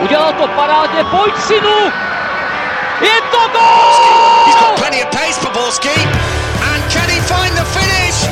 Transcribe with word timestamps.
Udělal 0.00 0.32
to 0.32 0.48
parádně, 0.48 1.04
pojď 1.04 1.34
synu! 1.36 1.78
Je 3.00 3.20
to 3.30 3.38
gol! 3.52 4.46
He's 4.46 4.60
got 4.60 4.78
plenty 4.78 5.02
of 5.02 5.10
pace 5.10 5.40
for 5.40 5.52
Borski. 5.52 6.08
And 6.72 6.92
can 6.92 7.08
he 7.08 7.20
find 7.20 7.54
the 7.54 7.64
finish? 7.64 8.28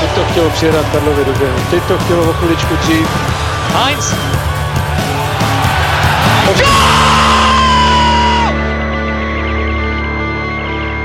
Teď 0.00 0.10
to 0.14 0.24
chtělo 0.30 0.50
přijedat 0.50 0.86
Karlovi 0.92 1.24
do 1.24 1.32
běhu. 1.32 1.58
Teď 1.70 1.82
to 1.82 1.98
chtělo 1.98 2.30
o 2.30 2.32
chviličku 2.32 2.76
dřív. 2.76 3.08
Heinz. 3.74 4.14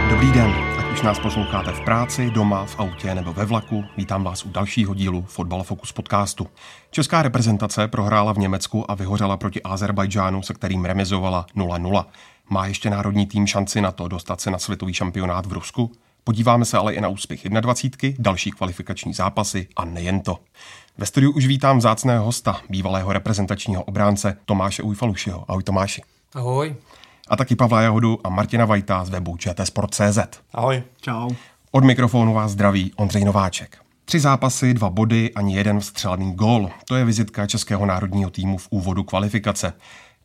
Dobrý 0.10 0.32
den, 0.32 0.65
nás 1.06 1.20
posloucháte 1.20 1.72
v 1.72 1.82
práci, 1.82 2.32
doma, 2.32 2.66
v 2.66 2.80
autě 2.80 3.16
nebo 3.16 3.34
ve 3.34 3.46
vlaku, 3.46 3.84
vítám 3.98 4.24
vás 4.24 4.46
u 4.46 4.50
dalšího 4.50 4.94
dílu 4.94 5.22
Fotbal 5.22 5.64
Focus 5.64 5.92
podcastu. 5.92 6.48
Česká 6.92 7.22
reprezentace 7.22 7.88
prohrála 7.88 8.34
v 8.34 8.38
Německu 8.38 8.92
a 8.92 8.96
vyhořela 8.96 9.38
proti 9.38 9.64
Azerbajdžánu, 9.64 10.42
se 10.42 10.54
kterým 10.54 10.86
remizovala 10.86 11.46
0-0. 11.56 12.06
Má 12.50 12.68
ještě 12.68 12.90
národní 12.90 13.26
tým 13.26 13.48
šanci 13.48 13.82
na 13.82 13.92
to 13.92 14.08
dostat 14.08 14.42
se 14.42 14.52
na 14.52 14.58
světový 14.58 14.94
šampionát 14.94 15.46
v 15.46 15.54
Rusku? 15.54 15.92
Podíváme 16.24 16.66
se 16.66 16.78
ale 16.78 16.94
i 16.94 17.02
na 17.02 17.08
úspěch 17.08 17.50
21, 17.50 18.16
další 18.20 18.52
kvalifikační 18.52 19.14
zápasy 19.14 19.68
a 19.76 19.86
nejen 19.86 20.20
to. 20.20 20.40
Ve 20.98 21.06
studiu 21.06 21.32
už 21.32 21.46
vítám 21.46 21.78
vzácného 21.78 22.26
hosta, 22.26 22.62
bývalého 22.70 23.14
reprezentačního 23.14 23.84
obránce 23.84 24.38
Tomáše 24.46 24.84
Ujfalušiho. 24.84 25.46
Ahoj 25.48 25.64
Tomáši. 25.64 26.02
Ahoj. 26.36 26.76
A 27.28 27.36
taky 27.36 27.56
Pavla 27.56 27.82
Jahodu 27.82 28.20
a 28.24 28.30
Martina 28.30 28.66
Vajta 28.66 29.06
z 29.06 29.10
webu 29.10 29.38
čtsport.cz. 29.38 30.20
Ahoj. 30.54 30.84
Čau. 31.02 31.30
Od 31.72 31.84
mikrofonu 31.84 32.34
vás 32.34 32.52
zdraví 32.52 32.92
Ondřej 32.96 33.26
Nováček. 33.26 33.78
Tři 34.06 34.20
zápasy, 34.20 34.74
dva 34.74 34.90
body, 34.90 35.34
ani 35.34 35.56
jeden 35.56 35.80
vstřelený 35.80 36.34
gól. 36.34 36.70
To 36.88 36.96
je 36.96 37.06
vizitka 37.06 37.48
českého 37.48 37.86
národního 37.86 38.30
týmu 38.30 38.58
v 38.58 38.68
úvodu 38.70 39.04
kvalifikace. 39.04 39.74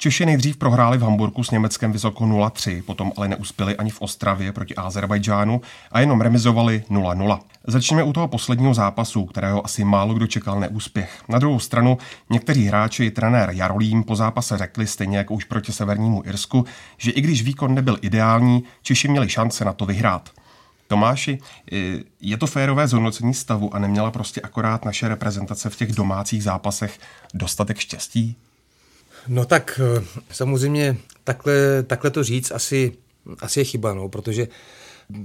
Češi 0.01 0.27
nejdřív 0.27 0.57
prohráli 0.57 0.99
v 0.99 1.03
Hamburgu 1.03 1.45
s 1.45 1.51
Německem 1.51 1.93
vysoko 1.93 2.25
0-3, 2.25 2.83
potom 2.83 3.13
ale 3.17 3.29
neuspěli 3.29 3.77
ani 3.77 3.91
v 3.91 4.01
Ostravě 4.01 4.53
proti 4.53 4.75
Azerbajdžánu 4.75 5.61
a 5.93 6.01
jenom 6.01 6.21
remizovali 6.21 6.85
0-0. 6.91 7.41
Začneme 7.67 8.03
u 8.03 8.13
toho 8.13 8.29
posledního 8.29 8.75
zápasu, 8.75 9.25
kterého 9.25 9.65
asi 9.65 9.85
málo 9.85 10.15
kdo 10.15 10.27
čekal 10.27 10.61
neúspěch. 10.61 11.23
Na 11.29 11.39
druhou 11.39 11.59
stranu 11.59 11.99
někteří 12.31 12.67
hráči 12.67 13.05
i 13.05 13.11
trenér 13.11 13.51
Jarolím 13.53 14.05
po 14.05 14.17
zápase 14.17 14.59
řekli 14.59 14.87
stejně 14.87 15.19
jako 15.19 15.35
už 15.35 15.45
proti 15.45 15.73
Severnímu 15.73 16.23
Irsku, 16.27 16.65
že 16.99 17.11
i 17.11 17.21
když 17.21 17.43
výkon 17.43 17.75
nebyl 17.75 17.99
ideální, 18.01 18.65
Češi 18.83 19.09
měli 19.09 19.29
šance 19.29 19.65
na 19.65 19.73
to 19.73 19.87
vyhrát. 19.87 20.31
Tomáši, 20.89 21.39
je 22.21 22.37
to 22.37 22.47
férové 22.47 22.89
zhodnocení 22.89 23.35
stavu 23.35 23.75
a 23.75 23.79
neměla 23.79 24.11
prostě 24.11 24.41
akorát 24.41 24.85
naše 24.85 25.09
reprezentace 25.09 25.71
v 25.71 25.77
těch 25.77 25.93
domácích 25.93 26.43
zápasech 26.43 26.99
dostatek 27.35 27.79
štěstí? 27.79 28.37
No 29.29 29.45
tak 29.45 29.81
eh, 29.83 30.05
samozřejmě 30.31 30.97
takhle, 31.25 31.83
takhle 31.87 32.11
to 32.11 32.25
říct 32.25 32.53
asi, 32.53 32.93
asi 33.41 33.61
je 33.61 33.65
chyba, 33.65 33.95
no, 33.95 34.09
protože 34.09 34.49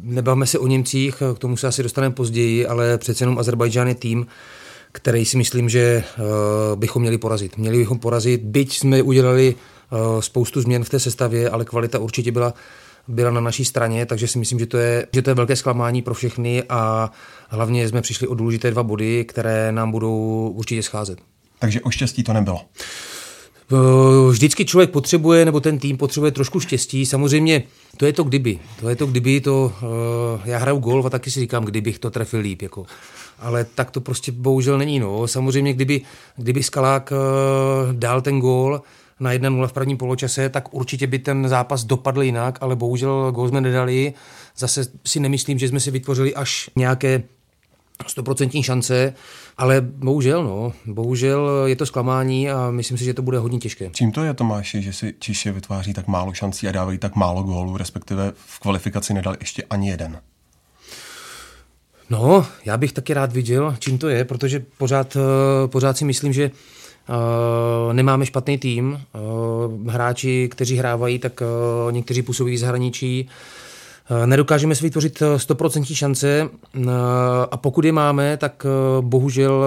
nebavme 0.04 0.48
se 0.48 0.60
o 0.60 0.68
Němcích, 0.68 1.24
k 1.36 1.40
tomu 1.40 1.58
se 1.58 1.68
asi 1.68 1.84
dostaneme 1.84 2.16
později, 2.16 2.68
ale 2.68 2.98
přece 2.98 3.24
jenom 3.24 3.40
Azerbajdžán 3.40 3.88
je 3.88 3.96
tým, 3.96 4.28
který 4.92 5.26
si 5.26 5.38
myslím, 5.38 5.70
že 5.70 6.04
uh, 6.18 6.80
bychom 6.80 7.02
měli 7.02 7.18
porazit. 7.18 7.58
Měli 7.58 7.78
bychom 7.78 8.00
porazit, 8.00 8.42
byť 8.42 8.78
jsme 8.78 9.02
udělali 9.02 9.56
uh, 9.56 10.22
spoustu 10.22 10.62
změn 10.62 10.84
v 10.84 10.90
té 10.90 11.00
sestavě, 11.00 11.50
ale 11.50 11.66
kvalita 11.66 12.00
určitě 12.00 12.32
byla 12.32 12.54
byla 13.08 13.32
na 13.32 13.42
naší 13.42 13.66
straně, 13.66 14.06
takže 14.06 14.28
si 14.28 14.40
myslím, 14.40 14.60
že 14.60 14.66
to 14.66 14.78
je, 14.78 15.08
že 15.14 15.22
to 15.22 15.30
je 15.30 15.34
velké 15.34 15.56
zklamání 15.56 16.02
pro 16.02 16.14
všechny 16.14 16.64
a 16.70 17.12
hlavně 17.50 17.90
jsme 17.90 18.02
přišli 18.02 18.28
o 18.28 18.36
důležité 18.36 18.72
dva 18.72 18.84
body, 18.84 19.26
které 19.26 19.72
nám 19.72 19.92
budou 19.92 20.50
určitě 20.56 20.84
scházet. 20.84 21.20
Takže 21.60 21.82
o 21.82 21.92
štěstí 21.92 22.24
to 22.24 22.34
nebylo. 22.34 22.62
Eh, 23.72 24.32
vždycky 24.32 24.66
člověk 24.66 24.90
potřebuje, 24.90 25.46
nebo 25.46 25.60
ten 25.60 25.80
tým 25.80 25.98
potřebuje 25.98 26.32
trošku 26.32 26.60
štěstí. 26.60 27.06
Samozřejmě 27.06 27.64
to 27.98 28.06
je 28.06 28.14
to 28.14 28.24
kdyby. 28.24 28.60
To 28.80 28.90
je 28.90 28.96
to 28.96 29.06
kdyby, 29.06 29.42
to, 29.42 29.74
uh, 29.82 30.42
já 30.46 30.58
hraju 30.58 30.78
golf 30.78 31.06
a 31.06 31.10
taky 31.10 31.32
si 31.32 31.40
říkám, 31.40 31.66
kdybych 31.66 32.00
to 32.00 32.12
trefil 32.12 32.40
líp. 32.40 32.62
Jako. 32.62 32.86
Ale 33.40 33.66
tak 33.76 33.92
to 33.92 34.02
prostě 34.02 34.32
bohužel 34.32 34.78
není. 34.78 35.00
No. 35.00 35.28
Samozřejmě, 35.28 35.74
kdyby, 35.74 36.02
kdyby 36.38 36.64
Skalák 36.64 37.12
uh, 37.12 37.94
dal 37.94 38.22
ten 38.22 38.40
gól 38.40 38.82
na 39.20 39.34
1-0 39.34 39.68
v 39.68 39.74
prvním 39.74 39.98
poločase, 39.98 40.50
tak 40.50 40.74
určitě 40.74 41.08
by 41.08 41.20
ten 41.20 41.50
zápas 41.50 41.84
dopadl 41.84 42.22
jinak, 42.22 42.58
ale 42.62 42.76
bohužel 42.76 43.32
gól 43.32 43.50
jsme 43.50 43.62
nedali. 43.62 44.14
Zase 44.58 44.86
si 45.06 45.20
nemyslím, 45.20 45.60
že 45.60 45.68
jsme 45.68 45.80
si 45.80 45.92
vytvořili 45.92 46.36
až 46.36 46.70
nějaké 46.76 47.24
100% 48.04 48.64
šance, 48.64 49.14
ale 49.58 49.82
bohužel, 49.82 50.44
no, 50.44 50.74
bohužel 50.86 51.64
je 51.66 51.76
to 51.76 51.86
zklamání 51.86 52.50
a 52.50 52.72
myslím 52.72 52.98
si, 52.98 53.06
že 53.06 53.14
to 53.14 53.22
bude 53.22 53.38
hodně 53.38 53.60
těžké. 53.60 53.90
Čím 53.94 54.12
to 54.12 54.24
je, 54.24 54.34
Tomáši, 54.34 54.82
že 54.82 54.94
si 54.94 55.14
Češi 55.20 55.52
vytváří 55.52 55.94
tak 55.94 56.08
málo 56.08 56.34
šancí 56.34 56.68
a 56.68 56.72
dávají 56.72 56.98
tak 56.98 57.16
málo 57.16 57.44
gólů, 57.44 57.78
respektive 57.78 58.34
v 58.36 58.60
kvalifikaci 58.60 59.14
nedali 59.14 59.38
ještě 59.40 59.64
ani 59.70 59.90
jeden? 59.90 60.20
No, 62.10 62.46
já 62.66 62.78
bych 62.78 62.92
taky 62.92 63.14
rád 63.14 63.34
viděl, 63.34 63.76
čím 63.80 63.98
to 63.98 64.10
je, 64.10 64.26
protože 64.26 64.66
pořád, 64.78 65.18
eh, 65.18 65.68
pořád 65.68 65.98
si 65.98 66.06
myslím, 66.06 66.34
že 66.34 66.52
Uh, 67.10 67.94
nemáme 67.94 68.26
špatný 68.26 68.58
tým. 68.58 69.02
Uh, 69.14 69.92
hráči, 69.92 70.50
kteří 70.52 70.78
hrávají, 70.78 71.20
tak 71.20 71.42
uh, 71.42 71.92
někteří 71.92 72.22
působí 72.22 72.56
v 72.56 72.60
zahraničí. 72.60 73.30
Eh, 73.30 73.65
nedokážeme 74.26 74.76
si 74.76 74.84
vytvořit 74.84 75.22
100% 75.22 75.82
eh, 75.92 75.96
šance 75.96 76.50
eh, 76.76 76.90
a 77.52 77.58
pokud 77.58 77.86
je 77.86 77.92
máme, 77.92 78.38
tak 78.38 78.66
bohužel 79.02 79.66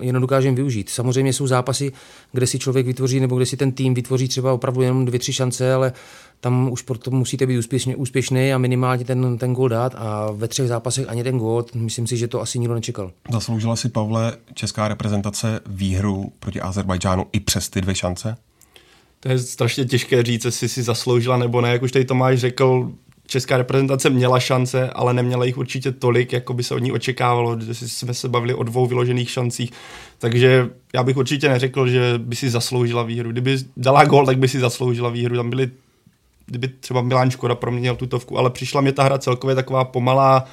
je 0.00 0.12
nedokážeme 0.12 0.56
využít. 0.56 0.90
Samozřejmě 0.90 1.32
jsou 1.32 1.46
zápasy, 1.46 1.92
kde 2.32 2.46
si 2.46 2.58
člověk 2.58 2.86
vytvoří 2.86 3.20
nebo 3.20 3.36
kde 3.36 3.46
si 3.46 3.56
ten 3.56 3.72
tým 3.72 3.94
vytvoří 3.94 4.28
třeba 4.28 4.52
opravdu 4.52 4.82
jenom 4.82 5.04
dvě, 5.04 5.18
tři 5.18 5.32
šance, 5.32 5.74
ale 5.74 5.92
tam 6.40 6.72
už 6.72 6.82
proto 6.82 7.10
musíte 7.10 7.46
být 7.46 7.58
úspěšný, 7.58 7.96
úspěšný 7.96 8.52
a 8.52 8.58
minimálně 8.58 9.04
ten, 9.04 9.38
ten 9.38 9.54
gol 9.54 9.68
dát 9.68 9.94
a 9.98 10.28
ve 10.32 10.48
třech 10.48 10.68
zápasech 10.68 11.08
ani 11.08 11.24
ten 11.24 11.38
gol, 11.38 11.64
myslím 11.74 12.06
si, 12.06 12.16
že 12.16 12.28
to 12.28 12.40
asi 12.40 12.58
nikdo 12.58 12.74
nečekal. 12.74 13.12
Zasloužila 13.32 13.76
si, 13.76 13.88
Pavle, 13.88 14.36
česká 14.54 14.88
reprezentace 14.88 15.60
výhru 15.66 16.32
proti 16.38 16.60
Azerbajdžánu 16.60 17.26
i 17.32 17.40
přes 17.40 17.68
ty 17.68 17.80
dvě 17.80 17.94
šance? 17.94 18.36
To 19.20 19.28
je 19.28 19.38
strašně 19.38 19.84
těžké 19.84 20.22
říct, 20.22 20.44
jestli 20.44 20.68
si 20.68 20.82
zasloužila 20.82 21.36
nebo 21.36 21.60
ne. 21.60 21.72
Jak 21.72 21.82
už 21.82 21.92
tady 21.92 22.04
Tomáš 22.04 22.38
řekl, 22.38 22.92
česká 23.32 23.56
reprezentace 23.56 24.10
měla 24.10 24.40
šance, 24.40 24.90
ale 24.90 25.14
neměla 25.14 25.44
jich 25.44 25.58
určitě 25.58 25.92
tolik, 25.92 26.32
jako 26.32 26.54
by 26.54 26.62
se 26.62 26.74
od 26.74 26.78
ní 26.78 26.92
očekávalo. 26.92 27.56
Jsme 27.72 28.14
se 28.14 28.28
bavili 28.28 28.54
o 28.54 28.62
dvou 28.62 28.86
vyložených 28.86 29.30
šancích, 29.30 29.70
takže 30.18 30.70
já 30.94 31.02
bych 31.02 31.16
určitě 31.16 31.48
neřekl, 31.48 31.88
že 31.88 32.14
by 32.18 32.36
si 32.36 32.50
zasloužila 32.50 33.02
výhru. 33.02 33.32
Kdyby 33.32 33.58
dala 33.76 34.04
gol, 34.04 34.26
tak 34.26 34.38
by 34.38 34.48
si 34.48 34.60
zasloužila 34.60 35.08
výhru. 35.08 35.36
Tam 35.36 35.50
byly, 35.50 35.70
kdyby 36.46 36.68
třeba 36.68 37.02
Milan 37.02 37.30
Škoda 37.30 37.54
proměnil 37.54 37.96
tutovku, 37.96 38.38
ale 38.38 38.50
přišla 38.50 38.80
mě 38.80 38.92
ta 38.92 39.02
hra 39.02 39.18
celkově 39.18 39.56
taková 39.56 39.84
pomalá, 39.84 40.44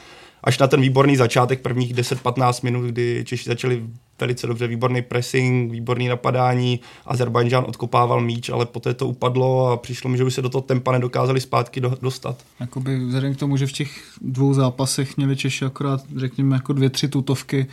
až 0.44 0.57
na 0.57 0.67
ten 0.67 0.81
výborný 0.81 1.16
začátek 1.16 1.61
prvních 1.61 1.94
10-15 1.94 2.63
minut, 2.63 2.85
kdy 2.85 3.23
Češi 3.28 3.50
začali 3.50 3.84
velice 4.22 4.47
dobře, 4.47 4.68
výborný 4.68 5.02
pressing, 5.02 5.72
výborný 5.72 6.07
napadání, 6.07 6.80
Azerbajdžán 7.06 7.66
odkopával 7.68 8.22
míč, 8.22 8.50
ale 8.50 8.66
poté 8.66 8.94
to 8.94 9.07
upadlo 9.07 9.68
a 9.68 9.78
přišlo 9.78 10.09
mi, 10.09 10.18
že 10.18 10.25
by 10.25 10.31
se 10.31 10.41
do 10.41 10.50
toho 10.50 10.62
tempa 10.62 10.91
nedokázali 10.91 11.41
zpátky 11.41 11.81
do, 11.81 11.97
dostat. 12.02 12.38
Jakoby 12.59 13.00
vzhledem 13.00 13.35
k 13.35 13.40
tomu, 13.40 13.58
že 13.58 13.68
v 13.68 13.72
těch 13.72 13.91
dvou 14.22 14.53
zápasech 14.53 15.18
měli 15.18 15.35
Češi 15.35 15.66
akorát, 15.66 16.02
řekněme, 16.16 16.56
jako 16.56 16.74
dvě, 16.74 16.90
tři 16.90 17.08
tutovky 17.08 17.68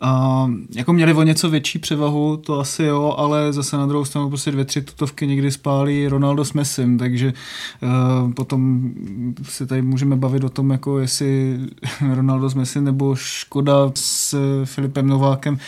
a 0.00 0.46
jako 0.74 0.92
měli 0.92 1.14
o 1.14 1.22
něco 1.22 1.50
větší 1.50 1.78
převahu, 1.78 2.36
to 2.36 2.60
asi 2.60 2.82
jo, 2.82 3.14
ale 3.18 3.52
zase 3.52 3.76
na 3.76 3.86
druhou 3.86 4.04
stranu 4.04 4.28
prostě 4.28 4.50
dvě, 4.50 4.64
tři 4.64 4.82
tutovky 4.82 5.26
někdy 5.26 5.50
spálí 5.50 6.08
Ronaldo 6.08 6.44
s 6.44 6.52
Messim, 6.52 6.98
takže 6.98 7.32
uh, 7.82 8.32
potom 8.32 8.90
se 9.42 9.66
tady 9.66 9.82
můžeme 9.82 10.16
bavit 10.16 10.44
o 10.44 10.48
tom, 10.48 10.70
jako 10.70 10.98
jestli 10.98 11.58
Ronaldo 12.14 12.48
s 12.48 12.54
Messim 12.54 12.84
nebo 12.84 13.16
Škoda 13.16 13.92
s 13.94 14.36
Filipem 14.64 15.06
Novákem 15.06 15.58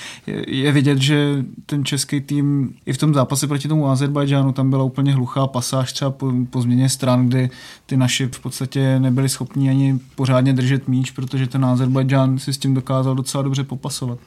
je 0.47 0.73
vidět, 0.73 0.99
že 0.99 1.44
ten 1.67 1.85
český 1.85 2.21
tým 2.21 2.75
i 2.87 2.93
v 2.93 2.99
tom 2.99 3.15
zápase 3.15 3.47
proti 3.47 3.69
tomu 3.69 3.88
Azerbajdžánu 3.88 4.53
tam 4.53 4.71
byla 4.71 4.85
úplně 4.85 5.15
hluchá 5.15 5.47
pasáž 5.47 5.93
třeba 5.93 6.11
po, 6.11 6.32
po 6.50 6.62
změně 6.62 6.88
stran, 6.88 7.29
kdy 7.29 7.50
ty 7.87 7.97
naši 7.97 8.26
v 8.26 8.41
podstatě 8.41 9.00
nebyli 9.00 9.29
schopni 9.29 9.71
ani 9.71 9.99
pořádně 10.15 10.53
držet 10.53 10.88
míč, 10.88 11.11
protože 11.11 11.47
ten 11.47 11.65
Azerbajdžán 11.65 12.38
si 12.38 12.53
s 12.53 12.59
tím 12.59 12.75
dokázal 12.75 13.15
docela 13.15 13.43
dobře 13.43 13.65
popasovat. 13.65 14.19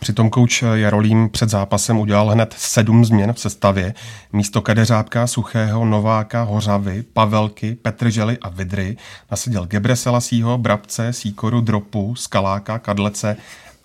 Přitom 0.00 0.30
kouč 0.30 0.64
Jarolím 0.72 1.28
před 1.28 1.48
zápasem 1.48 1.98
udělal 1.98 2.28
hned 2.28 2.54
sedm 2.58 3.04
změn 3.04 3.32
v 3.32 3.40
sestavě. 3.40 3.94
Místo 4.32 4.60
Kadeřábka, 4.60 5.26
Suchého, 5.26 5.84
Nováka, 5.84 6.42
Hořavy, 6.42 7.04
Pavelky, 7.12 7.74
Petržely 7.82 8.38
a 8.38 8.48
Vidry 8.48 8.96
nasadil 9.30 9.66
Gebre 9.66 9.96
Selasího, 9.96 10.58
Brabce, 10.58 11.12
Síkoru, 11.12 11.60
Dropu, 11.60 12.14
Skaláka, 12.14 12.78
Kadlece 12.78 13.36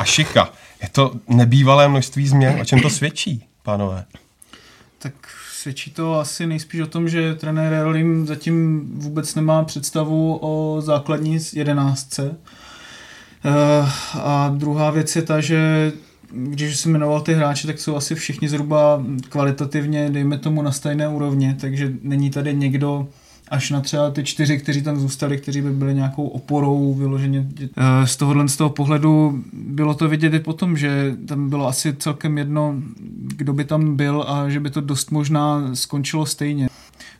a 0.03 0.05
Šika. 0.05 0.53
Je 0.81 0.89
to 0.89 1.11
nebývalé 1.27 1.87
množství 1.87 2.27
změn. 2.27 2.61
O 2.61 2.65
čem 2.65 2.79
to 2.79 2.89
svědčí, 2.89 3.43
pánové? 3.63 4.05
Tak 4.99 5.13
svědčí 5.51 5.91
to 5.91 6.19
asi 6.19 6.47
nejspíš 6.47 6.81
o 6.81 6.87
tom, 6.87 7.09
že 7.09 7.35
trenér 7.35 7.73
Jarolím 7.73 8.27
zatím 8.27 8.89
vůbec 8.95 9.35
nemá 9.35 9.63
představu 9.63 10.39
o 10.41 10.81
základní 10.81 11.39
jedenáctce. 11.53 12.35
Eh, 13.45 13.89
a 14.13 14.53
druhá 14.57 14.91
věc 14.91 15.15
je 15.15 15.21
ta, 15.21 15.41
že 15.41 15.91
když 16.31 16.79
jsem 16.79 16.91
jmenoval 16.91 17.21
ty 17.21 17.33
hráče, 17.33 17.67
tak 17.67 17.79
jsou 17.79 17.95
asi 17.95 18.15
všichni 18.15 18.49
zhruba 18.49 19.03
kvalitativně, 19.29 20.09
dejme 20.09 20.37
tomu, 20.37 20.61
na 20.61 20.71
stejné 20.71 21.07
úrovni, 21.07 21.55
takže 21.61 21.91
není 22.01 22.29
tady 22.29 22.53
někdo, 22.53 23.07
až 23.53 23.69
na 23.69 23.81
třeba 23.81 24.11
ty 24.11 24.23
čtyři, 24.23 24.57
kteří 24.57 24.81
tam 24.81 24.99
zůstali, 24.99 25.37
kteří 25.37 25.61
by 25.61 25.71
byli 25.71 25.93
nějakou 25.93 26.27
oporou 26.27 26.93
vyloženě. 26.93 27.47
Eh, 27.61 28.07
z 28.07 28.17
tohohle 28.17 28.49
z 28.49 28.57
toho 28.57 28.69
pohledu 28.69 29.43
bylo 29.53 29.93
to 29.93 30.09
vidět 30.09 30.33
i 30.33 30.39
potom, 30.39 30.77
že 30.77 31.15
tam 31.27 31.49
bylo 31.49 31.67
asi 31.67 31.93
celkem 31.93 32.37
jedno, 32.37 32.75
kdo 33.27 33.53
by 33.53 33.65
tam 33.65 33.95
byl 33.95 34.25
a 34.27 34.49
že 34.49 34.59
by 34.59 34.69
to 34.69 34.81
dost 34.81 35.11
možná 35.11 35.75
skončilo 35.75 36.25
stejně. 36.25 36.67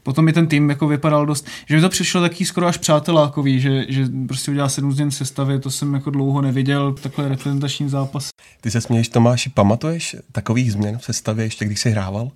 Potom 0.04 0.28
i 0.28 0.34
ten 0.34 0.48
tým 0.48 0.70
jako 0.70 0.88
vypadal 0.88 1.26
dost, 1.26 1.48
že 1.70 1.76
mi 1.76 1.82
to 1.82 1.90
přišlo 1.90 2.22
taký 2.22 2.46
skoro 2.46 2.68
až 2.68 2.78
přátelákový, 2.78 3.60
že, 3.60 3.86
že 3.90 4.06
prostě 4.28 4.52
udělal 4.52 4.70
sedm 4.70 4.92
změn 4.92 5.12
sestavy, 5.12 5.60
to 5.60 5.72
jsem 5.72 5.94
jako 5.94 6.10
dlouho 6.10 6.42
neviděl, 6.42 6.94
takhle 6.94 7.30
reprezentační 7.30 7.90
zápas. 7.90 8.30
Ty 8.62 8.72
se 8.72 8.82
směješ, 8.82 9.10
Tomáši, 9.10 9.50
pamatuješ 9.50 10.16
takových 10.32 10.72
změn 10.72 10.98
v 10.98 11.06
sestavě 11.06 11.46
ještě, 11.46 11.66
když 11.66 11.80
jsi 11.80 11.90
hrával? 11.90 12.32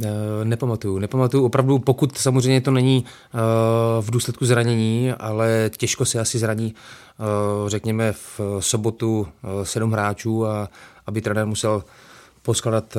Eh, 0.00 0.44
nepamatuju, 0.44 0.98
nepamatuju. 0.98 1.44
Opravdu, 1.44 1.78
pokud 1.78 2.18
samozřejmě 2.18 2.60
to 2.60 2.70
není 2.70 3.04
uh, 3.04 3.40
v 4.04 4.10
důsledku 4.10 4.46
zranění, 4.46 5.12
ale 5.12 5.70
těžko 5.76 6.04
se 6.04 6.20
asi 6.20 6.38
zraní, 6.38 6.74
uh, 7.18 7.68
řekněme, 7.68 8.12
v 8.12 8.40
sobotu 8.60 9.28
sedm 9.62 9.92
hráčů 9.92 10.46
a 10.46 10.68
aby 11.06 11.20
trenér 11.20 11.46
musel 11.46 11.84
poskladat 12.42 12.96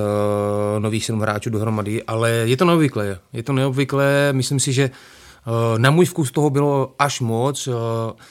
nových 0.80 1.06
sedm 1.06 1.20
hráčů 1.20 1.50
dohromady, 1.50 2.04
ale 2.04 2.32
je 2.32 2.58
to 2.58 2.66
neobvyklé. 2.66 3.20
Je 3.34 3.44
to 3.44 3.54
neobvyklé, 3.54 4.30
myslím 4.34 4.60
si, 4.60 4.74
že 4.74 4.90
na 5.78 5.92
můj 5.92 6.06
vkus 6.06 6.32
toho 6.32 6.50
bylo 6.50 6.96
až 7.00 7.20
moc. 7.20 7.68
Uh, 7.68 7.76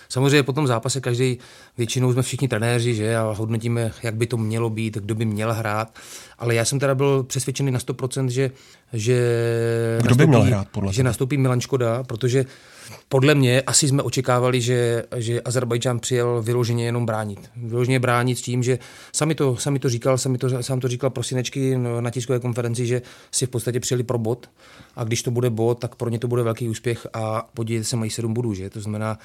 samozřejmě 0.09 0.43
po 0.43 0.53
tom 0.53 0.67
zápase 0.67 1.01
každý, 1.01 1.39
většinou 1.79 2.13
jsme 2.13 2.23
všichni 2.23 2.49
trenéři, 2.49 2.95
že 2.95 3.17
a 3.17 3.35
hodnotíme, 3.37 3.93
jak 4.03 4.15
by 4.15 4.27
to 4.27 4.37
mělo 4.37 4.71
být, 4.71 4.95
kdo 4.95 5.15
by 5.15 5.25
měl 5.25 5.53
hrát, 5.53 5.99
ale 6.39 6.55
já 6.55 6.65
jsem 6.65 6.79
teda 6.79 6.95
byl 6.95 7.23
přesvědčený 7.23 7.71
na 7.71 7.79
100%, 7.79 8.27
že, 8.27 8.51
že, 8.93 9.19
kdo 10.01 10.09
nastoupí, 10.09 10.19
by 10.19 10.27
měl 10.27 10.43
hrát 10.43 10.69
podle 10.69 10.93
že 10.93 11.03
nastoupí 11.03 11.37
Milan 11.37 11.61
Škoda, 11.61 12.03
protože 12.03 12.45
podle 13.09 13.35
mě 13.35 13.63
asi 13.63 13.89
jsme 13.89 14.03
očekávali, 14.03 14.61
že, 14.61 15.05
že 15.17 15.41
Azerbajdžán 15.41 15.99
přijel 15.99 16.43
vyloženě 16.43 16.85
jenom 16.85 17.07
bránit. 17.07 17.51
Vyloženě 17.57 18.01
bránit 18.01 18.39
s 18.39 18.43
tím, 18.43 18.63
že 18.63 18.79
sami 19.13 19.35
to, 19.35 19.57
sami 19.57 19.79
to 19.79 19.89
říkal, 19.89 20.19
sami 20.19 20.39
to, 20.39 20.63
sám 20.63 20.81
to 20.81 20.89
říkal 20.89 21.11
Prosinečky 21.11 21.77
na 22.01 22.11
tiskové 22.11 22.41
konferenci, 22.41 22.87
že 22.87 23.03
si 23.31 23.47
v 23.47 23.51
podstatě 23.51 23.81
přijeli 23.81 24.03
pro 24.03 24.19
bod 24.19 24.51
a 24.97 25.05
když 25.05 25.23
to 25.23 25.31
bude 25.31 25.51
bod, 25.51 25.79
tak 25.79 25.95
pro 25.95 26.09
ně 26.09 26.19
to 26.19 26.29
bude 26.29 26.43
velký 26.43 26.69
úspěch 26.69 27.07
a 27.13 27.49
podívejte 27.55 27.85
se, 27.85 27.97
mají 27.97 28.11
sedm 28.11 28.35
bodů, 28.35 28.55
že? 28.55 28.71
To 28.71 28.81
znamená, 28.81 29.19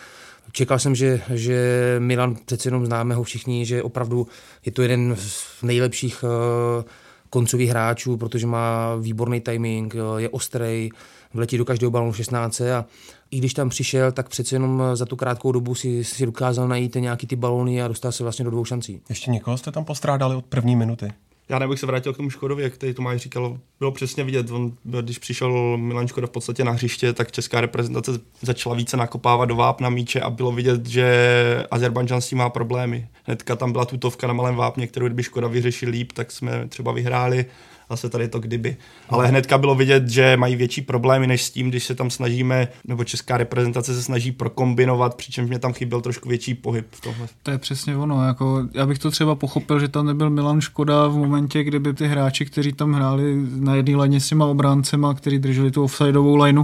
čekal 0.51 0.79
jsem, 0.79 0.95
že, 0.95 1.21
že 1.33 1.95
Milan 1.99 2.35
přece 2.45 2.67
jenom 2.67 2.85
známe 2.85 3.15
ho 3.15 3.23
všichni, 3.23 3.65
že 3.65 3.83
opravdu 3.83 4.27
je 4.65 4.71
to 4.71 4.81
jeden 4.81 5.15
z 5.19 5.43
nejlepších 5.63 6.23
uh, 6.23 6.83
koncových 7.29 7.69
hráčů, 7.69 8.17
protože 8.17 8.47
má 8.47 8.95
výborný 8.95 9.41
timing, 9.41 9.95
uh, 9.95 10.17
je 10.17 10.29
ostrý, 10.29 10.89
vletí 11.33 11.57
do 11.57 11.65
každého 11.65 11.91
balonu 11.91 12.13
16 12.13 12.61
a 12.61 12.85
i 13.31 13.37
když 13.37 13.53
tam 13.53 13.69
přišel, 13.69 14.11
tak 14.11 14.29
přece 14.29 14.55
jenom 14.55 14.83
za 14.93 15.05
tu 15.05 15.15
krátkou 15.15 15.51
dobu 15.51 15.75
si, 15.75 16.03
si 16.03 16.25
dokázal 16.25 16.67
najít 16.67 16.95
nějaký 16.95 17.27
ty 17.27 17.35
balony 17.35 17.81
a 17.81 17.87
dostal 17.87 18.11
se 18.11 18.23
vlastně 18.23 18.45
do 18.45 18.51
dvou 18.51 18.65
šancí. 18.65 19.01
Ještě 19.09 19.31
někoho 19.31 19.57
jste 19.57 19.71
tam 19.71 19.85
postrádali 19.85 20.35
od 20.35 20.45
první 20.45 20.75
minuty? 20.75 21.13
Já 21.49 21.59
nebych 21.59 21.79
se 21.79 21.85
vrátil 21.85 22.13
k 22.13 22.17
tomu 22.17 22.29
Škodovi, 22.29 22.63
jak 22.63 22.77
tady 22.77 22.93
Tomáš 22.93 23.21
říkal, 23.21 23.59
bylo 23.79 23.91
přesně 23.91 24.23
vidět, 24.23 24.51
on, 24.51 24.73
když 24.83 25.17
přišel 25.17 25.77
Milan 25.77 26.07
Škoda 26.07 26.27
v 26.27 26.29
podstatě 26.29 26.63
na 26.63 26.71
hřiště, 26.71 27.13
tak 27.13 27.31
česká 27.31 27.61
reprezentace 27.61 28.11
začala 28.41 28.75
více 28.75 28.97
nakopávat 28.97 29.49
do 29.49 29.55
vápna 29.55 29.89
míče 29.89 30.21
a 30.21 30.29
bylo 30.29 30.51
vidět, 30.51 30.85
že 30.85 31.65
Azerbajdžan 31.71 32.21
s 32.21 32.27
tím 32.27 32.37
má 32.37 32.49
problémy. 32.49 33.07
Hnedka 33.23 33.55
tam 33.55 33.71
byla 33.71 33.85
tutovka 33.85 34.27
na 34.27 34.33
malém 34.33 34.55
vápně, 34.55 34.87
kterou 34.87 35.05
kdyby 35.05 35.23
Škoda 35.23 35.47
vyřešil 35.47 35.89
líp, 35.89 36.11
tak 36.11 36.31
jsme 36.31 36.67
třeba 36.67 36.91
vyhráli 36.91 37.45
zase 37.89 38.09
tady 38.09 38.27
to 38.27 38.39
kdyby. 38.39 38.77
Ale 39.09 39.27
hnedka 39.27 39.57
bylo 39.57 39.75
vidět, 39.75 40.09
že 40.09 40.37
mají 40.37 40.55
větší 40.55 40.81
problémy 40.81 41.27
než 41.27 41.43
s 41.43 41.49
tím, 41.49 41.69
když 41.69 41.83
se 41.83 41.95
tam 41.95 42.09
snažíme, 42.09 42.67
nebo 42.87 43.03
česká 43.03 43.37
reprezentace 43.37 43.93
se 43.93 44.03
snaží 44.03 44.31
prokombinovat, 44.31 45.15
přičemž 45.15 45.49
mě 45.49 45.59
tam 45.59 45.73
chyběl 45.73 46.01
trošku 46.01 46.29
větší 46.29 46.53
pohyb 46.53 46.87
v 46.91 47.01
tomhle. 47.01 47.27
To 47.43 47.51
je 47.51 47.57
přesně 47.57 47.97
ono. 47.97 48.25
Jako, 48.25 48.67
já 48.73 48.85
bych 48.85 48.99
to 48.99 49.11
třeba 49.11 49.35
pochopil, 49.35 49.79
že 49.79 49.87
tam 49.87 50.05
nebyl 50.05 50.29
Milan 50.29 50.61
Škoda 50.61 51.07
v 51.07 51.17
momentě, 51.17 51.63
kdyby 51.63 51.93
ty 51.93 52.07
hráči, 52.07 52.45
kteří 52.45 52.73
tam 52.73 52.93
hráli 52.93 53.35
na 53.55 53.75
jedné 53.75 53.95
laně 53.95 54.19
s 54.19 54.29
těma 54.29 54.45
obráncema, 54.45 55.13
kteří 55.13 55.39
drželi 55.39 55.71
tu 55.71 55.83
offsideovou 55.83 56.35
lineu, 56.35 56.63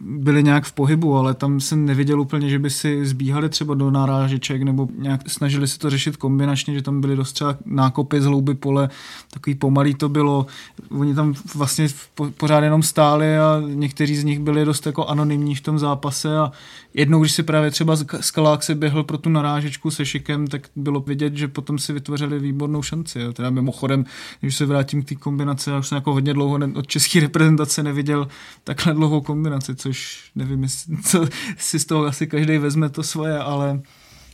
byli 0.00 0.42
nějak 0.42 0.64
v 0.64 0.72
pohybu, 0.72 1.16
ale 1.16 1.34
tam 1.34 1.60
jsem 1.60 1.86
neviděl 1.86 2.20
úplně, 2.20 2.50
že 2.50 2.58
by 2.58 2.70
si 2.70 3.06
zbíhali 3.06 3.48
třeba 3.48 3.74
do 3.74 3.90
narážeček 3.90 4.62
nebo 4.62 4.88
nějak 4.98 5.30
snažili 5.30 5.68
se 5.68 5.78
to 5.78 5.90
řešit 5.90 6.16
kombinačně, 6.16 6.74
že 6.74 6.82
tam 6.82 7.00
byly 7.00 7.16
dost 7.16 7.32
třeba 7.32 7.56
nákopy 7.64 8.20
z 8.20 8.24
hlouby 8.24 8.54
pole, 8.54 8.88
takový 9.30 9.54
pomalý 9.54 9.94
to 9.94 10.08
bylo. 10.08 10.46
Oni 10.90 11.14
tam 11.14 11.34
vlastně 11.54 11.88
pořád 12.36 12.64
jenom 12.64 12.82
stáli 12.82 13.38
a 13.38 13.62
někteří 13.66 14.16
z 14.16 14.24
nich 14.24 14.38
byli 14.38 14.64
dost 14.64 14.86
jako 14.86 15.06
anonymní 15.06 15.54
v 15.54 15.60
tom 15.60 15.78
zápase 15.78 16.38
a 16.38 16.52
jednou, 16.94 17.20
když 17.20 17.32
si 17.32 17.42
právě 17.42 17.70
třeba 17.70 17.96
Skalák 18.20 18.62
se 18.62 18.74
běhl 18.74 19.04
pro 19.04 19.18
tu 19.18 19.30
narážečku 19.30 19.90
se 19.90 20.06
Šikem, 20.06 20.46
tak 20.46 20.62
bylo 20.76 21.00
vidět, 21.00 21.36
že 21.36 21.48
potom 21.48 21.78
si 21.78 21.92
vytvořili 21.92 22.38
výbornou 22.38 22.82
šanci. 22.82 23.20
Jo. 23.20 23.32
Teda 23.32 23.50
mimochodem, 23.50 24.04
když 24.40 24.56
se 24.56 24.66
vrátím 24.66 25.02
k 25.02 25.08
té 25.08 25.14
kombinaci, 25.14 25.70
já 25.70 25.78
už 25.78 25.88
jsem 25.88 25.96
jako 25.96 26.12
hodně 26.12 26.34
dlouho 26.34 26.58
od 26.74 26.86
české 26.86 27.20
reprezentace 27.20 27.82
neviděl 27.82 28.28
takhle 28.64 28.94
dlouhou 28.94 29.20
kombinaci, 29.20 29.74
což 29.74 29.87
nevím, 30.34 30.66
co 31.04 31.28
si 31.58 31.78
z 31.78 31.84
toho 31.84 32.04
asi 32.04 32.26
každý 32.26 32.58
vezme 32.58 32.88
to 32.88 33.02
svoje, 33.02 33.38
ale 33.38 33.80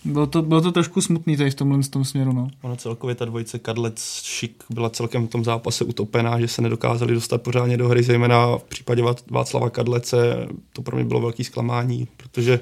bylo 0.05 0.27
to, 0.27 0.43
bylo 0.43 0.61
to 0.61 0.73
trošku 0.73 1.01
smutný 1.01 1.37
tady 1.37 1.51
v 1.51 1.55
tomhle 1.55 1.83
v 1.83 1.89
tom 1.89 2.05
směru. 2.05 2.33
No. 2.33 2.49
Ono 2.62 2.77
celkově 2.77 3.15
ta 3.15 3.25
dvojice 3.25 3.59
Kadlec 3.59 4.23
Šik 4.23 4.65
byla 4.71 4.91
celkem 4.91 5.27
v 5.27 5.31
tom 5.31 5.45
zápase 5.45 5.85
utopená, 5.85 6.41
že 6.41 6.49
se 6.49 6.62
nedokázali 6.62 7.15
dostat 7.15 7.43
pořádně 7.43 7.77
do 7.77 7.89
hry, 7.89 8.03
zejména 8.03 8.59
v 8.59 8.65
případě 8.65 9.03
Václava 9.31 9.71
Kadlece 9.71 10.49
to 10.73 10.83
pro 10.83 10.97
mě 10.97 11.05
bylo 11.05 11.21
velký 11.21 11.45
zklamání, 11.45 12.09
protože 12.17 12.61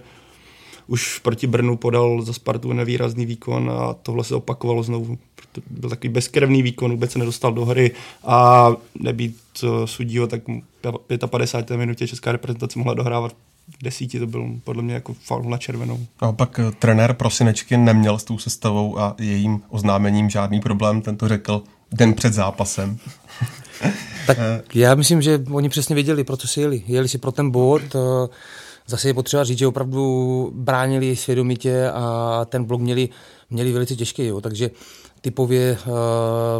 už 0.93 1.19
proti 1.19 1.47
Brnu 1.47 1.77
podal 1.77 2.23
za 2.23 2.33
Spartu 2.33 2.73
nevýrazný 2.73 3.27
výkon 3.27 3.71
a 3.71 3.95
tohle 4.03 4.25
se 4.25 4.35
opakovalo 4.35 4.83
znovu. 4.83 5.19
Byl 5.71 5.91
takový 5.91 6.09
bezkrevný 6.09 6.63
výkon, 6.63 6.91
vůbec 6.91 7.13
se 7.13 7.19
nedostal 7.19 7.53
do 7.53 7.65
hry 7.65 7.91
a 8.25 8.69
nebýt 9.01 9.37
uh, 9.63 9.85
sudího, 9.85 10.27
tak 10.27 10.41
55. 11.27 11.77
minutě 11.77 12.09
česká 12.09 12.33
reprezentace 12.33 12.79
mohla 12.79 12.95
dohrávat 12.95 13.33
v 13.33 13.85
desíti, 13.85 14.19
to 14.19 14.27
byl 14.27 14.47
podle 14.65 14.83
mě 14.83 14.95
jako 14.95 15.15
faul 15.15 15.51
na 15.51 15.59
červenou. 15.59 16.07
A 16.21 16.33
pak 16.33 16.59
eh, 16.59 16.71
trenér 16.79 17.13
Prosinečky 17.13 17.77
neměl 17.77 18.19
s 18.19 18.25
tou 18.25 18.39
sestavou 18.39 18.99
a 18.99 19.15
jejím 19.19 19.63
oznámením 19.69 20.31
žádný 20.31 20.61
problém, 20.61 21.03
ten 21.03 21.17
to 21.17 21.29
řekl 21.29 21.63
den 21.93 22.15
před 22.15 22.33
zápasem. 22.33 22.99
tak 24.27 24.39
já 24.75 24.95
myslím, 24.95 25.23
že 25.23 25.45
oni 25.51 25.69
přesně 25.69 25.95
věděli, 25.95 26.25
pro 26.25 26.37
co 26.37 26.49
si 26.49 26.61
jeli. 26.61 26.83
Jeli 26.87 27.09
si 27.09 27.19
pro 27.19 27.33
ten 27.33 27.51
bod, 27.51 27.95
uh, 27.95 28.01
zase 28.87 29.09
je 29.09 29.15
potřeba 29.15 29.45
říct, 29.45 29.59
že 29.59 29.67
opravdu 29.67 30.51
bránili 30.55 31.17
svědomitě 31.17 31.91
a 31.91 32.45
ten 32.49 32.65
blok 32.65 32.81
měli, 32.81 33.09
měli 33.51 33.73
velice 33.73 33.97
těžký, 33.97 34.27
jo. 34.27 34.41
takže 34.41 34.71
typově 35.21 35.79
uh, 35.87 35.93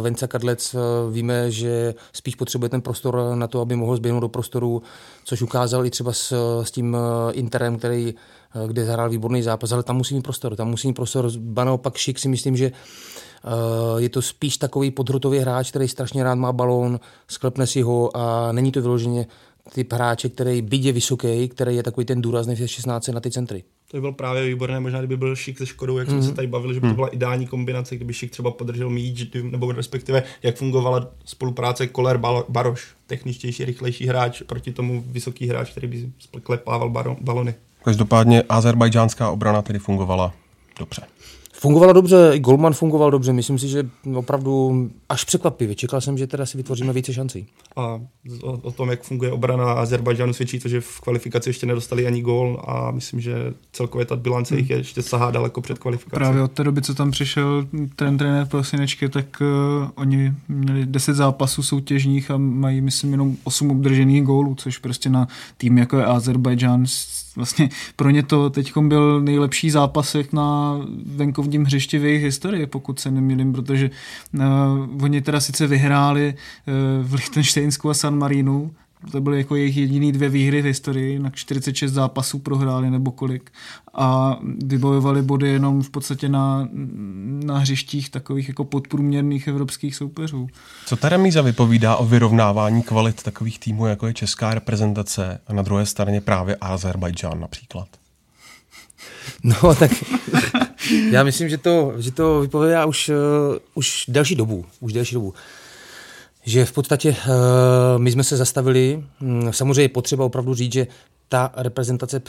Vence 0.03 0.27
Kadlec 0.27 0.73
uh, 0.73 0.81
víme, 1.13 1.51
že 1.51 1.93
spíš 2.13 2.35
potřebuje 2.35 2.69
ten 2.69 2.81
prostor 2.81 3.21
na 3.35 3.47
to, 3.47 3.61
aby 3.61 3.75
mohl 3.75 3.95
zběhnout 3.95 4.21
do 4.21 4.29
prostoru, 4.29 4.81
což 5.23 5.41
ukázal 5.41 5.85
i 5.85 5.89
třeba 5.89 6.13
s, 6.13 6.33
s 6.63 6.71
tím 6.71 6.93
uh, 6.93 6.99
Interem, 7.37 7.77
který, 7.77 8.13
uh, 8.55 8.67
kde 8.67 8.85
zahrál 8.85 9.09
výborný 9.09 9.41
zápas, 9.41 9.71
ale 9.71 9.83
tam 9.83 9.97
musí 9.97 10.15
mít 10.15 10.21
prostor, 10.21 10.55
tam 10.55 10.69
musí 10.69 10.87
mít 10.87 10.93
prostor, 10.93 11.31
ba 11.37 11.63
naopak 11.63 11.97
Šik 11.97 12.19
si 12.19 12.27
myslím, 12.27 12.57
že 12.57 12.71
je 13.97 14.09
to 14.09 14.21
spíš 14.21 14.57
takový 14.57 14.91
podhrutový 14.91 15.39
hráč, 15.39 15.69
který 15.69 15.87
strašně 15.87 16.23
rád 16.23 16.35
má 16.35 16.51
balón, 16.51 16.99
sklepne 17.27 17.67
si 17.67 17.81
ho 17.81 18.17
a 18.17 18.51
není 18.51 18.71
to 18.71 18.81
vyloženě 18.81 19.27
typ 19.73 19.93
hráče, 19.93 20.29
který 20.29 20.61
byť 20.61 20.85
je 20.85 20.91
vysoký, 20.91 21.49
který 21.49 21.75
je 21.75 21.83
takový 21.83 22.05
ten 22.05 22.21
důrazný 22.21 22.55
v 22.55 22.67
16 22.67 23.07
na 23.07 23.19
ty 23.19 23.31
centry. 23.31 23.63
To 23.91 23.97
by 23.97 24.01
byl 24.01 24.11
právě 24.11 24.45
výborné, 24.45 24.79
možná 24.79 24.99
kdyby 24.99 25.17
byl 25.17 25.35
Šik 25.35 25.57
se 25.57 25.65
Škodou, 25.65 25.97
jak 25.97 26.07
mm. 26.07 26.11
jsme 26.11 26.19
mhm. 26.19 26.29
se 26.29 26.35
tady 26.35 26.47
bavili, 26.47 26.73
že 26.73 26.79
by 26.79 26.83
to 26.83 26.87
mhm. 26.87 26.95
byla 26.95 27.07
ideální 27.07 27.47
kombinace, 27.47 27.95
kdyby 27.95 28.13
Šik 28.13 28.31
třeba 28.31 28.51
podržel 28.51 28.89
míč, 28.89 29.27
nebo 29.41 29.71
respektive 29.71 30.23
jak 30.43 30.55
fungovala 30.55 31.11
spolupráce 31.25 31.87
Koller 31.87 32.17
Baroš, 32.49 32.87
techničtější, 33.07 33.65
rychlejší 33.65 34.07
hráč 34.07 34.41
proti 34.41 34.71
tomu 34.71 35.03
vysoký 35.07 35.47
hráč, 35.47 35.71
který 35.71 35.87
by 35.87 36.11
klepával 36.43 36.89
balony. 37.21 37.55
Každopádně 37.83 38.43
azerbajdžánská 38.49 39.31
obrana 39.31 39.61
tedy 39.61 39.79
fungovala 39.79 40.33
dobře. 40.79 41.01
Fungovala 41.63 41.93
dobře, 41.93 42.31
i 42.33 42.39
Goldman 42.39 42.73
fungoval 42.73 43.11
dobře, 43.11 43.33
myslím 43.33 43.59
si, 43.59 43.67
že 43.67 43.89
opravdu 44.15 44.89
až 45.09 45.23
překvapivě. 45.23 45.75
Čekal 45.75 46.01
jsem, 46.01 46.17
že 46.17 46.27
teda 46.27 46.45
si 46.45 46.57
vytvoříme 46.57 46.93
více 46.93 47.13
šancí. 47.13 47.45
A 47.75 48.01
o, 48.41 48.51
o 48.51 48.71
tom, 48.71 48.89
jak 48.89 49.03
funguje 49.03 49.31
obrana 49.31 49.73
Azerbajdžánu, 49.73 50.33
svědčí 50.33 50.59
to, 50.59 50.69
že 50.69 50.81
v 50.81 50.99
kvalifikaci 50.99 51.49
ještě 51.49 51.65
nedostali 51.65 52.07
ani 52.07 52.21
gól 52.21 52.63
a 52.67 52.91
myslím, 52.91 53.19
že 53.19 53.53
celkově 53.71 54.05
ta 54.05 54.15
bilance 54.15 54.53
hmm. 54.53 54.59
jich 54.59 54.69
je 54.69 54.77
ještě 54.77 55.01
sahá 55.01 55.31
daleko 55.31 55.61
před 55.61 55.79
kvalifikací. 55.79 56.15
Právě 56.15 56.41
od 56.41 56.51
té 56.51 56.63
doby, 56.63 56.81
co 56.81 56.95
tam 56.95 57.11
přišel 57.11 57.67
ten 57.95 58.17
trenér 58.17 58.45
pro 58.47 58.63
Sinečky, 58.63 59.09
tak 59.09 59.25
uh, 59.41 59.89
oni 59.95 60.33
měli 60.47 60.85
10 60.85 61.13
zápasů 61.13 61.63
soutěžních 61.63 62.31
a 62.31 62.37
mají, 62.37 62.81
myslím, 62.81 63.11
jenom 63.11 63.35
8 63.43 63.71
obdržených 63.71 64.23
gólů, 64.23 64.55
což 64.55 64.77
prostě 64.77 65.09
na 65.09 65.27
tým 65.57 65.77
jako 65.77 65.97
je 65.97 66.05
Azerbajdžán 66.05 66.85
vlastně 67.35 67.69
pro 67.95 68.09
ně 68.09 68.23
to 68.23 68.49
teď 68.49 68.77
byl 68.77 69.21
nejlepší 69.21 69.69
zápas 69.69 70.15
na 70.33 70.79
venkovní 71.05 71.52
největším 71.53 71.65
hřišti 71.65 71.99
v 71.99 72.05
jejich 72.05 72.23
historii, 72.23 72.65
pokud 72.65 72.99
se 72.99 73.11
nemýlím, 73.11 73.53
protože 73.53 73.89
uh, 74.33 75.03
oni 75.03 75.21
teda 75.21 75.39
sice 75.39 75.67
vyhráli 75.67 76.33
uh, 76.33 77.07
v 77.07 77.13
Lichtensteinsku 77.13 77.89
a 77.89 77.93
San 77.93 78.17
Marinu, 78.17 78.71
to 79.11 79.21
byly 79.21 79.37
jako 79.37 79.55
jejich 79.55 79.77
jediný 79.77 80.11
dvě 80.11 80.29
výhry 80.29 80.61
v 80.61 80.65
historii, 80.65 81.19
na 81.19 81.29
46 81.29 81.91
zápasů 81.91 82.39
prohráli 82.39 82.89
nebo 82.89 83.11
kolik 83.11 83.51
a 83.93 84.39
vybojovali 84.65 85.21
body 85.21 85.49
jenom 85.49 85.81
v 85.81 85.89
podstatě 85.89 86.29
na, 86.29 86.67
na 87.45 87.57
hřištích 87.57 88.09
takových 88.09 88.47
jako 88.47 88.63
podprůměrných 88.63 89.47
evropských 89.47 89.95
soupeřů. 89.95 90.47
Co 90.85 90.95
ta 90.95 91.09
remíza 91.09 91.41
vypovídá 91.41 91.95
o 91.95 92.05
vyrovnávání 92.05 92.83
kvalit 92.83 93.23
takových 93.23 93.59
týmů, 93.59 93.87
jako 93.87 94.07
je 94.07 94.13
česká 94.13 94.53
reprezentace 94.53 95.39
a 95.47 95.53
na 95.53 95.61
druhé 95.61 95.85
straně 95.85 96.21
právě 96.21 96.55
Azerbajdžán 96.61 97.39
například? 97.39 97.87
No, 99.43 99.75
tak 99.75 99.91
já 101.11 101.23
myslím, 101.23 101.49
že 101.49 101.57
to, 101.57 101.93
že 101.97 102.11
to 102.11 102.41
vypovídá 102.41 102.85
už, 102.85 103.09
uh, 103.09 103.15
už 103.73 104.05
delší 104.07 104.35
dobu. 104.35 104.65
Už 104.79 104.93
delší 104.93 105.15
dobu 105.15 105.33
že 106.45 106.65
v 106.65 106.71
podstatě 106.71 107.09
uh, 107.09 107.15
my 107.97 108.11
jsme 108.11 108.23
se 108.23 108.37
zastavili. 108.37 109.03
Mm, 109.19 109.53
samozřejmě 109.53 109.81
je 109.81 109.89
potřeba 109.89 110.25
opravdu 110.25 110.53
říct, 110.53 110.73
že 110.73 110.87
ta 111.29 111.51
reprezentace 111.57 112.21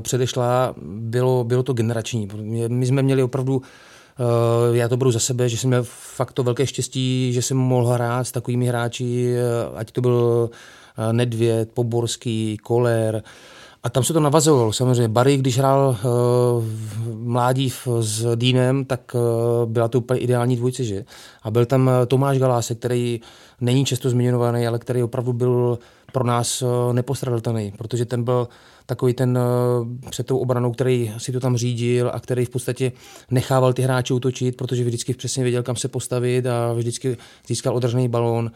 předešla, 0.00 0.74
bylo, 0.82 1.44
bylo 1.44 1.62
to 1.62 1.72
generační. 1.72 2.28
My 2.68 2.86
jsme 2.86 3.02
měli 3.02 3.22
opravdu, 3.22 3.62
já 4.72 4.88
to 4.88 4.96
budu 4.96 5.10
za 5.10 5.18
sebe, 5.18 5.48
že 5.48 5.56
jsem 5.56 5.70
měl 5.70 5.84
fakt 6.16 6.32
to 6.32 6.42
velké 6.42 6.66
štěstí, 6.66 7.32
že 7.32 7.42
jsem 7.42 7.56
mohl 7.56 7.86
hrát 7.86 8.24
s 8.24 8.32
takovými 8.32 8.66
hráči, 8.66 9.34
ať 9.74 9.90
to 9.90 10.00
byl 10.00 10.50
Nedvěd, 11.12 11.70
Poborský, 11.72 12.56
Koler, 12.62 13.22
a 13.82 13.90
tam 13.90 14.04
se 14.04 14.12
to 14.12 14.20
navazovalo. 14.20 14.72
Samozřejmě 14.72 15.08
Barry, 15.08 15.36
když 15.36 15.58
hrál 15.58 15.96
uh, 16.04 16.64
mládí 17.14 17.72
s 18.00 18.36
Dýnem, 18.36 18.84
tak 18.84 19.14
uh, 19.14 19.70
byla 19.70 19.88
to 19.88 19.98
úplně 19.98 20.20
ideální 20.20 20.56
dvojce, 20.56 20.84
že? 20.84 21.04
A 21.42 21.50
byl 21.50 21.66
tam 21.66 21.90
eh, 21.90 22.06
Tomáš 22.06 22.38
Galásek, 22.38 22.78
který 22.78 23.20
není 23.60 23.84
často 23.84 24.10
zmiňovaný, 24.10 24.66
ale 24.66 24.78
který 24.78 25.02
opravdu 25.02 25.32
byl 25.32 25.78
pro 26.12 26.24
nás 26.24 26.62
uh, 26.62 26.68
nepostradatelný, 26.92 27.72
protože 27.78 28.04
ten 28.04 28.24
byl 28.24 28.48
takový 28.90 29.14
ten 29.14 29.38
uh, 29.38 30.10
před 30.10 30.26
tou 30.26 30.38
obranou, 30.38 30.72
který 30.72 31.12
si 31.18 31.32
to 31.32 31.40
tam 31.40 31.56
řídil 31.56 32.10
a 32.12 32.20
který 32.20 32.44
v 32.44 32.50
podstatě 32.50 32.92
nechával 33.30 33.72
ty 33.72 33.82
hráče 33.82 34.14
útočit, 34.14 34.56
protože 34.56 34.84
vždycky 34.84 35.14
přesně 35.14 35.42
věděl, 35.42 35.62
kam 35.62 35.76
se 35.76 35.88
postavit 35.88 36.46
a 36.46 36.72
vždycky 36.72 37.16
získal 37.46 37.76
održený 37.76 38.08
balón. 38.08 38.50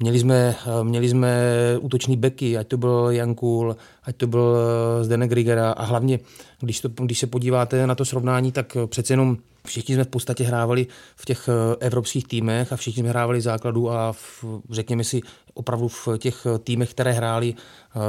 Měli 0.00 0.18
jsme, 0.18 0.54
eh, 0.66 0.84
měli 0.84 1.08
jsme 1.08 1.44
útoční 1.80 2.16
beky, 2.16 2.58
ať 2.58 2.68
to 2.68 2.76
byl 2.76 3.06
Jankul, 3.10 3.76
ať 4.04 4.16
to 4.16 4.26
byl 4.26 4.56
eh, 4.56 5.04
Zdenek 5.04 5.30
Grigera 5.30 5.72
a 5.72 5.84
hlavně, 5.84 6.18
když, 6.60 6.80
to, 6.80 6.88
když 6.88 7.18
se 7.18 7.26
podíváte 7.26 7.86
na 7.86 7.94
to 7.94 8.04
srovnání, 8.04 8.52
tak 8.52 8.76
eh, 8.76 8.86
přece 8.86 9.12
jenom 9.12 9.36
všichni 9.66 9.94
jsme 9.94 10.04
v 10.04 10.08
podstatě 10.08 10.44
hrávali 10.44 10.86
v 11.16 11.24
těch 11.24 11.48
evropských 11.80 12.28
týmech 12.28 12.72
a 12.72 12.76
všichni 12.76 13.00
jsme 13.02 13.08
hrávali 13.08 13.40
základu 13.40 13.90
a 13.90 14.12
v, 14.12 14.44
řekněme 14.70 15.04
si 15.04 15.20
opravdu 15.54 15.88
v 15.88 16.08
těch 16.18 16.46
týmech, 16.64 16.90
které 16.90 17.12
hráli 17.12 17.54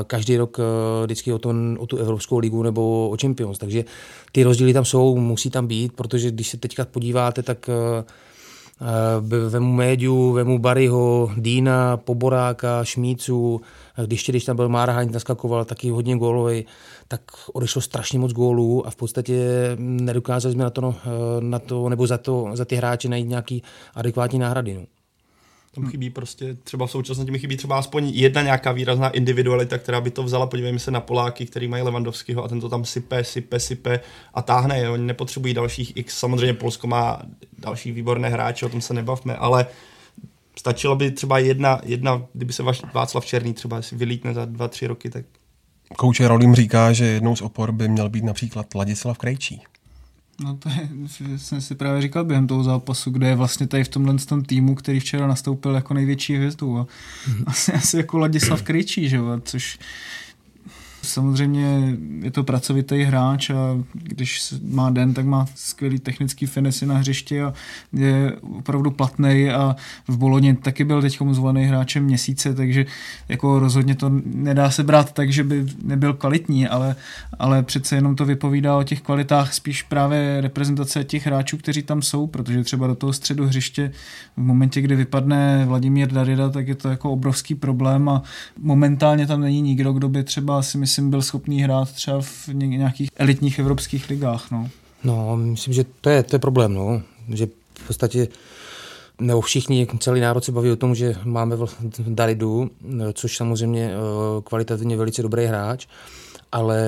každý 0.07 0.37
rok 0.37 0.57
vždycky 1.03 1.33
o, 1.33 1.39
to, 1.39 1.53
o 1.79 1.85
tu 1.87 1.97
Evropskou 1.97 2.39
ligu 2.39 2.63
nebo 2.63 3.09
o 3.09 3.17
Champions. 3.21 3.57
Takže 3.57 3.85
ty 4.31 4.43
rozdíly 4.43 4.73
tam 4.73 4.85
jsou, 4.85 5.17
musí 5.17 5.49
tam 5.49 5.67
být, 5.67 5.93
protože 5.93 6.31
když 6.31 6.47
se 6.47 6.57
teďka 6.57 6.85
podíváte, 6.85 7.43
tak 7.43 7.69
Eh, 8.81 9.49
vemu 9.49 9.73
Médiu, 9.73 10.31
vemu 10.31 10.59
Baryho, 10.59 11.31
Dýna, 11.37 11.97
Poboráka, 11.97 12.83
Šmícu, 12.83 13.61
když, 14.05 14.29
když 14.29 14.45
tam 14.45 14.55
byl 14.55 14.69
Márhaň, 14.69 15.11
naskakoval 15.11 15.65
taky 15.65 15.89
hodně 15.89 16.17
gólový, 16.17 16.65
tak 17.07 17.21
odešlo 17.53 17.81
strašně 17.81 18.19
moc 18.19 18.31
gólů 18.31 18.87
a 18.87 18.89
v 18.89 18.95
podstatě 18.95 19.35
nedokázali 19.79 20.53
jsme 20.53 20.63
na 20.63 20.69
to, 20.69 20.81
no, 20.81 20.95
eh, 21.05 21.41
na 21.41 21.59
to 21.59 21.89
nebo 21.89 22.07
za, 22.07 22.17
to, 22.17 22.49
za 22.53 22.65
ty 22.65 22.75
hráče 22.75 23.09
najít 23.09 23.27
nějaký 23.27 23.63
adekvátní 23.95 24.39
náhrady. 24.39 24.73
No. 24.73 24.85
Tam 25.75 25.85
chybí 25.85 26.09
prostě, 26.09 26.53
třeba 26.53 26.87
v 26.87 26.91
současnosti 26.91 27.31
mi 27.31 27.39
chybí 27.39 27.57
třeba 27.57 27.77
aspoň 27.77 28.09
jedna 28.09 28.41
nějaká 28.41 28.71
výrazná 28.71 29.09
individualita, 29.09 29.77
která 29.77 30.01
by 30.01 30.11
to 30.11 30.23
vzala. 30.23 30.47
Podívejme 30.47 30.79
se 30.79 30.91
na 30.91 31.01
Poláky, 31.01 31.45
který 31.45 31.67
mají 31.67 31.83
Levandovského 31.83 32.43
a 32.43 32.47
ten 32.47 32.59
to 32.59 32.69
tam 32.69 32.85
sype, 32.85 33.23
sype, 33.23 33.59
sype 33.59 33.99
a 34.33 34.41
táhne. 34.41 34.79
Je. 34.79 34.89
Oni 34.89 35.03
nepotřebují 35.03 35.53
dalších 35.53 35.97
x. 35.97 36.17
Samozřejmě 36.17 36.53
Polsko 36.53 36.87
má 36.87 37.21
další 37.57 37.91
výborné 37.91 38.29
hráče, 38.29 38.65
o 38.65 38.69
tom 38.69 38.81
se 38.81 38.93
nebavme, 38.93 39.35
ale 39.35 39.65
stačilo 40.55 40.95
by 40.95 41.11
třeba 41.11 41.39
jedna, 41.39 41.81
jedna 41.83 42.25
kdyby 42.33 42.53
se 42.53 42.63
Václav 42.93 43.25
Černý 43.25 43.53
třeba 43.53 43.81
si 43.81 43.95
vylítne 43.95 44.33
za 44.33 44.45
dva, 44.45 44.67
tři 44.67 44.87
roky, 44.87 45.09
tak 45.09 45.25
Kouče 45.97 46.27
Rolim 46.27 46.55
říká, 46.55 46.93
že 46.93 47.05
jednou 47.05 47.35
z 47.35 47.41
opor 47.41 47.71
by 47.71 47.87
měl 47.87 48.09
být 48.09 48.23
například 48.23 48.75
Ladislav 48.75 49.17
Krejčí. 49.17 49.61
No 50.41 50.57
to 50.57 50.69
je, 50.69 50.89
jsem 51.37 51.61
si 51.61 51.75
právě 51.75 52.01
říkal 52.01 52.25
během 52.25 52.47
toho 52.47 52.63
zápasu, 52.63 53.11
kde 53.11 53.27
je 53.27 53.35
vlastně 53.35 53.67
tady 53.67 53.83
v 53.83 53.87
tomhle 53.89 54.15
tom 54.15 54.43
týmu, 54.43 54.75
který 54.75 54.99
včera 54.99 55.27
nastoupil 55.27 55.75
jako 55.75 55.93
největší 55.93 56.35
hvězdu 56.35 56.77
a 56.77 56.83
mm-hmm. 56.83 57.43
asi, 57.47 57.73
asi 57.73 57.97
jako 57.97 58.17
Ladislav 58.17 58.61
Krejčí, 58.61 59.09
že 59.09 59.17
jo, 59.17 59.41
což 59.43 59.79
Samozřejmě 61.03 61.97
je 62.21 62.31
to 62.31 62.43
pracovitý 62.43 63.03
hráč 63.03 63.49
a 63.49 63.55
když 63.93 64.53
má 64.69 64.89
den, 64.89 65.13
tak 65.13 65.25
má 65.25 65.45
skvělý 65.55 65.99
technický 65.99 66.45
finesy 66.45 66.85
na 66.85 66.97
hřišti 66.97 67.41
a 67.41 67.53
je 67.93 68.31
opravdu 68.57 68.91
platný 68.91 69.49
a 69.49 69.75
v 70.07 70.17
Boloně 70.17 70.55
taky 70.55 70.83
byl 70.83 71.01
teď 71.01 71.19
zvolený 71.31 71.65
hráčem 71.65 72.03
měsíce, 72.03 72.53
takže 72.53 72.85
jako 73.29 73.59
rozhodně 73.59 73.95
to 73.95 74.11
nedá 74.25 74.71
se 74.71 74.83
brát 74.83 75.11
tak, 75.11 75.31
že 75.31 75.43
by 75.43 75.65
nebyl 75.83 76.13
kvalitní, 76.13 76.67
ale, 76.67 76.95
ale 77.39 77.63
přece 77.63 77.95
jenom 77.95 78.15
to 78.15 78.25
vypovídá 78.25 78.77
o 78.77 78.83
těch 78.83 79.01
kvalitách 79.01 79.53
spíš 79.53 79.83
právě 79.83 80.41
reprezentace 80.41 81.03
těch 81.03 81.25
hráčů, 81.25 81.57
kteří 81.57 81.83
tam 81.83 82.01
jsou, 82.01 82.27
protože 82.27 82.63
třeba 82.63 82.87
do 82.87 82.95
toho 82.95 83.13
středu 83.13 83.45
hřiště 83.45 83.91
v 84.37 84.41
momentě, 84.41 84.81
kdy 84.81 84.95
vypadne 84.95 85.65
Vladimír 85.65 86.11
Darida, 86.11 86.49
tak 86.49 86.67
je 86.67 86.75
to 86.75 86.89
jako 86.89 87.11
obrovský 87.11 87.55
problém 87.55 88.09
a 88.09 88.21
momentálně 88.59 89.27
tam 89.27 89.41
není 89.41 89.61
nikdo, 89.61 89.93
kdo 89.93 90.09
by 90.09 90.23
třeba 90.23 90.61
si 90.61 90.77
myslím 90.77 90.92
myslím, 90.93 91.09
byl 91.09 91.21
schopný 91.21 91.61
hrát 91.61 91.91
třeba 91.91 92.21
v 92.21 92.47
nějakých 92.53 93.09
elitních 93.15 93.59
evropských 93.59 94.09
ligách. 94.09 94.51
No, 94.51 94.69
no 95.03 95.37
myslím, 95.37 95.73
že 95.73 95.85
to 96.01 96.09
je, 96.09 96.23
to 96.23 96.35
je 96.35 96.39
problém, 96.39 96.73
no. 96.73 97.01
že 97.29 97.47
v 97.79 97.87
podstatě 97.87 98.27
nebo 99.21 99.41
všichni, 99.41 99.87
celý 99.99 100.21
národ 100.21 100.43
se 100.43 100.51
baví 100.51 100.71
o 100.71 100.75
tom, 100.75 100.95
že 100.95 101.15
máme 101.23 101.55
Daridu, 102.07 102.69
což 103.13 103.37
samozřejmě 103.37 103.91
eh, 103.91 104.41
kvalitativně 104.43 104.97
velice 104.97 105.21
dobrý 105.21 105.45
hráč, 105.45 105.87
ale 106.51 106.79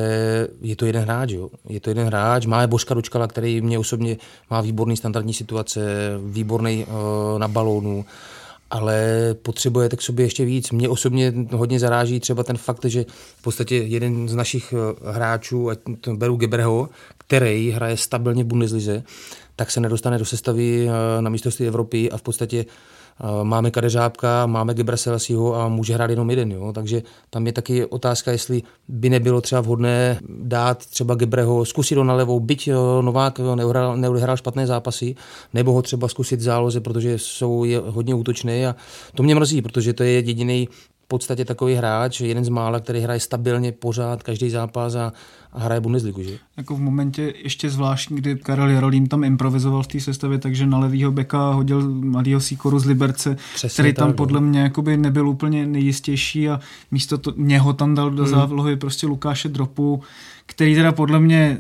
je 0.62 0.76
to 0.76 0.86
jeden 0.86 1.02
hráč, 1.02 1.32
jo. 1.32 1.50
Je 1.70 1.80
to 1.80 1.90
jeden 1.90 2.08
hráč, 2.08 2.46
má 2.46 2.68
Božka 2.68 2.94
Ručkala, 2.94 3.28
který 3.28 3.62
mě 3.62 3.80
osobně 3.80 4.18
má 4.50 4.62
výborný 4.62 4.98
standardní 4.98 5.34
situace, 5.34 5.82
výborný 6.26 6.86
uh, 6.86 7.40
na 7.40 7.48
balónu, 7.48 8.06
ale 8.72 9.00
potřebujete 9.42 9.96
k 9.96 10.02
sobě 10.02 10.26
ještě 10.26 10.46
víc. 10.46 10.72
Mě 10.72 10.90
osobně 10.90 11.34
hodně 11.52 11.80
zaráží 11.80 12.20
třeba 12.20 12.44
ten 12.44 12.58
fakt, 12.58 12.86
že 12.86 13.06
v 13.38 13.42
podstatě 13.42 13.76
jeden 13.76 14.30
z 14.30 14.36
našich 14.36 14.74
eh, 14.74 15.12
hráčů, 15.12 15.70
ať 15.70 15.80
to 16.02 16.16
beru 16.16 16.36
Geberho, 16.36 16.90
který 17.18 17.72
hraje 17.72 17.98
stabilně 17.98 18.44
v 18.44 18.48
Bundeslize, 18.48 19.04
tak 19.56 19.72
se 19.72 19.80
nedostane 19.80 20.18
do 20.18 20.26
sestavy 20.26 20.88
eh, 20.90 21.22
na 21.22 21.30
mistrovství 21.30 21.68
Evropy 21.68 22.12
a 22.12 22.18
v 22.18 22.22
podstatě 22.22 22.66
máme 23.44 23.72
Kadeřábka, 23.72 24.46
máme 24.46 24.74
Gebra 24.74 24.98
Selasiho 24.98 25.56
a 25.56 25.68
může 25.68 25.94
hrát 25.94 26.10
jenom 26.10 26.30
jeden. 26.30 26.52
Jo? 26.52 26.74
Takže 26.74 27.04
tam 27.30 27.48
je 27.48 27.54
taky 27.54 27.86
otázka, 27.86 28.32
jestli 28.32 28.64
by 28.88 29.10
nebylo 29.10 29.42
třeba 29.42 29.62
vhodné 29.62 30.20
dát 30.30 30.86
třeba 30.86 31.16
Gebreho, 31.16 31.66
zkusit 31.66 31.98
ho 31.98 32.04
na 32.04 32.14
levou, 32.14 32.40
byť 32.40 32.70
Novák 33.02 33.40
neodehrál, 33.40 33.98
neodehrál 33.98 34.38
špatné 34.38 34.68
zápasy, 34.68 35.16
nebo 35.54 35.74
ho 35.74 35.82
třeba 35.82 36.08
zkusit 36.08 36.40
v 36.40 36.44
záloze, 36.44 36.80
protože 36.80 37.20
jsou 37.20 37.64
je 37.64 37.80
hodně 37.80 38.16
útočné 38.16 38.68
a 38.68 38.76
to 39.16 39.24
mě 39.24 39.36
mrzí, 39.36 39.62
protože 39.62 39.94
to 39.94 40.04
je 40.04 40.12
jediný 40.12 40.70
v 41.06 41.08
podstatě 41.08 41.46
takový 41.46 41.76
hráč, 41.76 42.22
jeden 42.22 42.46
z 42.46 42.50
mála, 42.50 42.80
který 42.80 43.00
hraje 43.00 43.20
stabilně 43.20 43.72
pořád 43.72 44.24
každý 44.24 44.50
zápas 44.50 44.96
a, 44.96 45.14
a 45.54 45.60
hraje 45.60 45.82
Bundesligu, 45.82 46.24
že? 46.24 46.38
Jako 46.58 46.76
v 46.76 46.80
momentě 46.80 47.34
ještě 47.44 47.70
zvláštní, 47.70 48.18
kdy 48.18 48.36
Karel 48.36 48.70
Jarolím 48.70 49.08
tam 49.08 49.24
improvizoval 49.24 49.84
v 49.84 49.88
té 49.88 50.00
sestavě, 50.00 50.38
takže 50.38 50.66
na 50.66 50.78
levýho 50.78 51.12
beka 51.12 51.52
hodil 51.52 51.90
mladýho 51.90 52.40
Sikoru 52.40 52.80
z 52.80 52.86
Liberce, 52.86 53.38
Přesně 53.56 53.74
který 53.74 53.94
tam 53.94 54.08
tak, 54.08 54.16
podle 54.16 54.42
no. 54.42 54.48
mě 54.48 54.60
jakoby 54.60 54.98
nebyl 54.98 55.30
úplně 55.30 55.66
nejistější 55.66 56.50
a 56.50 56.60
místo 56.92 57.18
to, 57.18 57.34
něho 57.38 57.74
tam 57.74 57.96
dal 57.96 58.12
do 58.12 58.24
hmm. 58.24 58.32
závlohy 58.32 58.76
prostě 58.76 59.08
Lukáše 59.08 59.50
Dropu, 59.50 60.04
který 60.46 60.76
teda 60.76 60.92
podle 60.92 61.20
mě 61.20 61.60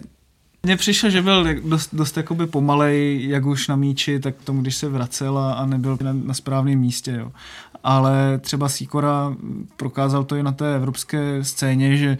mně 0.66 0.78
přišlo, 0.78 1.10
že 1.10 1.22
byl 1.22 1.48
dost, 1.64 1.90
dost 1.94 2.18
jakoby 2.18 2.48
pomalej, 2.48 3.25
jak 3.30 3.46
už 3.46 3.68
na 3.68 3.75
míči, 3.75 4.20
tak 4.20 4.36
tomu, 4.44 4.62
když 4.62 4.75
se 4.75 4.90
vracel 4.90 5.38
a, 5.38 5.54
a 5.54 5.66
nebyl 5.66 5.98
na, 6.02 6.14
na 6.14 6.34
správném 6.34 6.80
místě. 6.80 7.12
Jo. 7.12 7.32
Ale 7.88 8.38
třeba 8.38 8.70
Sikora 8.70 9.36
prokázal 9.77 10.24
to 10.24 10.36
i 10.36 10.44
na 10.44 10.51
té 10.51 10.75
evropské 10.75 11.44
scéně, 11.44 11.98
že 11.98 12.18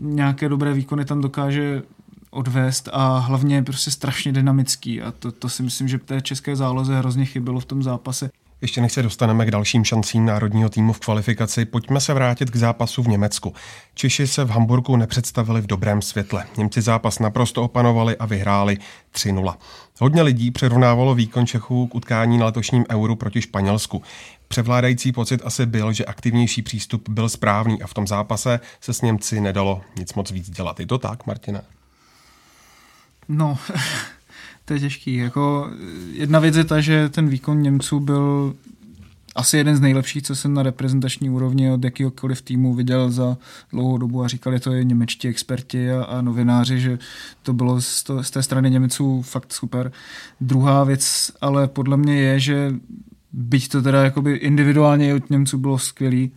nějaké 0.00 0.48
dobré 0.48 0.72
výkony 0.72 1.04
tam 1.04 1.20
dokáže 1.20 1.82
odvést 2.30 2.88
a 2.92 3.18
hlavně 3.18 3.54
je 3.54 3.62
prostě 3.62 3.90
strašně 3.90 4.32
dynamický 4.32 5.02
a 5.02 5.12
to, 5.18 5.32
to 5.32 5.48
si 5.48 5.62
myslím, 5.62 5.88
že 5.88 5.98
té 5.98 6.20
české 6.20 6.56
záloze 6.56 6.98
hrozně 6.98 7.24
chybělo 7.24 7.60
v 7.60 7.64
tom 7.64 7.82
zápase. 7.82 8.30
Ještě 8.60 8.80
než 8.80 8.92
se 8.92 9.02
dostaneme 9.02 9.46
k 9.46 9.50
dalším 9.50 9.84
šancím 9.84 10.26
národního 10.26 10.68
týmu 10.68 10.92
v 10.92 11.00
kvalifikaci, 11.00 11.64
pojďme 11.64 12.00
se 12.00 12.14
vrátit 12.14 12.50
k 12.50 12.56
zápasu 12.56 13.02
v 13.02 13.08
Německu. 13.08 13.54
Češi 13.94 14.26
se 14.26 14.44
v 14.44 14.50
Hamburgu 14.50 14.96
nepředstavili 14.96 15.60
v 15.60 15.66
dobrém 15.66 16.02
světle. 16.02 16.44
Němci 16.56 16.82
zápas 16.82 17.18
naprosto 17.18 17.62
opanovali 17.62 18.16
a 18.16 18.26
vyhráli 18.26 18.78
3-0. 19.14 19.54
Hodně 20.00 20.22
lidí 20.22 20.50
přirovnávalo 20.50 21.14
výkon 21.14 21.46
Čechů 21.46 21.86
k 21.86 21.94
utkání 21.94 22.38
na 22.38 22.46
letošním 22.46 22.84
euru 22.90 23.16
proti 23.16 23.42
Španělsku. 23.42 24.02
Převládající 24.48 25.12
pocit 25.12 25.40
asi 25.44 25.66
byl, 25.66 25.92
že 25.92 26.04
aktivnější 26.04 26.62
přístup 26.62 27.08
byl 27.08 27.28
správný 27.28 27.82
a 27.82 27.86
v 27.86 27.94
tom 27.94 28.06
zápase 28.06 28.60
se 28.80 28.94
s 28.94 29.02
Němci 29.02 29.40
nedalo 29.40 29.82
nic 29.98 30.14
moc 30.14 30.30
víc 30.30 30.50
dělat. 30.50 30.80
Je 30.80 30.86
to 30.86 30.98
tak, 30.98 31.26
Martina? 31.26 31.60
No, 33.28 33.58
to 34.64 34.74
je 34.74 34.80
těžký. 34.80 35.16
Jako 35.16 35.70
jedna 36.12 36.38
věc 36.38 36.56
je 36.56 36.64
ta, 36.64 36.80
že 36.80 37.08
ten 37.08 37.28
výkon 37.28 37.62
Němců 37.62 38.00
byl 38.00 38.54
asi 39.38 39.56
jeden 39.56 39.76
z 39.76 39.80
nejlepších, 39.80 40.22
co 40.22 40.36
jsem 40.36 40.54
na 40.54 40.62
reprezentační 40.62 41.30
úrovni 41.30 41.70
od 41.70 41.84
jakýhokoliv 41.84 42.42
týmu 42.42 42.74
viděl 42.74 43.10
za 43.10 43.36
dlouhou 43.72 43.98
dobu 43.98 44.24
a 44.24 44.28
říkali 44.28 44.60
to 44.60 44.72
i 44.72 44.84
němečtí 44.84 45.28
experti 45.28 45.90
a, 45.90 46.04
a 46.04 46.22
novináři, 46.22 46.80
že 46.80 46.98
to 47.42 47.52
bylo 47.52 47.80
z, 47.80 48.02
to, 48.02 48.22
z 48.22 48.30
té 48.30 48.42
strany 48.42 48.70
Němeců 48.70 49.22
fakt 49.22 49.52
super. 49.52 49.92
Druhá 50.40 50.84
věc 50.84 51.32
ale 51.40 51.68
podle 51.68 51.96
mě 51.96 52.20
je, 52.20 52.40
že 52.40 52.74
byť 53.32 53.68
to 53.68 53.82
teda 53.82 54.04
jakoby 54.04 54.34
individuálně 54.34 55.14
od 55.14 55.30
Němců 55.30 55.58
bylo 55.58 55.78
skvělý, 55.78 56.30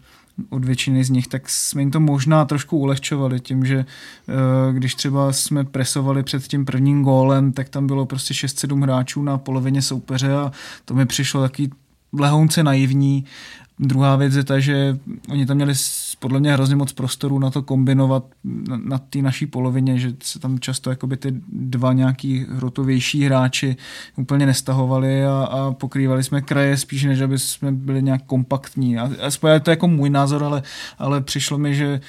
od 0.50 0.66
většiny 0.66 1.04
z 1.04 1.10
nich, 1.10 1.28
tak 1.28 1.50
jsme 1.50 1.82
jim 1.82 1.92
to 1.92 2.00
možná 2.00 2.46
trošku 2.46 2.78
ulehčovali 2.78 3.40
tím, 3.40 3.66
že 3.66 3.86
eh, 4.30 4.74
když 4.74 4.96
třeba 4.96 5.34
jsme 5.34 5.64
presovali 5.64 6.24
před 6.24 6.48
tím 6.48 6.66
prvním 6.66 7.04
gólem, 7.04 7.52
tak 7.52 7.70
tam 7.70 7.88
bylo 7.88 8.06
prostě 8.06 8.34
6-7 8.34 8.84
hráčů 8.84 9.24
na 9.24 9.38
polovině 9.38 9.82
soupeře 9.82 10.34
a 10.34 10.52
to 10.86 10.94
mi 10.94 11.06
přišlo 11.06 11.42
taky 11.42 11.70
lehounce 12.14 12.64
naivní 12.64 13.26
Druhá 13.84 14.16
věc 14.16 14.36
je 14.36 14.44
ta, 14.44 14.60
že 14.60 15.00
oni 15.30 15.46
tam 15.46 15.56
měli 15.56 15.74
podle 16.20 16.40
mě 16.40 16.54
hrozně 16.54 16.76
moc 16.76 16.94
prostoru 16.94 17.40
na 17.40 17.50
to 17.50 17.62
kombinovat 17.62 18.24
na, 18.44 18.78
na 18.78 18.98
té 18.98 19.22
naší 19.22 19.46
polovině, 19.46 20.00
že 20.00 20.14
se 20.24 20.40
tam 20.40 20.60
často 20.60 20.90
jakoby 20.90 21.18
ty 21.18 21.34
dva 21.48 21.94
nějaký 21.94 22.46
hrotovější 22.50 23.24
hráči 23.24 23.76
úplně 24.16 24.46
nestahovali 24.46 25.26
a, 25.26 25.32
a 25.32 25.72
pokrývali 25.72 26.24
jsme 26.24 26.42
kraje 26.42 26.78
spíš, 26.78 27.04
než 27.04 27.22
aby 27.22 27.40
jsme 27.40 27.72
byli 27.72 28.04
nějak 28.04 28.24
kompaktní. 28.26 28.98
A, 28.98 29.12
aspoň 29.22 29.52
je 29.52 29.60
to 29.60 29.70
jako 29.70 29.88
můj 29.88 30.10
názor, 30.10 30.44
ale, 30.44 30.64
ale 30.98 31.22
přišlo 31.22 31.58
mi, 31.58 31.76
že 31.76 32.02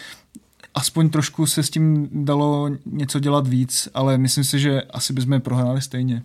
aspoň 0.75 1.11
trošku 1.11 1.47
se 1.47 1.63
s 1.63 1.71
tím 1.71 2.09
dalo 2.13 2.71
něco 2.87 3.21
dělat 3.21 3.47
víc, 3.47 3.89
ale 3.95 4.19
myslím 4.19 4.45
si, 4.45 4.59
že 4.59 4.83
asi 4.83 5.13
bychom 5.13 5.41
prohráli 5.41 5.81
stejně. 5.81 6.23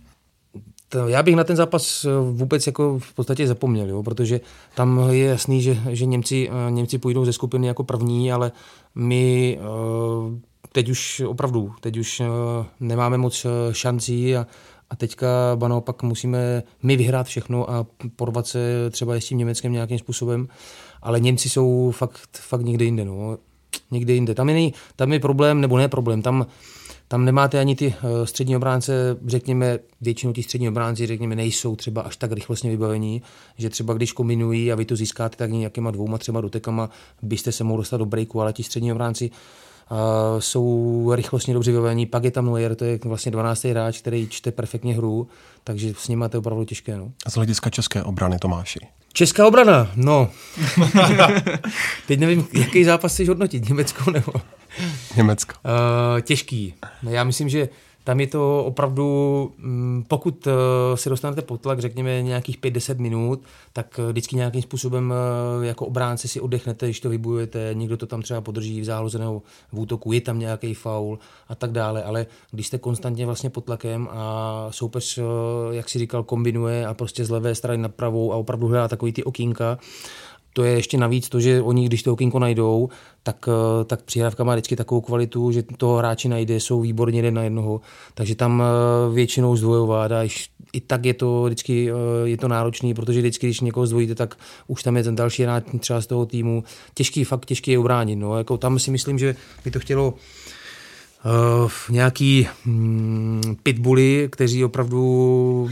To 0.89 1.07
já 1.07 1.23
bych 1.23 1.35
na 1.35 1.43
ten 1.43 1.55
zápas 1.55 2.05
eh, 2.05 2.09
vůbec 2.31 2.67
jako 2.67 2.99
v 2.99 3.13
podstatě 3.13 3.47
zapomněl, 3.47 3.89
jo, 3.89 4.03
protože 4.03 4.41
tam 4.75 5.09
je 5.09 5.25
jasný, 5.25 5.61
že, 5.61 5.77
že 5.89 6.05
Němci, 6.05 6.49
eh, 6.49 6.71
Němci 6.71 6.97
půjdou 6.97 7.25
ze 7.25 7.33
skupiny 7.33 7.67
jako 7.67 7.83
první, 7.83 8.31
ale 8.31 8.51
my 8.95 9.57
eh, 9.61 10.39
teď 10.71 10.89
už 10.89 11.21
opravdu, 11.27 11.73
teď 11.81 11.97
už 11.97 12.21
nemáme 12.79 13.17
moc 13.17 13.45
šancí 13.71 14.35
a, 14.35 14.47
a 14.89 14.95
teďka 14.95 15.27
ba 15.55 15.67
naopak 15.67 16.03
musíme 16.03 16.63
my 16.83 16.97
vyhrát 16.97 17.27
všechno 17.27 17.71
a 17.71 17.85
porvat 18.15 18.47
se 18.47 18.89
třeba 18.91 19.15
s 19.15 19.25
tím 19.25 19.37
Německem 19.37 19.71
nějakým 19.71 19.99
způsobem, 19.99 20.47
ale 21.01 21.19
Němci 21.19 21.49
jsou 21.49 21.91
fakt, 21.91 22.29
fakt 22.33 22.61
někde 22.61 22.85
jinde, 22.85 23.05
no. 23.05 23.37
Někde 23.91 24.13
jinde. 24.13 24.35
Tam 24.35 24.49
je, 24.49 24.71
tam 24.95 25.13
je 25.13 25.19
problém, 25.19 25.61
nebo 25.61 25.77
ne 25.77 25.87
problém, 25.87 26.21
tam 26.21 26.45
tam 27.07 27.25
nemáte 27.25 27.59
ani 27.59 27.75
ty 27.75 27.95
eh, 27.97 28.27
střední 28.27 28.55
obránce, 28.55 29.17
řekněme, 29.27 29.79
většinou 30.01 30.33
ty 30.33 30.43
střední 30.43 30.69
obránci, 30.69 31.07
řekněme, 31.07 31.35
nejsou 31.35 31.75
třeba 31.75 32.01
až 32.01 32.17
tak 32.17 32.31
rychlostně 32.31 32.69
vybavení, 32.69 33.21
že 33.57 33.69
třeba 33.69 33.93
když 33.93 34.11
kombinují 34.11 34.71
a 34.71 34.75
vy 34.75 34.85
to 34.85 34.95
získáte 34.95 35.37
tak 35.37 35.51
nějakýma 35.51 35.91
dvouma, 35.91 36.17
třeba 36.17 36.41
dotekama, 36.41 36.89
byste 37.21 37.51
se 37.51 37.63
mohli 37.63 37.81
dostat 37.81 37.97
do 37.97 38.05
breaku, 38.05 38.41
ale 38.41 38.53
ti 38.53 38.63
střední 38.63 38.91
obránci 38.91 39.29
uh, 39.91 39.97
jsou 40.39 41.11
rychlostně 41.15 41.53
dobře 41.53 41.71
vybavení. 41.71 42.05
Pak 42.05 42.23
je 42.23 42.31
tam 42.31 42.45
Neuer, 42.45 42.75
to 42.75 42.85
je 42.85 42.99
vlastně 43.05 43.31
12. 43.31 43.63
hráč, 43.63 43.99
který 44.01 44.27
čte 44.27 44.51
perfektně 44.51 44.95
hru, 44.95 45.27
takže 45.63 45.93
s 45.97 46.07
ním 46.07 46.25
to 46.29 46.39
opravdu 46.39 46.65
těžké. 46.65 46.97
No. 46.97 47.11
A 47.25 47.29
z 47.29 47.33
hlediska 47.33 47.69
české 47.69 48.03
obrany, 48.03 48.39
Tomáši? 48.39 48.79
Česká 49.17 49.47
obrana, 49.47 49.91
no. 49.95 50.29
Teď 52.07 52.19
nevím, 52.19 52.47
jaký 52.53 52.83
zápas 52.83 53.13
chceš 53.13 53.29
hodnotit, 53.29 53.69
Německo 53.69 54.11
nebo... 54.11 54.31
Německo. 55.15 55.53
Uh, 55.65 56.21
těžký. 56.21 56.73
No, 57.03 57.11
já 57.11 57.23
myslím, 57.23 57.49
že 57.49 57.69
tam 58.07 58.19
je 58.19 58.27
to 58.27 58.65
opravdu, 58.65 59.51
mm, 59.57 60.03
pokud 60.07 60.47
eh, 60.47 60.97
se 60.97 61.09
dostanete 61.09 61.41
pod 61.41 61.61
tlak, 61.61 61.79
řekněme 61.79 62.21
nějakých 62.21 62.59
5-10 62.59 62.99
minut, 62.99 63.41
tak 63.73 63.99
eh, 63.99 64.11
vždycky 64.11 64.35
nějakým 64.35 64.61
způsobem 64.61 65.13
jako 65.61 65.85
obránce 65.85 66.27
si 66.27 66.41
oddechnete, 66.41 66.85
když 66.85 66.99
to 66.99 67.09
vybujete, 67.09 67.69
někdo 67.73 67.97
to 67.97 68.05
tam 68.05 68.21
třeba 68.21 68.41
podrží 68.41 68.81
v 68.81 68.83
záloze 68.83 69.19
nebo 69.19 69.41
v 69.71 69.79
útoku, 69.79 70.11
je 70.11 70.21
tam 70.21 70.39
nějaký 70.39 70.73
faul 70.73 71.19
a 71.47 71.55
tak 71.55 71.71
dále, 71.71 72.03
ale 72.03 72.25
když 72.51 72.67
jste 72.67 72.77
konstantně 72.77 73.25
vlastně 73.25 73.49
pod 73.49 73.65
tlakem 73.65 74.07
a 74.11 74.67
soupeř, 74.71 75.19
jak 75.71 75.89
si 75.89 75.99
říkal, 75.99 76.23
kombinuje 76.23 76.87
a 76.87 76.93
prostě 76.93 77.25
z 77.25 77.29
levé 77.29 77.55
strany 77.55 77.81
na 77.83 77.89
pravou 77.89 78.33
a 78.33 78.35
opravdu 78.35 78.67
hledá 78.67 78.87
takový 78.87 79.13
ty 79.13 79.23
okýnka, 79.23 79.77
to 80.57 80.63
je 80.63 80.71
ještě 80.71 80.97
navíc 80.97 81.29
to, 81.29 81.39
že 81.39 81.61
oni, 81.61 81.85
když 81.85 82.03
to 82.03 82.13
okénko 82.13 82.39
najdou, 82.39 82.89
tak, 83.23 83.49
eh, 83.49 83.85
tak 83.85 84.01
přihrávka 84.01 84.43
má 84.43 84.53
vždycky 84.53 84.75
takovou 84.75 85.01
kvalitu, 85.01 85.51
že 85.51 85.63
toho 85.77 85.97
hráči 85.97 86.29
najde, 86.29 86.59
jsou 86.59 86.81
výborně 86.81 87.17
jeden 87.17 87.33
na 87.33 87.43
jednoho, 87.43 87.81
takže 88.13 88.35
tam 88.35 88.63
eh, 88.63 89.13
většinou 89.13 89.55
zdvojovat 89.55 90.11
a 90.11 90.23
i 90.73 90.81
tak 90.81 91.05
je 91.05 91.13
to 91.13 91.43
vždycky 91.43 91.91
eh, 91.91 91.93
je 92.27 92.37
to 92.37 92.47
náročný, 92.47 92.93
protože 92.93 93.19
vždycky, 93.19 93.47
když 93.47 93.61
někoho 93.61 93.87
zdvojíte, 93.87 94.15
tak 94.15 94.37
už 94.67 94.83
tam 94.83 94.97
je 94.97 95.03
ten 95.03 95.15
další 95.15 95.43
hráč 95.43 95.63
třeba 95.79 96.01
z 96.01 96.07
toho 96.07 96.25
týmu. 96.25 96.63
Těžký, 96.93 97.23
fakt 97.23 97.45
těžký 97.45 97.71
je 97.71 97.77
ubránit. 97.77 98.15
No. 98.15 98.37
Jako 98.37 98.57
tam 98.57 98.79
si 98.79 98.91
myslím, 98.91 99.19
že 99.19 99.35
by 99.65 99.71
to 99.71 99.79
chtělo 99.79 100.09
uh, 100.09 100.17
nějaký 101.89 102.47
mm, 102.65 103.55
pitbully, 103.63 104.29
kteří 104.31 104.65
opravdu 104.65 105.69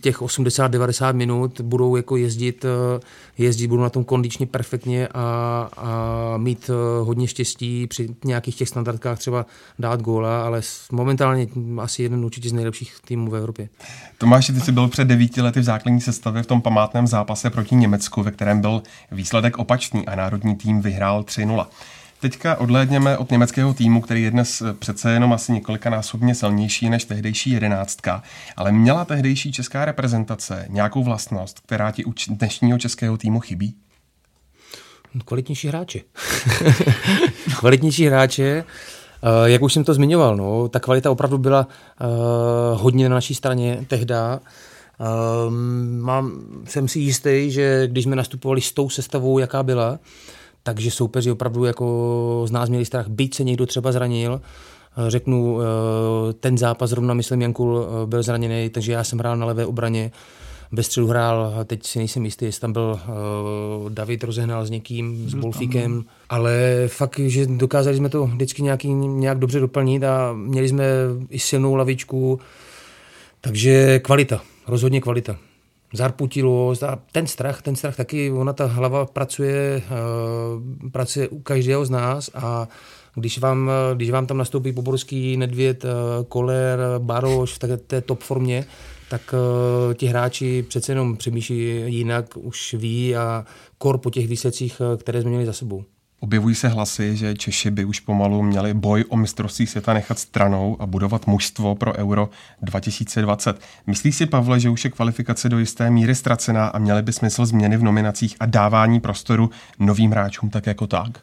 těch 0.00 0.22
80-90 0.22 1.14
minut 1.14 1.60
budou 1.60 1.96
jako 1.96 2.16
jezdit, 2.16 2.64
uh, 2.64 3.00
jezdit, 3.38 3.66
budou 3.66 3.82
na 3.82 3.90
tom 3.90 4.04
kondičně 4.04 4.46
perfektně 4.46 5.08
a, 5.08 5.68
a 5.76 6.36
mít 6.36 6.70
uh, 6.70 7.06
hodně 7.06 7.28
štěstí 7.28 7.86
při 7.86 8.08
nějakých 8.24 8.56
těch 8.56 8.68
standardkách 8.68 9.18
třeba 9.18 9.46
dát 9.78 10.02
góla, 10.02 10.46
ale 10.46 10.60
momentálně 10.92 11.46
asi 11.80 12.02
jeden 12.02 12.24
určitě 12.24 12.48
z 12.48 12.52
nejlepších 12.52 12.94
týmů 13.04 13.30
v 13.30 13.36
Evropě. 13.36 13.68
Tomáš, 14.18 14.46
ty 14.46 14.60
jsi 14.60 14.72
byl 14.72 14.88
před 14.88 15.04
devíti 15.04 15.42
lety 15.42 15.60
v 15.60 15.64
základní 15.64 16.00
sestavě 16.00 16.42
v 16.42 16.46
tom 16.46 16.62
památném 16.62 17.06
zápase 17.06 17.50
proti 17.50 17.74
Německu, 17.74 18.22
ve 18.22 18.30
kterém 18.30 18.60
byl 18.60 18.82
výsledek 19.12 19.58
opačný 19.58 20.06
a 20.06 20.14
národní 20.14 20.56
tým 20.56 20.80
vyhrál 20.80 21.22
3-0. 21.22 21.66
Teďka 22.22 22.56
odhlédněme 22.56 23.18
od 23.18 23.30
německého 23.30 23.74
týmu, 23.74 24.00
který 24.00 24.22
je 24.22 24.30
dnes 24.30 24.62
přece 24.78 25.12
jenom 25.12 25.32
asi 25.32 25.52
několikanásobně 25.52 26.34
silnější 26.34 26.90
než 26.90 27.04
tehdejší 27.04 27.50
jedenáctka, 27.50 28.22
ale 28.56 28.72
měla 28.72 29.04
tehdejší 29.04 29.52
česká 29.52 29.84
reprezentace 29.84 30.66
nějakou 30.68 31.04
vlastnost, 31.04 31.60
která 31.60 31.90
ti 31.90 32.04
u 32.04 32.12
dnešního 32.28 32.78
českého 32.78 33.16
týmu 33.16 33.40
chybí? 33.40 33.74
Kvalitnější 35.24 35.68
hráči. 35.68 36.04
Kvalitnější 37.58 38.06
hráče. 38.06 38.64
Uh, 38.64 39.44
jak 39.44 39.62
už 39.62 39.72
jsem 39.72 39.84
to 39.84 39.94
zmiňoval, 39.94 40.36
no, 40.36 40.68
ta 40.68 40.80
kvalita 40.80 41.10
opravdu 41.10 41.38
byla 41.38 41.66
uh, 41.66 42.80
hodně 42.80 43.08
na 43.08 43.14
naší 43.14 43.34
straně 43.34 43.84
tehda. 43.88 44.40
Uh, 45.00 45.52
mám, 46.00 46.32
jsem 46.64 46.88
si 46.88 46.98
jistý, 46.98 47.50
že 47.50 47.86
když 47.86 48.04
jsme 48.04 48.16
nastupovali 48.16 48.60
s 48.60 48.72
tou 48.72 48.88
sestavou, 48.90 49.38
jaká 49.38 49.62
byla, 49.62 49.98
takže 50.62 50.90
soupeři 50.90 51.30
opravdu 51.30 51.64
jako 51.64 52.42
z 52.46 52.50
nás 52.50 52.68
měli 52.68 52.84
strach, 52.84 53.08
byť 53.08 53.34
se 53.34 53.44
někdo 53.44 53.66
třeba 53.66 53.92
zranil, 53.92 54.40
eh, 54.96 55.10
řeknu, 55.10 55.58
eh, 55.60 56.32
ten 56.32 56.58
zápas 56.58 56.90
zrovna, 56.90 57.14
myslím, 57.14 57.42
Jankul 57.42 57.86
eh, 57.86 58.06
byl 58.06 58.22
zraněný, 58.22 58.70
takže 58.70 58.92
já 58.92 59.04
jsem 59.04 59.18
hrál 59.18 59.36
na 59.36 59.46
levé 59.46 59.66
obraně, 59.66 60.12
bez 60.72 60.86
středu 60.86 61.06
hrál, 61.06 61.54
teď 61.64 61.86
si 61.86 61.98
nejsem 61.98 62.24
jistý, 62.24 62.44
jestli 62.44 62.60
tam 62.60 62.72
byl 62.72 63.00
David 63.88 64.24
rozehnal 64.24 64.66
s 64.66 64.70
někým, 64.70 65.28
s 65.30 65.34
Bolfíkem, 65.34 66.04
ale 66.28 66.84
fakt, 66.86 67.18
že 67.18 67.46
dokázali 67.46 67.96
jsme 67.96 68.08
to 68.08 68.26
vždycky 68.26 68.62
nějaký, 68.62 68.94
nějak 68.94 69.38
dobře 69.38 69.60
doplnit 69.60 70.04
a 70.04 70.32
měli 70.32 70.68
jsme 70.68 70.84
i 71.30 71.38
silnou 71.38 71.74
lavičku, 71.74 72.40
takže 73.40 73.98
kvalita, 73.98 74.42
rozhodně 74.68 75.00
kvalita 75.00 75.36
zarputilost 75.92 76.82
a 76.82 76.98
ten 77.12 77.26
strach, 77.26 77.62
ten 77.62 77.76
strach 77.76 77.96
taky, 77.96 78.32
ona 78.32 78.52
ta 78.52 78.66
hlava 78.66 79.06
pracuje, 79.06 79.82
uh, 79.82 80.90
pracuje 80.90 81.28
u 81.28 81.38
každého 81.38 81.84
z 81.84 81.90
nás 81.90 82.30
a 82.34 82.68
když 83.14 83.38
vám, 83.38 83.70
když 83.94 84.10
vám 84.10 84.26
tam 84.26 84.38
nastoupí 84.38 84.72
Poborský, 84.72 85.36
Nedvěd, 85.36 85.84
uh, 85.84 85.90
Koler, 86.28 86.78
Baroš 86.98 87.52
v 87.52 87.76
té 87.86 88.00
top 88.00 88.20
formě, 88.20 88.64
tak 89.10 89.34
ti 89.94 90.06
hráči 90.06 90.62
přece 90.68 90.92
jenom 90.92 91.16
přemýšlí 91.16 91.82
jinak, 91.86 92.36
už 92.36 92.74
ví 92.74 93.16
a 93.16 93.44
kor 93.78 93.98
po 93.98 94.10
těch 94.10 94.28
výsledcích, 94.28 94.82
které 94.96 95.20
jsme 95.20 95.30
měli 95.30 95.46
za 95.46 95.52
sebou. 95.52 95.84
Objevují 96.22 96.54
se 96.54 96.68
hlasy, 96.68 97.16
že 97.16 97.34
Češi 97.34 97.70
by 97.70 97.84
už 97.84 98.00
pomalu 98.00 98.42
měli 98.42 98.74
boj 98.74 99.04
o 99.08 99.16
mistrovství 99.16 99.66
světa 99.66 99.92
nechat 99.92 100.18
stranou 100.18 100.76
a 100.80 100.86
budovat 100.86 101.26
mužstvo 101.26 101.74
pro 101.74 101.94
Euro 101.94 102.28
2020. 102.62 103.60
Myslí 103.86 104.12
si 104.12 104.26
Pavle, 104.26 104.60
že 104.60 104.68
už 104.68 104.84
je 104.84 104.90
kvalifikace 104.90 105.48
do 105.48 105.58
jisté 105.58 105.90
míry 105.90 106.14
ztracená 106.14 106.66
a 106.66 106.78
měly 106.78 107.02
by 107.02 107.12
smysl 107.12 107.46
změny 107.46 107.76
v 107.76 107.82
nominacích 107.82 108.36
a 108.40 108.46
dávání 108.46 109.00
prostoru 109.00 109.50
novým 109.78 110.10
hráčům 110.10 110.50
tak 110.50 110.66
jako 110.66 110.86
tak? 110.86 111.18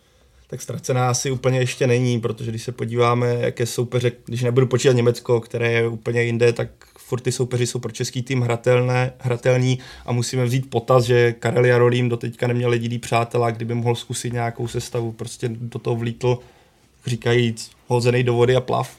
tak 0.47 0.61
ztracená 0.61 1.09
asi 1.09 1.31
úplně 1.31 1.59
ještě 1.59 1.87
není, 1.87 2.19
protože 2.19 2.51
když 2.51 2.63
se 2.63 2.71
podíváme, 2.71 3.35
jaké 3.39 3.65
soupeře, 3.65 4.11
když 4.25 4.41
nebudu 4.41 4.67
počítat 4.67 4.93
Německo, 4.93 5.41
které 5.41 5.71
je 5.71 5.87
úplně 5.87 6.23
jinde, 6.23 6.53
tak 6.53 6.69
furt 7.09 7.21
ty 7.21 7.31
soupeři 7.31 7.67
jsou 7.67 7.79
pro 7.79 7.91
český 7.91 8.21
tým 8.21 8.41
hratelné, 8.41 9.13
hratelní 9.19 9.79
a 10.05 10.11
musíme 10.11 10.45
vzít 10.45 10.69
potaz, 10.69 11.03
že 11.03 11.33
Karel 11.33 11.65
Jarolím 11.65 12.09
do 12.09 12.17
teďka 12.17 12.47
neměl 12.47 12.73
jediný 12.73 12.99
přátelá, 12.99 13.51
kdyby 13.51 13.73
mohl 13.73 13.95
zkusit 13.95 14.33
nějakou 14.33 14.67
sestavu, 14.67 15.11
prostě 15.11 15.49
do 15.49 15.79
toho 15.79 15.95
vlítl, 15.95 16.37
říkajíc, 17.05 17.71
hozený 17.87 18.23
do 18.23 18.33
vody 18.33 18.55
a 18.55 18.61
plav. 18.61 18.97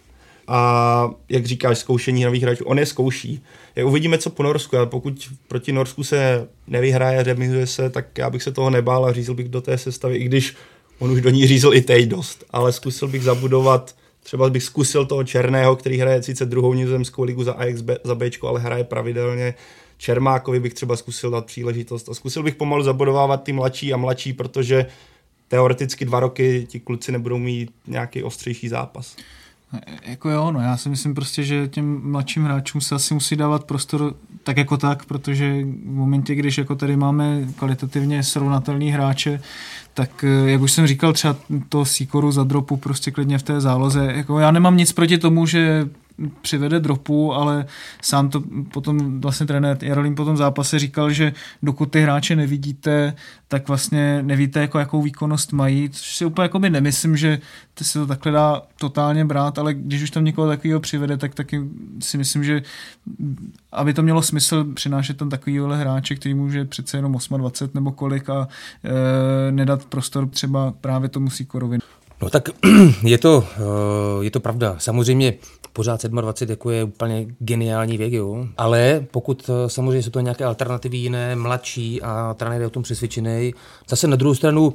A 0.48 1.10
jak 1.28 1.46
říkáš, 1.46 1.78
zkoušení 1.78 2.24
nových 2.24 2.42
hráčů, 2.42 2.64
on 2.64 2.78
je 2.78 2.86
zkouší. 2.86 3.42
Jak 3.76 3.86
uvidíme, 3.86 4.18
co 4.18 4.30
po 4.30 4.42
Norsku, 4.42 4.76
ale 4.76 4.86
pokud 4.86 5.28
proti 5.48 5.72
Norsku 5.72 6.04
se 6.04 6.48
nevyhraje, 6.66 7.22
remizuje 7.22 7.66
se, 7.66 7.90
tak 7.90 8.18
já 8.18 8.30
bych 8.30 8.42
se 8.42 8.52
toho 8.52 8.70
nebál 8.70 9.06
a 9.06 9.12
řízl 9.12 9.34
bych 9.34 9.48
do 9.48 9.60
té 9.60 9.78
sestavy, 9.78 10.16
i 10.16 10.24
když 10.24 10.56
on 10.98 11.10
už 11.10 11.20
do 11.20 11.30
ní 11.30 11.46
řízl 11.46 11.74
i 11.74 11.80
teď 11.80 12.06
dost, 12.06 12.44
ale 12.50 12.72
zkusil 12.72 13.08
bych 13.08 13.22
zabudovat 13.22 13.94
Třeba 14.22 14.50
bych 14.50 14.62
zkusil 14.62 15.06
toho 15.06 15.24
Černého, 15.24 15.76
který 15.76 15.98
hraje 15.98 16.22
sice 16.22 16.46
druhou 16.46 16.74
nizozemskou 16.74 17.22
ligu 17.22 17.44
za 17.44 17.52
Ajax 17.52 17.82
za 18.04 18.14
Bčko, 18.14 18.48
ale 18.48 18.60
hraje 18.60 18.84
pravidelně. 18.84 19.54
Čermákovi 19.98 20.60
bych 20.60 20.74
třeba 20.74 20.96
zkusil 20.96 21.30
dát 21.30 21.46
příležitost 21.46 22.08
a 22.08 22.14
zkusil 22.14 22.42
bych 22.42 22.54
pomalu 22.54 22.82
zabodovávat 22.82 23.42
ty 23.42 23.52
mladší 23.52 23.92
a 23.92 23.96
mladší, 23.96 24.32
protože 24.32 24.86
teoreticky 25.48 26.04
dva 26.04 26.20
roky 26.20 26.66
ti 26.68 26.80
kluci 26.80 27.12
nebudou 27.12 27.38
mít 27.38 27.70
nějaký 27.86 28.22
ostřejší 28.22 28.68
zápas. 28.68 29.16
Jako 30.06 30.30
jo, 30.30 30.50
no 30.50 30.60
já 30.60 30.76
si 30.76 30.88
myslím 30.88 31.14
prostě, 31.14 31.42
že 31.42 31.68
těm 31.68 32.10
mladším 32.10 32.44
hráčům 32.44 32.80
se 32.80 32.94
asi 32.94 33.14
musí 33.14 33.36
dávat 33.36 33.64
prostor 33.64 34.14
tak 34.44 34.56
jako 34.56 34.76
tak, 34.76 35.04
protože 35.04 35.62
v 35.62 35.94
momentě, 35.94 36.34
když 36.34 36.58
jako 36.58 36.74
tady 36.74 36.96
máme 36.96 37.48
kvalitativně 37.56 38.22
srovnatelný 38.22 38.90
hráče, 38.90 39.40
tak 39.94 40.24
eh, 40.24 40.50
jak 40.50 40.60
už 40.60 40.72
jsem 40.72 40.86
říkal, 40.86 41.12
třeba 41.12 41.36
to 41.68 41.84
Sikoru 41.84 42.32
za 42.32 42.44
dropu 42.44 42.76
prostě 42.76 43.10
klidně 43.10 43.38
v 43.38 43.42
té 43.42 43.60
záloze. 43.60 44.12
Jako 44.16 44.38
já 44.38 44.50
nemám 44.50 44.76
nic 44.76 44.92
proti 44.92 45.18
tomu, 45.18 45.46
že 45.46 45.88
přivede 46.42 46.80
dropu, 46.80 47.34
ale 47.34 47.66
sám 48.02 48.30
to 48.30 48.42
potom 48.72 49.20
vlastně 49.20 49.46
trenér 49.46 49.78
Jarolím 49.82 50.14
po 50.14 50.24
tom 50.24 50.36
zápase 50.36 50.78
říkal, 50.78 51.10
že 51.10 51.32
dokud 51.62 51.90
ty 51.90 52.00
hráče 52.00 52.36
nevidíte, 52.36 53.14
tak 53.48 53.68
vlastně 53.68 54.22
nevíte, 54.22 54.60
jako 54.60 54.78
jakou 54.78 55.02
výkonnost 55.02 55.52
mají, 55.52 55.90
což 55.90 56.16
si 56.16 56.24
úplně 56.24 56.42
jako 56.42 56.58
by 56.58 56.70
nemyslím, 56.70 57.16
že 57.16 57.38
to 57.74 57.84
se 57.84 57.98
to 57.98 58.06
takhle 58.06 58.32
dá 58.32 58.62
totálně 58.78 59.24
brát, 59.24 59.58
ale 59.58 59.74
když 59.74 60.02
už 60.02 60.10
tam 60.10 60.24
někoho 60.24 60.48
takového 60.48 60.80
přivede, 60.80 61.16
tak 61.16 61.34
taky 61.34 61.60
si 62.00 62.18
myslím, 62.18 62.44
že 62.44 62.62
aby 63.72 63.94
to 63.94 64.02
mělo 64.02 64.22
smysl 64.22 64.64
přinášet 64.74 65.16
tam 65.16 65.30
takovýhle 65.30 65.76
hráče, 65.76 66.14
který 66.14 66.34
může 66.34 66.64
přece 66.64 66.98
jenom 66.98 67.12
28 67.36 67.70
nebo 67.74 67.92
kolik 67.92 68.30
a 68.30 68.48
e, 68.84 69.52
nedat 69.52 69.84
prostor 69.84 70.28
třeba 70.28 70.74
právě 70.80 71.08
tomu 71.08 71.30
Sikorovi. 71.30 71.78
No 72.22 72.30
tak 72.30 72.48
je 73.02 73.18
to, 73.18 73.44
eh, 73.56 74.24
je 74.24 74.30
to 74.30 74.40
pravda. 74.40 74.76
Samozřejmě 74.78 75.34
pořád 75.72 76.04
27 76.04 76.50
jako 76.50 76.70
je 76.70 76.84
úplně 76.84 77.26
geniální 77.38 77.98
věk, 77.98 78.12
jo. 78.12 78.46
Ale 78.56 79.06
pokud 79.10 79.50
eh, 79.50 79.68
samozřejmě 79.68 80.02
jsou 80.02 80.10
to 80.10 80.20
nějaké 80.20 80.44
alternativy 80.44 80.96
jiné, 80.96 81.36
mladší 81.36 82.02
a 82.02 82.34
trenér 82.38 82.60
je 82.60 82.66
o 82.66 82.70
tom 82.70 82.82
přesvědčený, 82.82 83.54
zase 83.88 84.06
na 84.06 84.16
druhou 84.16 84.34
stranu 84.34 84.74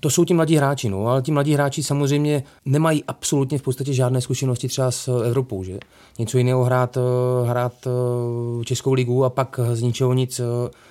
to 0.00 0.10
jsou 0.10 0.24
ti 0.24 0.34
mladí 0.34 0.56
hráči, 0.56 0.88
no, 0.88 1.06
ale 1.06 1.22
ti 1.22 1.32
mladí 1.32 1.54
hráči 1.54 1.82
samozřejmě 1.82 2.42
nemají 2.64 3.04
absolutně 3.04 3.58
v 3.58 3.62
podstatě 3.62 3.92
žádné 3.92 4.20
zkušenosti 4.20 4.68
třeba 4.68 4.90
s 4.90 5.22
Evropou, 5.22 5.64
že? 5.64 5.78
Něco 6.18 6.38
jiného 6.38 6.64
hrát, 6.64 6.96
eh, 6.96 7.48
hrát 7.48 7.88
Českou 8.64 8.92
ligu 8.92 9.24
a 9.24 9.30
pak 9.30 9.60
z 9.72 9.82
ničeho 9.82 10.14
nic 10.14 10.40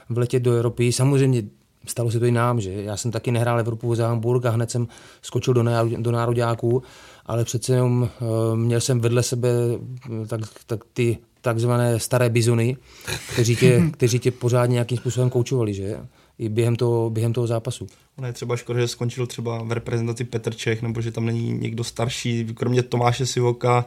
vletět 0.10 0.44
do 0.44 0.54
Evropy. 0.54 0.92
Samozřejmě 0.92 1.44
stalo 1.88 2.12
se 2.12 2.20
to 2.20 2.26
i 2.26 2.32
nám, 2.32 2.62
že 2.62 2.72
já 2.72 2.98
jsem 2.98 3.12
taky 3.12 3.32
nehrál 3.32 3.60
Evropu 3.60 3.96
za 3.96 4.08
Hamburg 4.08 4.46
a 4.46 4.50
hned 4.50 4.72
jsem 4.72 4.88
skočil 5.22 5.54
do, 5.54 5.64
národ, 5.64 5.92
do 5.92 6.12
nároďáků, 6.12 6.84
ale 7.26 7.44
přece 7.44 7.74
jenom 7.74 8.02
uh, 8.02 8.56
měl 8.56 8.82
jsem 8.82 9.00
vedle 9.00 9.24
sebe 9.24 9.50
eh, 10.24 10.28
tak, 10.28 10.42
tak 10.66 10.80
ty 10.94 11.18
takzvané 11.42 12.00
staré 12.00 12.30
bizony, 12.30 12.78
kteří 13.34 13.56
tě, 13.56 13.84
kteří 13.92 14.20
tě 14.20 14.32
pořád 14.32 14.66
nějakým 14.66 14.98
způsobem 14.98 15.30
koučovali, 15.30 15.74
že? 15.74 15.98
I 16.40 16.50
během 16.50 16.76
toho, 16.76 17.10
během 17.10 17.34
toho 17.34 17.48
zápasu. 17.48 17.88
Ono 18.18 18.28
je 18.28 18.34
třeba 18.34 18.56
škoda, 18.56 18.80
že 18.80 18.88
skončil 18.88 19.28
třeba 19.28 19.64
v 19.64 19.72
reprezentaci 19.72 20.24
Petr 20.24 20.54
Čech, 20.54 20.82
nebo 20.82 21.02
že 21.02 21.12
tam 21.12 21.26
není 21.26 21.54
někdo 21.54 21.84
starší, 21.84 22.46
kromě 22.54 22.84
Tomáše 22.84 23.26
Sivoka, 23.26 23.86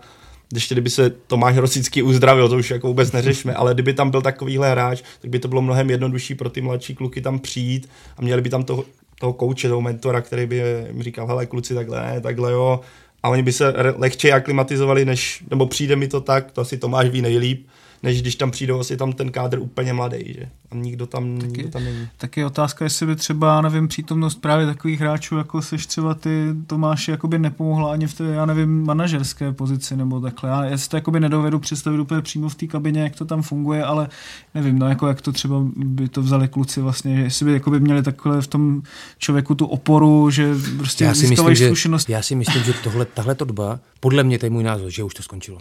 ještě 0.55 0.75
kdyby 0.75 0.91
se 0.91 1.11
Tomáš 1.11 1.57
Rosický 1.57 2.03
uzdravil, 2.03 2.49
to 2.49 2.57
už 2.57 2.71
jako 2.71 2.87
vůbec 2.87 3.13
neřešme, 3.13 3.55
ale 3.55 3.75
kdyby 3.75 3.95
tam 3.95 4.11
byl 4.11 4.23
takovýhle 4.23 4.71
hráč, 4.71 5.03
tak 5.21 5.31
by 5.31 5.39
to 5.39 5.49
bylo 5.49 5.63
mnohem 5.63 5.91
jednodušší 5.91 6.35
pro 6.35 6.51
ty 6.51 6.61
mladší 6.61 6.95
kluky 6.95 7.21
tam 7.21 7.39
přijít 7.39 7.89
a 8.17 8.23
měli 8.23 8.43
by 8.43 8.51
tam 8.51 8.63
toho, 8.63 8.85
toho 9.21 9.33
kouče, 9.33 9.69
toho 9.69 9.81
mentora, 9.81 10.21
který 10.21 10.47
by 10.47 10.63
jim 10.87 11.03
říkal, 11.03 11.27
hele 11.27 11.47
kluci, 11.47 11.75
takhle 11.75 12.03
ne, 12.03 12.21
takhle 12.21 12.53
jo, 12.53 12.81
a 13.23 13.29
oni 13.29 13.43
by 13.43 13.53
se 13.53 13.75
lehčeji 13.97 14.33
aklimatizovali, 14.33 15.05
než, 15.05 15.45
nebo 15.51 15.67
přijde 15.67 15.97
mi 15.97 16.09
to 16.09 16.21
tak, 16.21 16.53
to 16.53 16.61
asi 16.61 16.79
Tomáš 16.79 17.09
ví 17.09 17.23
nejlíp, 17.23 17.67
než 18.03 18.23
když 18.23 18.37
tam 18.37 18.51
přijdou 18.51 18.81
asi 18.81 18.97
tam 18.97 19.13
ten 19.13 19.31
kádr 19.31 19.59
úplně 19.59 19.93
mladý, 19.93 20.19
že? 20.27 20.49
A 20.71 20.75
nikdo 20.75 21.07
tam, 21.07 21.39
taky, 21.39 21.53
nikdo 21.53 21.69
tam 21.69 21.85
není. 21.85 22.09
Taky 22.17 22.45
otázka, 22.45 22.85
jestli 22.85 23.07
by 23.07 23.17
třeba, 23.17 23.61
nevím, 23.61 23.89
přítomnost 23.89 24.35
právě 24.35 24.67
takových 24.67 25.01
hráčů, 25.01 25.37
jako 25.37 25.63
seš 25.63 25.87
třeba 25.87 26.15
ty 26.15 26.47
Tomáši, 26.67 27.11
jakoby 27.11 27.39
nepomohla 27.39 27.93
ani 27.93 28.07
v 28.07 28.15
té, 28.15 28.25
já 28.25 28.47
nevím, 28.47 28.85
manažerské 28.87 29.53
pozici 29.53 29.97
nebo 29.97 30.21
takhle. 30.21 30.51
Já, 30.51 30.65
já 30.65 30.79
si 30.79 30.89
to 30.89 30.97
jakoby 30.97 31.21
nedovedu 31.21 31.59
představit 31.59 31.99
úplně 31.99 32.23
přímo 32.23 32.49
v 32.49 32.55
té 32.55 32.67
kabině, 32.67 33.03
jak 33.03 33.17
to 33.17 33.25
tam 33.25 33.43
funguje, 33.43 33.85
ale 33.85 34.09
nevím, 34.55 34.79
no 34.79 34.89
jako 34.89 35.09
jak 35.09 35.23
to 35.23 35.33
třeba 35.33 35.57
by 35.77 36.09
to 36.09 36.23
vzali 36.23 36.49
kluci 36.49 36.81
vlastně, 36.81 37.17
že 37.17 37.23
jestli 37.23 37.47
by 37.47 37.53
jakoby 37.53 37.81
měli 37.81 38.03
takhle 38.03 38.43
v 38.43 38.47
tom 38.47 38.83
člověku 39.19 39.55
tu 39.55 39.67
oporu, 39.67 40.31
že 40.31 40.55
prostě 40.77 41.05
já 41.05 41.15
si 41.15 41.27
myslím, 41.27 41.57
zkušenost. 41.57 42.07
Že, 42.07 42.13
já 42.13 42.23
si 42.23 42.35
myslím, 42.35 42.65
že 42.65 42.73
tohle, 42.73 43.05
tahle 43.05 43.35
doba, 43.35 43.81
podle 44.01 44.25
mě 44.25 44.39
to 44.39 44.47
je 44.47 44.51
můj 44.51 44.65
názor, 44.65 44.91
že 44.91 45.05
už 45.05 45.15
to 45.15 45.23
skončilo. 45.23 45.59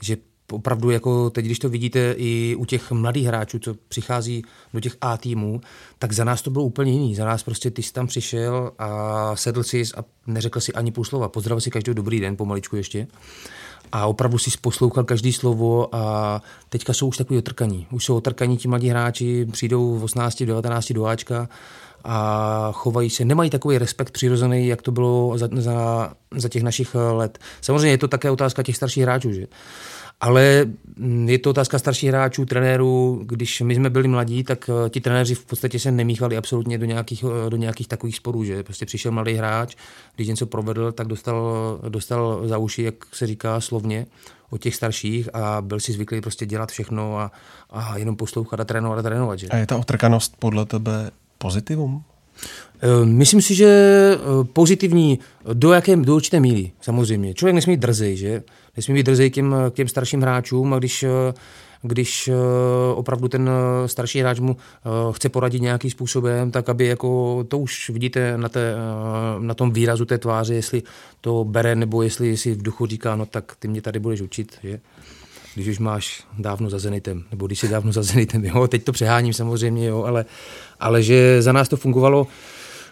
Že 0.00 0.16
opravdu 0.52 0.90
jako 0.90 1.30
teď, 1.30 1.44
když 1.44 1.58
to 1.58 1.68
vidíte 1.68 2.14
i 2.18 2.56
u 2.58 2.64
těch 2.64 2.90
mladých 2.90 3.26
hráčů, 3.26 3.58
co 3.58 3.74
přichází 3.88 4.44
do 4.74 4.80
těch 4.80 4.96
A 5.00 5.16
týmů, 5.16 5.60
tak 5.98 6.12
za 6.12 6.24
nás 6.24 6.42
to 6.42 6.50
bylo 6.50 6.64
úplně 6.64 6.92
jiný. 6.92 7.14
Za 7.14 7.24
nás 7.24 7.42
prostě 7.42 7.70
ty 7.70 7.82
jsi 7.82 7.92
tam 7.92 8.06
přišel 8.06 8.72
a 8.78 9.36
sedl 9.36 9.62
si 9.62 9.82
a 9.96 10.04
neřekl 10.26 10.60
si 10.60 10.72
ani 10.72 10.92
půl 10.92 11.04
slova. 11.04 11.28
Pozdravil 11.28 11.60
si 11.60 11.70
každý 11.70 11.94
dobrý 11.94 12.20
den, 12.20 12.36
pomaličku 12.36 12.76
ještě. 12.76 13.06
A 13.92 14.06
opravdu 14.06 14.38
si 14.38 14.50
poslouchal 14.60 15.04
každý 15.04 15.32
slovo 15.32 15.94
a 15.94 16.42
teďka 16.68 16.92
jsou 16.92 17.08
už 17.08 17.16
takový 17.16 17.38
otrkaní. 17.38 17.86
Už 17.90 18.04
jsou 18.04 18.16
otrkaní 18.16 18.56
ti 18.56 18.68
mladí 18.68 18.88
hráči, 18.88 19.46
přijdou 19.52 19.98
v 19.98 20.04
18, 20.04 20.42
19 20.42 20.92
do 20.92 21.06
Ačka 21.06 21.48
a 22.04 22.68
chovají 22.72 23.10
se, 23.10 23.24
nemají 23.24 23.50
takový 23.50 23.78
respekt 23.78 24.10
přirozený, 24.10 24.66
jak 24.66 24.82
to 24.82 24.92
bylo 24.92 25.38
za, 25.38 25.48
za, 25.52 26.12
za 26.36 26.48
těch 26.48 26.62
našich 26.62 26.94
let. 26.94 27.38
Samozřejmě 27.60 27.90
je 27.90 27.98
to 27.98 28.08
také 28.08 28.30
otázka 28.30 28.62
těch 28.62 28.76
starších 28.76 29.02
hráčů, 29.02 29.32
že? 29.32 29.46
Ale 30.20 30.66
mm, 30.96 31.28
je 31.28 31.38
to 31.38 31.50
otázka 31.50 31.78
starších 31.78 32.08
hráčů, 32.08 32.44
trenérů. 32.44 33.22
Když 33.26 33.60
my 33.60 33.74
jsme 33.74 33.90
byli 33.90 34.08
mladí, 34.08 34.44
tak 34.44 34.70
eh, 34.86 34.90
ti 34.90 35.00
trenéři 35.00 35.34
v 35.34 35.44
podstatě 35.44 35.78
se 35.78 35.90
nemíchali 35.90 36.36
absolutně 36.36 36.78
do 36.78 36.86
nějakých, 36.86 37.24
eh, 37.24 37.50
do 37.50 37.56
nějakých 37.56 37.88
takových 37.88 38.16
sporů, 38.16 38.44
že 38.44 38.62
prostě 38.62 38.86
přišel 38.86 39.12
mladý 39.12 39.34
hráč, 39.34 39.76
když 40.16 40.28
něco 40.28 40.46
provedl, 40.46 40.92
tak 40.92 41.06
dostal, 41.06 41.78
dostal 41.88 42.48
za 42.48 42.58
uši, 42.58 42.82
jak 42.82 42.94
se 43.12 43.26
říká 43.26 43.60
slovně, 43.60 44.06
od 44.50 44.60
těch 44.60 44.74
starších 44.74 45.34
a 45.34 45.60
byl 45.60 45.80
si 45.80 45.92
zvyklý 45.92 46.20
prostě 46.20 46.46
dělat 46.46 46.70
všechno 46.70 47.18
a, 47.18 47.32
a 47.70 47.98
jenom 47.98 48.16
poslouchat 48.16 48.60
a 48.60 48.64
trénovat 48.64 48.98
a 48.98 49.02
trénovat. 49.02 49.38
Že? 49.38 49.46
A 49.46 49.56
je 49.56 49.66
ta 49.66 49.76
otrkanost 49.76 50.36
podle 50.38 50.66
tebe 50.66 51.10
pozitivum? 51.42 52.02
Eh, 52.82 53.06
myslím 53.06 53.42
si, 53.42 53.54
že 53.54 53.70
pozitivní 54.52 55.18
do 55.52 55.72
jaké 55.72 55.96
do 55.96 56.14
určité 56.14 56.40
míry, 56.40 56.72
samozřejmě. 56.80 57.34
Člověk 57.34 57.54
nesmí 57.54 57.76
drzej, 57.76 58.16
že? 58.16 58.42
nesmí 58.76 58.94
být 58.94 59.06
drzej 59.06 59.30
k 59.30 59.34
těm, 59.34 59.56
k 59.70 59.74
těm 59.74 59.88
starším 59.88 60.22
hráčům 60.22 60.74
a 60.74 60.78
když 60.78 61.04
když 61.82 62.28
eh, 62.28 62.34
opravdu 62.94 63.28
ten 63.28 63.50
eh, 63.50 63.88
starší 63.88 64.20
hráč 64.20 64.38
mu 64.38 64.56
eh, 64.56 64.88
chce 65.12 65.28
poradit 65.28 65.62
nějakým 65.62 65.90
způsobem, 65.90 66.50
tak 66.50 66.68
aby 66.68 66.86
jako 66.86 67.44
to 67.48 67.58
už 67.58 67.90
vidíte 67.90 68.38
na, 68.38 68.48
té, 68.48 68.74
na 69.38 69.54
tom 69.54 69.72
výrazu 69.72 70.04
té 70.04 70.18
tváře, 70.18 70.54
jestli 70.54 70.82
to 71.20 71.44
bere 71.44 71.76
nebo 71.76 72.02
jestli 72.02 72.36
si 72.36 72.54
v 72.54 72.62
duchu 72.62 72.86
říká, 72.86 73.16
no 73.16 73.26
tak 73.26 73.56
ty 73.58 73.68
mě 73.68 73.82
tady 73.82 73.98
budeš 73.98 74.20
učit, 74.20 74.58
že? 74.62 74.80
když 75.54 75.68
už 75.68 75.78
máš 75.78 76.24
dávno 76.38 76.70
za 76.70 76.78
Zenitem, 76.78 77.24
nebo 77.30 77.46
když 77.46 77.58
jsi 77.58 77.68
dávno 77.68 77.92
za 77.92 78.02
Zenitem, 78.02 78.44
jo, 78.54 78.68
teď 78.68 78.84
to 78.84 78.92
přeháním 78.92 79.32
samozřejmě, 79.32 79.86
jo, 79.86 80.04
ale, 80.04 80.24
ale 80.82 81.02
že 81.02 81.42
za 81.42 81.52
nás 81.52 81.68
to 81.68 81.76
fungovalo, 81.76 82.26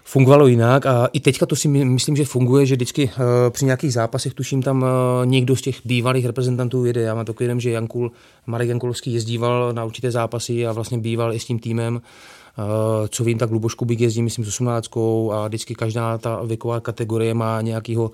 fungovalo 0.05 0.47
jinak 0.47 0.87
a 0.87 1.07
i 1.13 1.21
teďka 1.21 1.47
to 1.47 1.57
si 1.57 1.69
myslím, 1.69 2.17
že 2.17 2.25
funguje, 2.25 2.67
že 2.67 2.75
vždycky 2.75 3.05
uh, 3.05 3.13
při 3.51 3.65
nějakých 3.65 3.93
zápasech, 3.93 4.35
tuším 4.35 4.63
tam 4.63 4.83
uh, 4.83 4.89
někdo 5.27 5.57
z 5.57 5.63
těch 5.63 5.77
bývalých 5.85 6.27
reprezentantů 6.27 6.85
jede. 6.85 7.01
Já 7.01 7.15
mám 7.15 7.25
takový 7.25 7.45
jenom, 7.45 7.61
že 7.61 7.71
Jankul, 7.71 8.13
Marek 8.47 8.69
Jankulovský 8.69 9.15
jezdíval 9.15 9.73
na 9.73 9.85
určité 9.85 10.11
zápasy 10.11 10.67
a 10.67 10.73
vlastně 10.73 10.99
býval 10.99 11.35
i 11.35 11.41
s 11.41 11.45
tím 11.45 11.59
týmem 11.59 12.01
co 13.09 13.25
vím, 13.25 13.39
tak 13.39 13.51
Luboš 13.51 13.75
Kubík 13.75 14.01
jezdí, 14.01 14.23
myslím, 14.23 14.45
s 14.45 14.49
18 14.49 14.91
a 15.33 15.49
vždycky 15.49 15.75
každá 15.75 16.19
ta 16.19 16.43
věková 16.43 16.81
kategorie 16.81 17.35
má 17.35 17.61
nějakého 17.61 18.11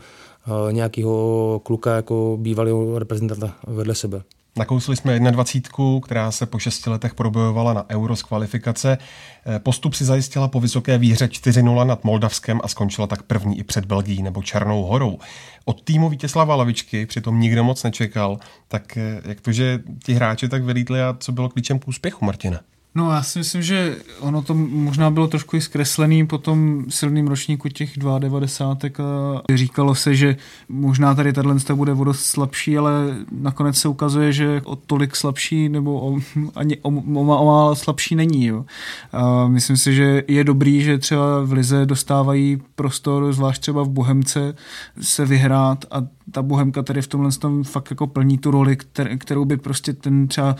nějakého 0.70 1.60
kluka 1.64 1.96
jako 1.96 2.36
bývalého 2.40 2.98
reprezentanta 2.98 3.54
vedle 3.66 3.94
sebe. 3.94 4.22
Nakousli 4.57 4.97
jsme 4.97 5.19
21, 5.19 6.01
která 6.03 6.31
se 6.31 6.47
po 6.47 6.59
šesti 6.59 6.90
letech 6.90 7.14
probojovala 7.14 7.73
na 7.73 7.90
Euro 7.90 8.16
z 8.16 8.23
kvalifikace. 8.23 8.99
Eh, 9.47 9.59
postup 9.59 9.95
si 9.95 10.05
zajistila 10.05 10.49
po 10.49 10.61
vysoké 10.61 10.99
výhře 10.99 11.29
4-0 11.29 11.85
nad 11.85 12.05
Moldavskem 12.05 12.61
a 12.64 12.69
skončila 12.69 13.07
tak 13.07 13.23
první 13.23 13.59
i 13.59 13.62
před 13.62 13.85
Belgií 13.85 14.23
nebo 14.23 14.42
Černou 14.42 14.83
horou. 14.83 15.19
Od 15.64 15.83
týmu 15.83 16.09
Vítězslava 16.09 16.57
Lavičky 16.57 17.07
přitom 17.07 17.40
nikdo 17.40 17.64
moc 17.64 17.83
nečekal. 17.83 18.38
Tak 18.69 18.97
eh, 18.97 19.21
jak 19.25 19.40
to, 19.40 19.53
že 19.53 19.81
ti 20.05 20.14
hráči 20.14 20.49
tak 20.49 20.64
vylítli 20.64 21.03
a 21.03 21.16
co 21.19 21.33
bylo 21.33 21.49
klíčem 21.49 21.79
k 21.79 21.88
úspěchu, 21.88 22.25
Martina? 22.25 22.61
No 22.96 23.11
já 23.11 23.22
si 23.22 23.38
myslím, 23.38 23.62
že 23.62 23.96
ono 24.20 24.42
to 24.42 24.54
možná 24.54 25.11
bylo 25.11 25.28
trošku 25.28 25.56
i 25.56 25.61
zkreslený 25.61 26.26
po 26.26 26.38
tom 26.38 26.85
silným 26.88 27.28
ročníku 27.28 27.68
těch 27.68 27.98
92. 27.98 29.38
a 29.38 29.56
říkalo 29.56 29.94
se, 29.94 30.14
že 30.14 30.37
možná 30.68 31.14
tady 31.14 31.32
tato 31.32 31.76
bude 31.76 31.92
o 31.92 32.04
dost 32.04 32.24
slabší, 32.24 32.78
ale 32.78 32.92
nakonec 33.32 33.76
se 33.76 33.88
ukazuje, 33.88 34.32
že 34.32 34.62
o 34.64 34.76
tolik 34.76 35.16
slabší 35.16 35.68
nebo 35.68 36.00
o, 36.00 36.18
ani 36.54 36.76
o, 36.76 36.88
o, 36.88 37.20
o 37.20 37.24
málo 37.24 37.76
slabší 37.76 38.16
není. 38.16 38.46
Jo. 38.46 38.64
A 39.12 39.48
myslím 39.48 39.76
si, 39.76 39.94
že 39.94 40.22
je 40.28 40.44
dobrý, 40.44 40.82
že 40.82 40.98
třeba 40.98 41.44
v 41.44 41.52
Lize 41.52 41.87
dostávají 41.87 42.62
prostor, 42.74 43.32
zvlášť 43.32 43.61
třeba 43.61 43.82
v 43.82 43.88
Bohemce, 43.88 44.54
se 45.00 45.24
vyhrát 45.26 45.85
a 45.90 46.02
ta 46.30 46.42
Bohemka 46.42 46.82
tady 46.82 47.02
v 47.02 47.09
tomhle 47.09 47.32
tom 47.32 47.64
fakt 47.64 47.90
jako 47.90 48.06
plní 48.06 48.38
tu 48.38 48.50
roli, 48.50 48.76
kterou 49.18 49.44
by 49.44 49.56
prostě 49.56 49.92
ten 49.92 50.28
třeba 50.28 50.56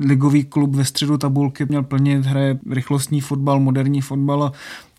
ligový 0.00 0.44
klub 0.44 0.74
ve 0.74 0.84
středu 0.84 1.18
tabulky 1.18 1.66
měl 1.74 1.82
plnit, 1.82 2.26
hraje 2.26 2.58
rychlostní 2.70 3.20
fotbal, 3.20 3.60
moderní 3.60 4.00
fotbal 4.00 4.44
a 4.44 4.52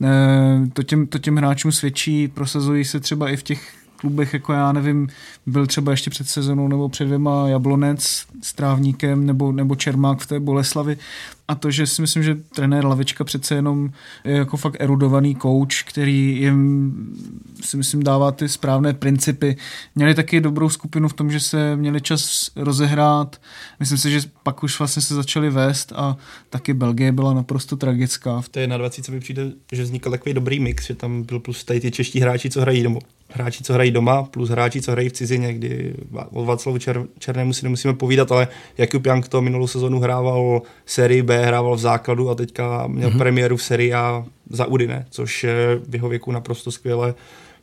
e, 0.04 0.68
to 0.74 0.84
těm, 0.84 1.08
to 1.08 1.20
těm 1.20 1.36
hráčům 1.36 1.72
svědčí, 1.72 2.28
prosazují 2.28 2.86
se 2.86 3.00
třeba 3.00 3.30
i 3.30 3.38
v 3.38 3.44
těch 3.44 3.74
klubech, 3.98 4.34
jako 4.34 4.54
já 4.54 4.72
nevím, 4.72 5.08
byl 5.46 5.68
třeba 5.68 5.92
ještě 5.92 6.10
před 6.10 6.28
sezónou 6.28 6.68
nebo 6.68 6.90
před 6.90 7.06
dvěma 7.06 7.48
Jablonec 7.48 8.26
s 8.42 8.54
Trávníkem 8.54 9.26
nebo, 9.26 9.52
nebo 9.52 9.76
Čermák 9.76 10.20
v 10.20 10.28
té 10.28 10.40
Boleslavi. 10.40 10.98
A 11.48 11.56
to, 11.56 11.72
že 11.72 11.88
si 11.88 12.02
myslím, 12.02 12.24
že 12.24 12.36
trenér 12.36 12.86
Lavička 12.86 13.24
přece 13.24 13.56
jenom 13.56 13.90
je 14.24 14.32
jako 14.32 14.58
fakt 14.58 14.76
erudovaný 14.80 15.36
coach, 15.36 15.84
který 15.86 16.40
jim 16.42 16.94
si 17.64 17.78
myslím 17.78 18.04
dává 18.04 18.32
ty 18.32 18.50
správné 18.50 18.94
principy. 18.94 19.58
Měli 19.96 20.16
taky 20.16 20.42
dobrou 20.42 20.70
skupinu 20.70 21.08
v 21.08 21.14
tom, 21.14 21.32
že 21.32 21.40
se 21.40 21.76
měli 21.76 22.02
čas 22.02 22.52
rozehrát. 22.56 23.42
Myslím 23.80 23.98
si, 23.98 24.12
že 24.12 24.22
pak 24.44 24.64
už 24.64 24.80
vlastně 24.80 25.02
se 25.02 25.16
začali 25.16 25.50
vést 25.50 25.94
a 25.96 26.18
taky 26.50 26.74
Belgie 26.74 27.12
byla 27.12 27.34
naprosto 27.34 27.78
tragická. 27.78 28.42
V 28.42 28.50
té 28.50 28.68
21 28.68 29.16
mi 29.16 29.20
přijde, 29.20 29.52
že 29.72 29.84
vznikl 29.84 30.12
takový 30.12 30.34
dobrý 30.34 30.60
mix, 30.60 30.86
že 30.86 30.96
tam 30.96 31.24
byl 31.24 31.40
plus 31.40 31.64
tady 31.64 31.80
ty 31.80 31.92
čeští 31.92 32.20
hráči, 32.20 32.50
co 32.50 32.62
hrají 32.62 32.84
domů 32.84 33.00
hráči, 33.36 33.64
co 33.64 33.74
hrají 33.74 33.92
doma, 33.92 34.24
plus 34.24 34.50
hráči, 34.50 34.82
co 34.82 34.92
hrají 34.92 35.10
v 35.10 35.14
cizině, 35.14 35.54
kdy 35.54 35.94
o 36.32 36.46
Václavu 36.46 36.78
Čer, 36.78 37.04
Černému 37.20 37.54
si 37.54 37.66
nemusíme 37.66 37.94
povídat, 37.94 38.32
ale 38.32 38.48
Jakub 38.78 39.06
Jank 39.06 39.28
to 39.28 39.42
minulou 39.42 39.68
sezonu 39.68 40.00
hrával 40.00 40.62
sérii 40.86 41.22
B, 41.22 41.46
hrával 41.46 41.76
v 41.76 41.80
základu 41.80 42.30
a 42.30 42.36
teďka 42.36 42.88
měl 42.88 43.10
mm-hmm. 43.10 43.18
premiéru 43.18 43.58
v 43.58 43.64
sérii 43.64 43.94
A 43.94 44.26
za 44.50 44.66
Udine, 44.66 45.06
což 45.10 45.44
je 45.44 45.80
v 45.88 45.96
jeho 45.96 46.10
věku 46.10 46.32
naprosto 46.32 46.72
skvěle. 46.72 47.14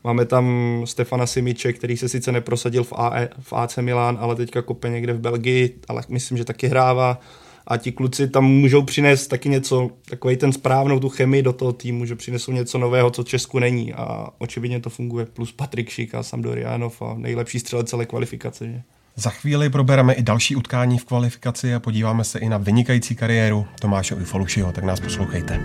Máme 0.05 0.25
tam 0.25 0.47
Stefana 0.85 1.27
Simiče, 1.27 1.73
který 1.73 1.97
se 1.97 2.09
sice 2.09 2.33
neprosadil 2.33 2.85
v, 2.85 2.93
AE, 2.97 3.29
v 3.41 3.53
AC 3.53 3.77
Milan, 3.77 4.19
ale 4.21 4.37
teďka 4.37 4.63
kope 4.63 4.89
někde 4.89 5.13
v 5.13 5.21
Belgii, 5.21 5.75
ale 5.89 6.03
myslím, 6.09 6.39
že 6.39 6.45
taky 6.45 6.69
hrává 6.69 7.21
a 7.67 7.77
ti 7.77 7.93
kluci 7.93 8.29
tam 8.29 8.45
můžou 8.45 8.83
přinést 8.83 9.27
taky 9.27 9.49
něco, 9.49 9.91
takový 10.09 10.37
ten 10.37 10.53
správnou 10.53 11.01
tu 11.01 11.09
chemii 11.09 11.43
do 11.43 11.53
toho 11.53 11.73
týmu, 11.73 12.07
že 12.07 12.17
přinesou 12.17 12.53
něco 12.53 12.79
nového, 12.79 13.11
co 13.11 13.23
Česku 13.23 13.59
není 13.59 13.95
a 13.95 14.29
očividně 14.39 14.81
to 14.81 14.91
funguje. 14.91 15.27
Plus 15.27 15.53
Patrik 15.53 15.91
Šik 15.91 16.15
a 16.15 16.23
Samdorianov 16.23 17.03
a 17.03 17.15
nejlepší 17.17 17.59
střelec 17.59 17.91
celé 17.91 18.07
kvalifikace. 18.07 18.67
Že? 18.67 18.83
Za 19.17 19.31
chvíli 19.31 19.71
probereme 19.71 20.15
i 20.15 20.23
další 20.23 20.57
utkání 20.57 20.99
v 20.99 21.05
kvalifikaci 21.05 21.75
a 21.75 21.81
podíváme 21.81 22.25
se 22.25 22.39
i 22.39 22.49
na 22.49 22.59
vynikající 22.59 23.15
kariéru 23.15 23.67
Tomáše 23.81 24.15
Ujfolušiho, 24.15 24.73
tak 24.73 24.85
nás 24.85 25.01
poslouchejte. 25.01 25.61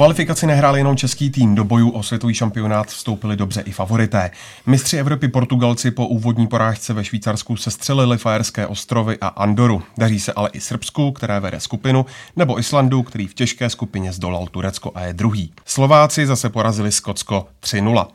Kvalifikaci 0.00 0.46
nehrál 0.46 0.76
jenom 0.76 0.96
český 0.96 1.30
tým, 1.30 1.54
do 1.54 1.64
bojů 1.64 1.90
o 1.90 2.02
světový 2.02 2.34
šampionát 2.34 2.86
vstoupili 2.86 3.36
dobře 3.36 3.60
i 3.60 3.72
favorité. 3.72 4.30
Mistři 4.66 4.96
Evropy 4.96 5.28
Portugalci 5.28 5.90
po 5.90 6.06
úvodní 6.06 6.46
porážce 6.46 6.92
ve 6.92 7.04
Švýcarsku 7.04 7.56
se 7.56 7.70
střelili 7.70 8.18
Fajerské 8.18 8.66
ostrovy 8.66 9.18
a 9.20 9.28
Andoru. 9.28 9.82
Daří 9.98 10.20
se 10.20 10.32
ale 10.32 10.50
i 10.52 10.60
Srbsku, 10.60 11.12
které 11.12 11.40
vede 11.40 11.60
skupinu, 11.60 12.06
nebo 12.36 12.58
Islandu, 12.58 13.02
který 13.02 13.26
v 13.26 13.34
těžké 13.34 13.70
skupině 13.70 14.12
zdolal 14.12 14.46
Turecko 14.46 14.92
a 14.94 15.00
je 15.00 15.12
druhý. 15.12 15.52
Slováci 15.64 16.26
zase 16.26 16.48
porazili 16.48 16.92
Skotsko 16.92 17.46
3-0. 17.62 18.06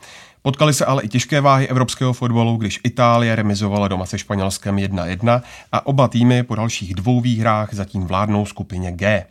Potkali 0.41 0.73
se 0.73 0.85
ale 0.85 1.03
i 1.03 1.07
těžké 1.07 1.41
váhy 1.41 1.67
evropského 1.67 2.13
fotbalu, 2.13 2.57
když 2.57 2.79
Itálie 2.83 3.35
remizovala 3.35 3.87
doma 3.87 4.05
se 4.05 4.17
Španělskem 4.17 4.75
1-1 4.75 5.41
a 5.71 5.85
oba 5.85 6.07
týmy 6.07 6.43
po 6.43 6.55
dalších 6.55 6.95
dvou 6.95 7.21
výhrách 7.21 7.73
zatím 7.73 8.05
vládnou 8.05 8.45
skupině 8.45 8.91
G. 8.91 9.25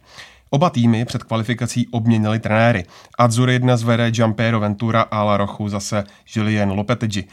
Oba 0.50 0.70
týmy 0.70 1.04
před 1.04 1.24
kvalifikací 1.24 1.88
obměnili 1.90 2.38
trenéry. 2.38 2.84
Adzur 3.18 3.50
jedna 3.50 3.76
zvede 3.76 4.10
Giampiero 4.10 4.60
Ventura 4.60 5.02
a 5.02 5.22
La 5.22 5.36
Rochu 5.36 5.68
zase 5.68 6.04
Julien 6.36 6.70
Lopetegui. 6.70 7.24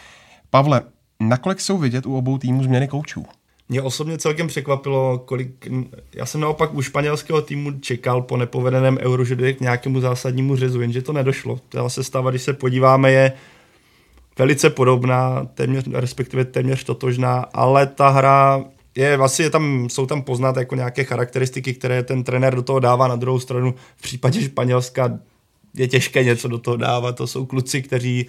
Pavle, 0.50 0.82
nakolik 1.20 1.62
jsou 1.62 1.78
vidět 1.78 2.06
u 2.06 2.18
obou 2.18 2.38
týmů 2.38 2.64
změny 2.64 2.88
koučů? 2.88 3.26
Mě 3.70 3.82
osobně 3.82 4.18
celkem 4.18 4.48
překvapilo, 4.48 5.20
kolik... 5.20 5.68
Já 6.16 6.26
jsem 6.26 6.42
naopak 6.42 6.74
u 6.74 6.82
španělského 6.82 7.42
týmu 7.42 7.72
čekal 7.72 8.22
po 8.22 8.38
nepovedeném 8.38 8.98
euru, 9.02 9.26
že 9.26 9.36
dojde 9.36 9.54
k 9.54 9.62
nějakému 9.62 10.02
zásadnímu 10.02 10.56
řezu, 10.56 10.82
jenže 10.82 11.02
to 11.02 11.14
nedošlo. 11.14 11.60
Ta 11.70 11.90
sestava, 11.90 12.30
když 12.30 12.42
se 12.42 12.54
podíváme, 12.54 13.12
je 13.12 13.34
velice 14.40 14.70
podobná, 14.70 15.46
téměř, 15.54 15.86
respektive 15.94 16.46
téměř 16.46 16.84
totožná, 16.84 17.46
ale 17.54 17.88
ta 17.88 18.10
hra 18.10 18.64
je, 18.96 19.18
vlastně 19.18 19.46
je 19.46 19.50
tam, 19.50 19.90
jsou 19.90 20.06
tam 20.06 20.22
poznat 20.22 20.58
jako 20.58 20.76
nějaké 20.76 21.04
charakteristiky, 21.04 21.74
které 21.74 22.04
ten 22.04 22.24
trenér 22.24 22.56
do 22.56 22.62
toho 22.62 22.80
dává. 22.80 23.08
Na 23.08 23.16
druhou 23.16 23.40
stranu 23.40 23.76
v 23.96 24.02
případě 24.02 24.42
Španělska 24.42 25.20
je 25.74 25.88
těžké 25.88 26.24
něco 26.24 26.48
do 26.48 26.58
toho 26.58 26.78
dávat. 26.78 27.16
To 27.16 27.28
jsou 27.28 27.46
kluci, 27.46 27.82
kteří 27.82 28.26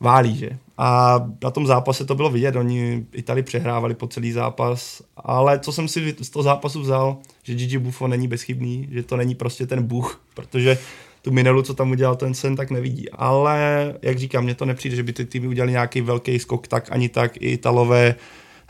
válí, 0.00 0.36
že? 0.36 0.50
A 0.78 1.18
na 1.42 1.50
tom 1.50 1.66
zápase 1.66 2.04
to 2.04 2.14
bylo 2.14 2.30
vidět, 2.30 2.56
oni 2.56 3.06
Itali 3.12 3.42
přehrávali 3.42 3.94
po 3.94 4.06
celý 4.06 4.32
zápas, 4.32 5.02
ale 5.16 5.58
co 5.58 5.72
jsem 5.72 5.88
si 5.88 6.16
z 6.20 6.30
toho 6.30 6.42
zápasu 6.42 6.80
vzal, 6.80 7.16
že 7.42 7.54
Gigi 7.54 7.78
Buffon 7.78 8.10
není 8.10 8.28
bezchybný, 8.28 8.88
že 8.90 9.02
to 9.02 9.16
není 9.16 9.34
prostě 9.34 9.66
ten 9.66 9.82
bůh, 9.82 10.22
protože 10.34 10.78
tu 11.22 11.30
minelu, 11.30 11.62
co 11.62 11.74
tam 11.74 11.90
udělal, 11.90 12.16
ten 12.16 12.34
sen 12.34 12.56
tak 12.56 12.70
nevidí. 12.70 13.10
Ale, 13.10 13.94
jak 14.02 14.18
říkám, 14.18 14.44
mně 14.44 14.54
to 14.54 14.64
nepřijde, 14.64 14.96
že 14.96 15.02
by 15.02 15.12
ty 15.12 15.24
týmy 15.24 15.48
udělali 15.48 15.72
nějaký 15.72 16.00
velký 16.00 16.38
skok, 16.38 16.68
tak 16.68 16.92
ani 16.92 17.08
tak 17.08 17.36
i 17.36 17.50
Italové 17.50 18.14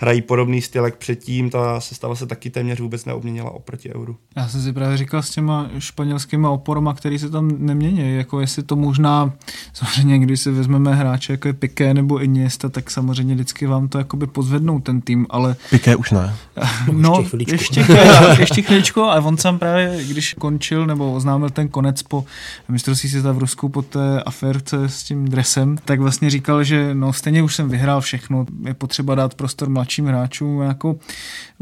hrají 0.01 0.23
podobný 0.23 0.63
styl 0.63 0.85
jak 0.85 0.97
předtím, 0.97 1.51
ta 1.51 1.81
sestava 1.81 2.15
se 2.15 2.27
taky 2.27 2.51
téměř 2.51 2.81
vůbec 2.81 3.05
neobměnila 3.05 3.51
oproti 3.51 3.95
euru. 3.95 4.17
Já 4.37 4.49
jsem 4.49 4.63
si 4.63 4.73
právě 4.73 4.97
říkal 4.97 5.23
s 5.23 5.31
těma 5.31 5.71
španělskými 5.79 6.47
oporama, 6.47 6.95
který 6.95 7.19
se 7.19 7.31
tam 7.31 7.51
nemění, 7.59 8.17
jako 8.17 8.41
jestli 8.41 8.63
to 8.63 8.77
možná, 8.77 9.33
samozřejmě 9.73 10.19
když 10.19 10.41
si 10.41 10.51
vezmeme 10.51 10.95
hráče 10.95 11.33
jako 11.33 11.49
je 11.49 11.55
Piqué 11.55 11.95
nebo 11.95 12.19
Iniesta, 12.19 12.69
tak 12.69 12.91
samozřejmě 12.91 13.35
vždycky 13.35 13.67
vám 13.67 13.89
to 13.89 13.99
jakoby 13.99 14.27
pozvednou 14.27 14.81
ten 14.81 15.01
tým, 15.01 15.27
ale... 15.31 15.57
Piqué 15.71 15.97
už 15.97 16.11
ne. 16.11 16.35
No, 16.93 17.25
ještě, 17.49 17.87
ještě 18.39 18.63
chvíličku, 18.63 19.03
ale 19.03 19.21
on 19.21 19.37
sám 19.37 19.59
právě, 19.59 20.05
když 20.05 20.35
končil 20.35 20.87
nebo 20.87 21.13
oznámil 21.13 21.51
ten 21.51 21.69
konec 21.69 22.03
po 22.03 22.25
mistrovství 22.69 23.09
světa 23.09 23.33
v 23.33 23.39
Rusku 23.39 23.69
po 23.69 23.83
té 23.83 24.23
aférce 24.23 24.89
s 24.89 25.03
tím 25.03 25.29
dresem, 25.29 25.77
tak 25.85 26.01
vlastně 26.01 26.31
říkal, 26.31 26.65
že 26.65 26.95
no 26.95 27.13
stejně 27.13 27.43
už 27.43 27.55
jsem 27.55 27.69
vyhrál 27.69 28.01
všechno, 28.01 28.47
je 28.67 28.75
potřeba 28.75 29.15
dát 29.15 29.35
prostor 29.35 29.69
mladší 29.69 29.88
mladším 29.89 30.07
hráčům. 30.07 30.61
Jako 30.61 30.99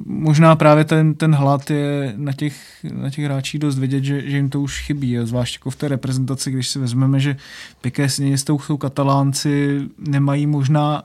možná 0.06 0.56
právě 0.56 0.84
ten, 0.84 1.14
ten 1.14 1.34
hlad 1.34 1.70
je 1.70 2.14
na 2.16 2.32
těch, 2.32 2.56
na 2.92 3.10
těch 3.10 3.24
hráčích 3.24 3.60
dost 3.60 3.78
vidět, 3.78 4.04
že, 4.04 4.30
že 4.30 4.36
jim 4.36 4.50
to 4.50 4.60
už 4.60 4.80
chybí. 4.80 5.18
Zvlášť 5.22 5.54
jako 5.54 5.70
v 5.70 5.76
té 5.76 5.88
reprezentaci, 5.88 6.50
když 6.50 6.68
si 6.68 6.78
vezmeme, 6.78 7.20
že 7.20 7.36
Piqué 7.80 8.08
s 8.08 8.18
Iniestou 8.18 8.58
jsou 8.58 8.76
katalánci, 8.76 9.80
nemají 9.98 10.46
možná 10.46 11.02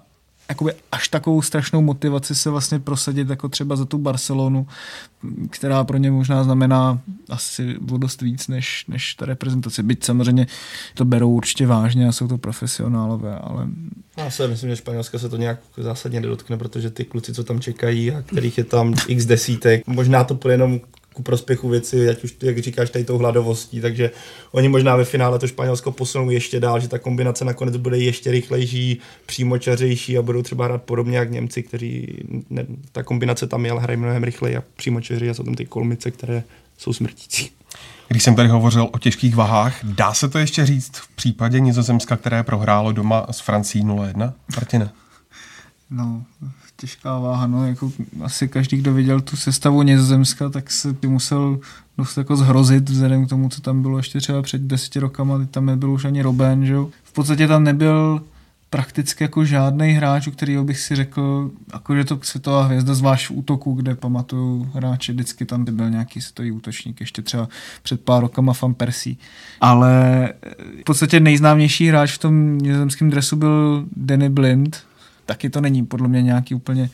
jakoby 0.51 0.73
až 0.91 1.07
takovou 1.07 1.41
strašnou 1.41 1.81
motivaci 1.81 2.35
se 2.35 2.49
vlastně 2.49 2.79
prosadit 2.79 3.29
jako 3.29 3.49
třeba 3.49 3.75
za 3.75 3.85
tu 3.85 3.97
Barcelonu, 3.97 4.67
která 5.49 5.83
pro 5.83 5.97
ně 5.97 6.11
možná 6.11 6.43
znamená 6.43 6.99
asi 7.29 7.75
o 7.91 7.97
dost 7.97 8.21
víc 8.21 8.47
než, 8.47 8.85
než 8.87 9.13
ta 9.13 9.25
reprezentace. 9.25 9.83
Byť 9.83 10.03
samozřejmě 10.03 10.47
to 10.93 11.05
berou 11.05 11.29
určitě 11.29 11.67
vážně 11.67 12.07
a 12.07 12.11
jsou 12.11 12.27
to 12.27 12.37
profesionálové, 12.37 13.35
ale... 13.35 13.67
Já 14.17 14.29
si 14.29 14.47
myslím, 14.47 14.69
že 14.69 14.75
Španělska 14.75 15.19
se 15.19 15.29
to 15.29 15.37
nějak 15.37 15.59
zásadně 15.77 16.21
nedotkne, 16.21 16.57
protože 16.57 16.89
ty 16.89 17.05
kluci, 17.05 17.33
co 17.33 17.43
tam 17.43 17.59
čekají 17.59 18.11
a 18.11 18.21
kterých 18.21 18.57
je 18.57 18.63
tam 18.63 18.93
x 19.07 19.25
desítek, 19.25 19.87
možná 19.87 20.23
to 20.23 20.35
půjde 20.35 20.53
jenom 20.53 20.79
ku 21.21 21.23
prospěchu 21.23 21.69
věci, 21.69 22.09
ať 22.09 22.23
už, 22.23 22.35
jak 22.41 22.59
říkáš, 22.59 22.89
tady 22.89 23.05
tou 23.05 23.17
hladovostí, 23.17 23.81
takže 23.81 24.11
oni 24.51 24.69
možná 24.69 24.95
ve 24.95 25.05
finále 25.05 25.39
to 25.39 25.47
Španělsko 25.47 25.91
posunou 25.91 26.29
ještě 26.29 26.59
dál, 26.59 26.79
že 26.79 26.87
ta 26.87 26.99
kombinace 26.99 27.45
nakonec 27.45 27.77
bude 27.77 27.97
ještě 27.97 28.31
rychlejší, 28.31 28.99
přímočařejší 29.25 30.17
a 30.17 30.21
budou 30.21 30.41
třeba 30.41 30.65
hrát 30.65 30.83
podobně 30.83 31.17
jak 31.17 31.31
Němci, 31.31 31.63
kteří, 31.63 32.17
ne, 32.49 32.65
ta 32.91 33.03
kombinace 33.03 33.47
tam 33.47 33.65
je, 33.65 33.71
ale 33.71 33.81
hrají 33.81 33.99
mnohem 33.99 34.23
rychleji 34.23 34.57
a 34.57 34.63
přímočaří 34.75 35.29
a 35.29 35.33
jsou 35.33 35.43
tam 35.43 35.55
ty 35.55 35.65
kolmice, 35.65 36.11
které 36.11 36.43
jsou 36.77 36.93
smrtící. 36.93 37.49
Když 38.07 38.23
jsem 38.23 38.35
tady 38.35 38.49
hovořil 38.49 38.89
o 38.91 38.99
těžkých 38.99 39.35
vahách, 39.35 39.79
dá 39.83 40.13
se 40.13 40.29
to 40.29 40.39
ještě 40.39 40.65
říct 40.65 40.97
v 40.97 41.07
případě 41.15 41.59
Nizozemska, 41.59 42.17
které 42.17 42.43
prohrálo 42.43 42.91
doma 42.91 43.27
s 43.31 43.39
Francií 43.39 43.83
0-1? 43.83 44.33
Martina? 44.55 44.91
No, 45.89 46.23
těžká 46.81 47.19
váha, 47.19 47.47
no, 47.47 47.67
jako 47.67 47.91
asi 48.21 48.47
každý, 48.47 48.77
kdo 48.77 48.93
viděl 48.93 49.21
tu 49.21 49.37
sestavu 49.37 49.81
Nizozemska, 49.81 50.49
tak 50.49 50.71
se 50.71 50.93
by 50.93 51.07
musel 51.07 51.59
dost 51.97 52.17
jako 52.17 52.35
zhrozit 52.35 52.89
vzhledem 52.89 53.25
k 53.25 53.29
tomu, 53.29 53.49
co 53.49 53.61
tam 53.61 53.81
bylo 53.81 53.97
ještě 53.97 54.19
třeba 54.19 54.41
před 54.41 54.61
deseti 54.61 54.99
rokama, 54.99 55.37
teď 55.37 55.49
tam 55.49 55.65
nebyl 55.65 55.91
už 55.91 56.05
ani 56.05 56.21
Robben, 56.21 56.65
že 56.65 56.75
V 57.03 57.13
podstatě 57.13 57.47
tam 57.47 57.63
nebyl 57.63 58.21
prakticky 58.69 59.23
jako 59.23 59.45
žádný 59.45 59.91
hráč, 59.91 60.27
u 60.27 60.31
kterého 60.31 60.63
bych 60.63 60.79
si 60.79 60.95
řekl, 60.95 61.51
jako 61.73 61.95
že 61.95 62.05
to 62.05 62.19
světová 62.21 62.63
hvězda, 62.63 62.93
zvlášť 62.93 63.29
v 63.29 63.31
útoku, 63.31 63.73
kde 63.73 63.95
pamatuju 63.95 64.69
hráče, 64.73 65.13
vždycky 65.13 65.45
tam 65.45 65.65
by 65.65 65.71
byl 65.71 65.89
nějaký 65.89 66.21
světový 66.21 66.51
útočník, 66.51 66.99
ještě 66.99 67.21
třeba 67.21 67.47
před 67.83 68.01
pár 68.01 68.21
rokama 68.21 68.53
Fan 68.53 68.73
Persie. 68.73 69.15
Ale 69.61 70.29
v 70.81 70.83
podstatě 70.83 71.19
nejznámější 71.19 71.87
hráč 71.87 72.11
v 72.11 72.17
tom 72.17 72.57
nizozemském 72.57 73.09
dresu 73.09 73.35
byl 73.35 73.85
Danny 73.95 74.29
Blind, 74.29 74.83
taky 75.31 75.49
to 75.49 75.61
není 75.61 75.85
podle 75.85 76.07
mě 76.07 76.21
nějaký 76.21 76.55
úplně 76.55 76.89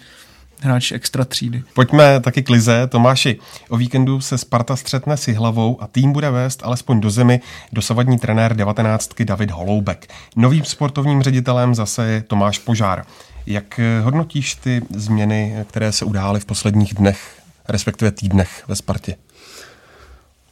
hráč 0.62 0.92
extra 0.92 1.26
třídy. 1.26 1.64
Pojďme 1.74 2.20
taky 2.20 2.44
k 2.44 2.50
Lize. 2.50 2.88
Tomáši, 2.88 3.40
o 3.70 3.78
víkendu 3.78 4.22
se 4.22 4.38
Sparta 4.38 4.76
střetne 4.76 5.18
si 5.18 5.34
hlavou 5.34 5.84
a 5.84 5.88
tým 5.88 6.12
bude 6.14 6.30
vést 6.30 6.64
alespoň 6.64 7.02
do 7.02 7.10
zimy 7.10 7.40
dosavadní 7.74 8.20
trenér 8.20 8.56
19. 8.56 9.22
David 9.24 9.52
Holoubek. 9.52 10.14
Novým 10.36 10.66
sportovním 10.66 11.22
ředitelem 11.22 11.76
zase 11.76 12.08
je 12.08 12.22
Tomáš 12.22 12.60
Požár. 12.60 13.06
Jak 13.46 13.80
hodnotíš 14.02 14.56
ty 14.56 14.82
změny, 14.90 15.56
které 15.70 15.92
se 15.92 16.06
udály 16.06 16.40
v 16.40 16.46
posledních 16.46 16.94
dnech, 16.94 17.42
respektive 17.68 18.12
týdnech 18.12 18.64
ve 18.68 18.76
Spartě? 18.76 19.16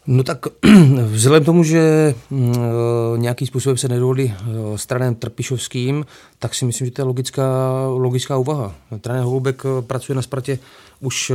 No 0.08 0.24
tak 0.24 0.46
vzhledem 1.06 1.46
tomu, 1.46 1.64
že 1.64 2.16
mm, 2.30 2.54
e, 2.54 3.18
nějakým 3.18 3.48
způsobem 3.48 3.78
se 3.78 3.88
nedohodli 3.88 4.34
e, 4.34 4.78
s 4.78 4.86
trenem 4.86 5.16
Trpišovským, 5.16 6.06
tak 6.40 6.56
si 6.56 6.66
myslím, 6.66 6.86
že 6.86 6.92
to 6.92 7.02
je 7.02 7.06
logická, 7.06 7.48
logická 7.88 8.38
úvaha. 8.38 8.76
Trenér 9.02 9.24
Holubek 9.24 9.64
e, 9.66 9.82
pracuje 9.82 10.16
na 10.16 10.22
Spartě 10.22 10.60
už 11.00 11.32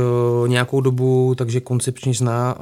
nějakou 0.47 0.81
dobu, 0.81 1.35
takže 1.35 1.59
koncepčně 1.59 2.13
zná 2.13 2.57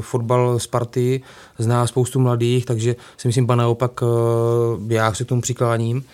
fotbal 0.00 0.58
Sparty, 0.58 1.22
zná 1.58 1.86
spoustu 1.86 2.20
mladých, 2.20 2.64
takže 2.64 2.96
si 3.16 3.28
myslím, 3.28 3.46
pane 3.46 3.62
naopak, 3.62 4.00
já 4.88 5.14
se 5.14 5.24
k 5.24 5.28
tomu 5.28 5.40
přikláním 5.40 6.04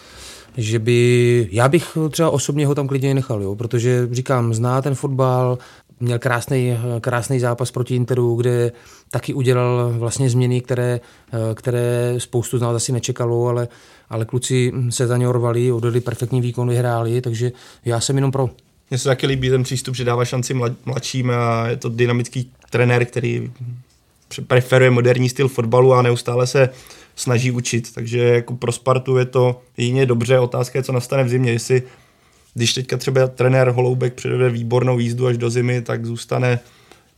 že 0.56 0.78
by, 0.78 1.48
já 1.52 1.68
bych 1.68 1.98
třeba 2.10 2.30
osobně 2.30 2.66
ho 2.66 2.74
tam 2.74 2.88
klidně 2.88 3.14
nechal, 3.14 3.42
jo, 3.42 3.54
protože 3.54 4.08
říkám, 4.10 4.54
zná 4.54 4.82
ten 4.82 4.94
fotbal, 4.94 5.58
měl 6.02 6.18
krásný, 6.18 6.78
krásný 7.00 7.40
zápas 7.40 7.70
proti 7.70 7.94
Interu, 7.94 8.34
kde 8.34 8.72
taky 9.10 9.34
udělal 9.34 9.94
vlastně 9.98 10.30
změny, 10.30 10.60
které, 10.60 11.00
které 11.54 12.14
spoustu 12.18 12.58
z 12.58 12.60
nás 12.60 12.76
asi 12.76 12.92
nečekalo, 12.92 13.48
ale, 13.48 13.68
ale 14.10 14.24
kluci 14.24 14.72
se 14.90 15.06
za 15.06 15.16
ně 15.16 15.28
orvali, 15.28 15.72
odvedli 15.72 16.00
perfektní 16.00 16.40
výkon, 16.40 16.68
vyhráli, 16.68 17.20
takže 17.20 17.52
já 17.84 18.00
jsem 18.00 18.16
jenom 18.16 18.32
pro. 18.32 18.50
Mně 18.90 18.98
se 18.98 19.08
taky 19.08 19.26
líbí 19.26 19.50
ten 19.50 19.62
přístup, 19.62 19.96
že 19.96 20.04
dává 20.04 20.24
šanci 20.24 20.54
mladším 20.84 21.30
a 21.30 21.68
je 21.68 21.76
to 21.76 21.88
dynamický 21.88 22.50
trenér, 22.70 23.04
který 23.04 23.52
preferuje 24.46 24.90
moderní 24.90 25.28
styl 25.28 25.48
fotbalu 25.48 25.94
a 25.94 26.02
neustále 26.02 26.46
se 26.46 26.68
snaží 27.16 27.50
učit, 27.50 27.94
takže 27.94 28.18
jako 28.18 28.56
pro 28.56 28.72
Spartu 28.72 29.16
je 29.16 29.24
to 29.24 29.60
jině 29.76 30.06
dobře, 30.06 30.38
otázka 30.38 30.78
je, 30.78 30.82
co 30.82 30.92
nastane 30.92 31.24
v 31.24 31.28
zimě, 31.28 31.52
jestli 31.52 31.82
když 32.54 32.74
teďka 32.74 32.96
třeba 32.96 33.26
trenér 33.26 33.70
Holoubek 33.70 34.14
přivede 34.14 34.50
výbornou 34.50 34.98
jízdu 34.98 35.26
až 35.26 35.36
do 35.36 35.50
zimy, 35.50 35.82
tak 35.82 36.06
zůstane, 36.06 36.60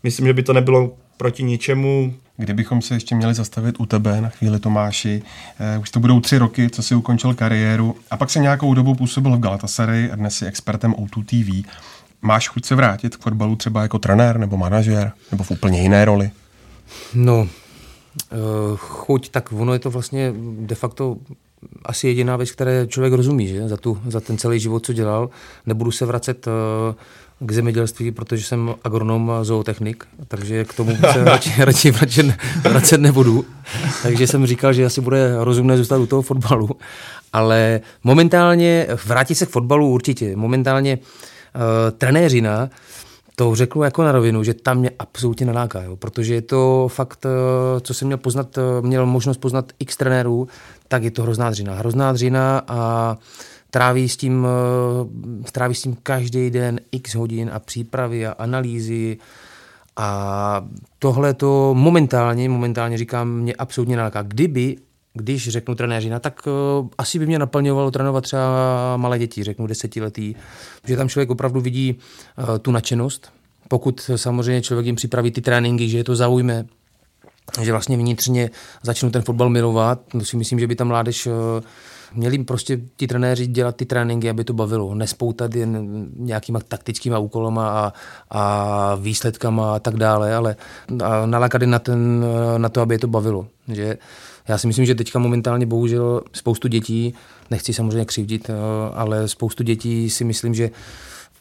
myslím, 0.03 0.27
že 0.27 0.33
by 0.33 0.43
to 0.43 0.53
nebylo 0.53 0.97
proti 1.17 1.43
ničemu. 1.43 2.15
Kdybychom 2.37 2.83
se 2.83 2.95
ještě 2.95 3.15
měli 3.15 3.35
zastavit 3.35 3.77
u 3.79 3.87
tebe 3.87 4.21
na 4.21 4.29
chvíli 4.29 4.61
Tomáši, 4.61 5.23
eh, 5.59 5.79
už 5.79 5.91
to 5.91 6.01
budou 6.01 6.21
tři 6.21 6.39
roky, 6.39 6.71
co 6.71 6.83
si 6.83 6.95
ukončil 6.95 7.35
kariéru 7.35 7.97
a 8.11 8.17
pak 8.17 8.31
se 8.31 8.39
nějakou 8.39 8.75
dobu 8.75 8.95
působil 8.95 9.37
v 9.37 9.41
Galatasaray 9.41 10.11
a 10.13 10.17
dnes 10.17 10.43
je 10.43 10.49
expertem 10.49 10.93
O2 10.93 11.25
TV. 11.25 11.69
Máš 12.23 12.49
chuť 12.49 12.65
se 12.65 12.75
vrátit 12.75 13.17
k 13.17 13.23
fotbalu 13.23 13.57
třeba 13.57 13.83
jako 13.83 13.99
trenér 13.99 14.39
nebo 14.39 14.57
manažer 14.57 15.13
nebo 15.31 15.45
v 15.45 15.51
úplně 15.51 15.83
jiné 15.83 16.05
roli? 16.05 16.31
No, 17.15 17.49
eh, 18.33 18.37
chuť, 18.77 19.29
tak 19.29 19.53
ono 19.53 19.73
je 19.73 19.79
to 19.79 19.91
vlastně 19.91 20.33
de 20.61 20.75
facto 20.75 21.17
asi 21.85 22.07
jediná 22.09 22.37
věc, 22.37 22.51
které 22.51 22.87
člověk 22.87 23.13
rozumí, 23.13 23.49
že? 23.49 23.69
Za, 23.69 23.77
tu, 23.77 23.99
za 24.07 24.21
ten 24.21 24.39
celý 24.39 24.61
život, 24.61 24.87
co 24.87 24.93
dělal. 24.93 25.31
Nebudu 25.67 25.91
se 25.91 26.07
vracet 26.07 26.47
eh, 26.49 26.95
k 27.41 27.53
zemědělství, 27.53 28.11
protože 28.11 28.45
jsem 28.45 28.75
agronom 28.85 29.31
a 29.31 29.45
zootechnik, 29.45 30.05
takže 30.29 30.65
k 30.65 30.75
tomu 30.75 30.97
se 31.13 31.25
radši, 31.25 31.53
radši 31.59 31.91
vracet, 31.91 32.27
vracet 32.63 33.01
nebudu. 33.01 33.45
Takže 34.03 34.27
jsem 34.27 34.47
říkal, 34.47 34.73
že 34.73 34.85
asi 34.85 35.01
bude 35.01 35.45
rozumné 35.45 35.79
zůstat 35.79 35.99
u 35.99 36.07
toho 36.07 36.23
fotbalu. 36.23 36.71
Ale 37.33 37.81
momentálně, 38.05 38.87
vrátit 39.05 39.35
se 39.35 39.47
k 39.47 39.51
fotbalu 39.51 39.91
určitě. 39.91 40.37
Momentálně 40.37 40.99
uh, 40.99 41.63
trenéřina, 41.99 42.71
to 43.37 43.55
řeknu 43.55 43.83
jako 43.83 44.03
na 44.03 44.13
rovinu, 44.13 44.45
že 44.45 44.55
tam 44.55 44.79
mě 44.79 44.91
absolutně 44.99 45.47
naláká, 45.47 45.83
jo, 45.83 45.97
protože 45.97 46.35
je 46.35 46.43
to 46.43 46.89
fakt, 46.93 47.27
eh, 47.27 47.81
co 47.81 47.95
jsem 47.95 48.09
měl 48.09 48.19
poznat, 48.19 48.59
měl 48.81 49.07
možnost 49.07 49.37
poznat 49.37 49.73
x 49.79 49.97
trenérů, 49.97 50.49
tak 50.89 51.03
je 51.03 51.11
to 51.11 51.23
hrozná 51.23 51.51
dřina. 51.51 51.75
Hrozná 51.75 52.13
dřina 52.13 52.63
a 52.69 53.19
tráví 53.71 54.09
s 54.09 54.17
tím, 54.17 54.47
eh, 55.47 55.51
tráví 55.53 55.75
s 55.75 55.83
tím 55.83 55.97
každý 56.03 56.51
den 56.51 56.81
x 56.93 57.15
hodin 57.15 57.51
a 57.53 57.59
přípravy 57.59 58.27
a 58.27 58.33
analýzy 58.33 59.19
a 59.97 60.69
tohle 60.99 61.35
to 61.35 61.75
momentálně, 61.75 62.49
momentálně 62.49 62.99
říkám, 62.99 63.29
mě 63.29 63.55
absolutně 63.55 63.97
naláká. 63.97 64.23
Kdyby 64.23 64.77
když 65.15 65.49
řeknu 65.49 65.75
trenéřina, 65.75 66.19
tak 66.19 66.43
uh, 66.47 66.89
asi 66.99 67.19
by 67.19 67.27
mě 67.27 67.39
naplňovalo 67.39 67.91
trénovat 67.91 68.25
třeba 68.25 68.97
malé 68.97 69.19
děti, 69.19 69.45
řeknu 69.45 69.67
desetiletý, 69.67 70.35
že 70.87 70.97
tam 70.97 71.09
člověk 71.09 71.31
opravdu 71.31 71.61
vidí 71.61 71.95
uh, 72.39 72.59
tu 72.59 72.71
nadšenost. 72.71 73.33
Pokud 73.69 74.11
samozřejmě 74.17 74.63
člověk 74.63 74.87
jim 74.87 74.97
připraví 74.97 75.31
ty 75.31 75.41
tréninky, 75.41 75.89
že 75.89 75.99
je 75.99 76.05
to 76.05 76.17
zaujme, 76.17 76.65
že 77.63 77.73
vlastně 77.73 77.97
vnitřně 77.97 78.51
začnu 78.83 79.11
ten 79.11 79.23
fotbal 79.23 79.49
milovat. 79.49 80.01
To 80.13 80.21
si 80.21 80.37
myslím, 80.37 80.59
že 80.59 80.67
by 80.67 80.77
tam 80.77 80.89
mládež 80.89 81.27
eh, 81.27 81.31
měli 82.15 82.45
prostě 82.45 82.81
ti 82.97 83.07
trenéři 83.07 83.47
dělat 83.47 83.77
ty 83.77 83.87
tréninky, 83.87 84.31
aby 84.31 84.45
to 84.45 84.53
bavilo. 84.53 84.95
Nespoutat 84.95 85.55
jen 85.55 86.07
nějakýma 86.17 86.61
taktickýma 86.69 87.19
úkolama 87.19 87.69
a, 87.69 87.93
a 88.31 88.95
výsledkama 88.95 89.75
a 89.75 89.79
tak 89.79 89.97
dále, 89.97 90.35
ale 90.35 90.57
nalákat 91.27 91.63
na, 91.63 91.79
ten, 91.79 92.25
na 92.57 92.69
to, 92.69 92.81
aby 92.81 92.95
je 92.95 92.99
to 92.99 93.09
bavilo. 93.09 93.47
Že 93.69 93.99
já 94.49 94.59
si 94.59 94.67
myslím, 94.67 94.87
že 94.87 94.95
teďka 94.95 95.19
momentálně 95.19 95.67
bohužel 95.67 96.21
spoustu 96.33 96.69
dětí, 96.69 97.15
nechci 97.51 97.73
samozřejmě 97.73 98.05
křivdit, 98.05 98.51
eh, 98.51 98.55
ale 98.95 99.29
spoustu 99.29 99.63
dětí 99.63 100.11
si 100.11 100.25
myslím, 100.25 100.55
že 100.55 100.71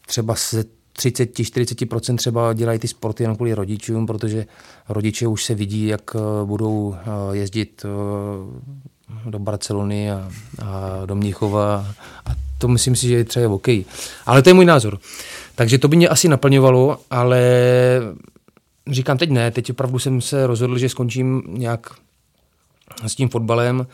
třeba 0.07 0.35
se 0.35 0.63
30-40% 0.99 2.15
třeba 2.15 2.53
dělají 2.53 2.79
ty 2.79 2.87
sporty 2.87 3.23
jenom 3.23 3.35
kvůli 3.35 3.53
rodičům, 3.53 4.05
protože 4.05 4.45
rodiče 4.89 5.27
už 5.27 5.45
se 5.45 5.55
vidí, 5.55 5.87
jak 5.87 6.01
eh, 6.15 6.45
budou 6.45 6.95
eh, 6.95 7.35
jezdit 7.37 7.85
eh, 7.85 9.29
do 9.29 9.39
Barcelony 9.39 10.11
a, 10.11 10.29
a 10.65 11.05
do 11.05 11.15
Mnichova 11.15 11.85
a 12.25 12.31
to 12.57 12.67
myslím 12.67 12.95
si, 12.95 13.07
že 13.07 13.15
je 13.15 13.23
třeba 13.23 13.53
OK. 13.53 13.67
Ale 14.25 14.41
to 14.41 14.49
je 14.49 14.53
můj 14.53 14.65
názor. 14.65 14.99
Takže 15.55 15.77
to 15.77 15.87
by 15.87 15.95
mě 15.95 16.09
asi 16.09 16.27
naplňovalo, 16.27 16.97
ale 17.09 17.41
říkám 18.91 19.17
teď 19.17 19.29
ne, 19.29 19.51
teď 19.51 19.69
opravdu 19.69 19.99
jsem 19.99 20.21
se 20.21 20.47
rozhodl, 20.47 20.77
že 20.77 20.89
skončím 20.89 21.43
nějak 21.47 21.89
s 23.07 23.15
tím 23.15 23.29
fotbalem 23.29 23.87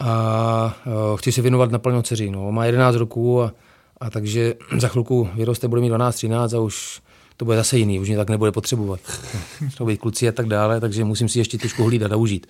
a 0.00 0.76
chci 1.16 1.32
se 1.32 1.42
věnovat 1.42 1.70
naplno 1.70 2.02
dceři. 2.02 2.30
No. 2.30 2.52
Má 2.52 2.64
11 2.64 2.96
roků 2.96 3.42
a 3.42 3.52
a 4.00 4.10
takže 4.10 4.54
za 4.78 4.88
chvilku 4.88 5.28
vyroste, 5.34 5.68
bude 5.68 5.80
mít 5.80 5.88
12, 5.88 6.14
13 6.16 6.52
a 6.52 6.60
už 6.60 7.00
to 7.38 7.44
bude 7.44 7.56
zase 7.56 7.78
jiný, 7.78 8.00
už 8.00 8.08
mě 8.08 8.16
tak 8.16 8.30
nebude 8.30 8.52
potřebovat. 8.52 9.00
To 9.78 9.84
být 9.84 10.00
kluci 10.00 10.28
a 10.28 10.32
tak 10.32 10.46
dále, 10.46 10.80
takže 10.80 11.04
musím 11.04 11.28
si 11.28 11.38
ještě 11.38 11.58
trošku 11.58 11.84
hlídat 11.84 12.12
a 12.12 12.16
užít. 12.16 12.46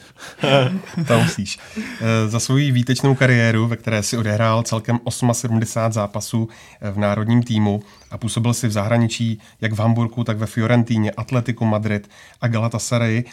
to 1.08 1.20
musíš. 1.20 1.58
Eh, 1.76 2.28
za 2.28 2.40
svou 2.40 2.54
výtečnou 2.54 3.14
kariéru, 3.14 3.66
ve 3.66 3.76
které 3.76 4.02
si 4.02 4.16
odehrál 4.16 4.62
celkem 4.62 5.00
78 5.08 5.92
zápasů 5.92 6.48
eh, 6.80 6.90
v 6.90 6.98
národním 6.98 7.42
týmu 7.42 7.82
a 8.10 8.18
působil 8.18 8.54
si 8.54 8.68
v 8.68 8.72
zahraničí 8.72 9.40
jak 9.60 9.72
v 9.72 9.78
Hamburgu, 9.78 10.24
tak 10.24 10.38
ve 10.38 10.46
Fiorentíně, 10.46 11.10
Atletiku 11.10 11.64
Madrid 11.64 12.10
a 12.40 12.48
Galatasaray, 12.48 13.24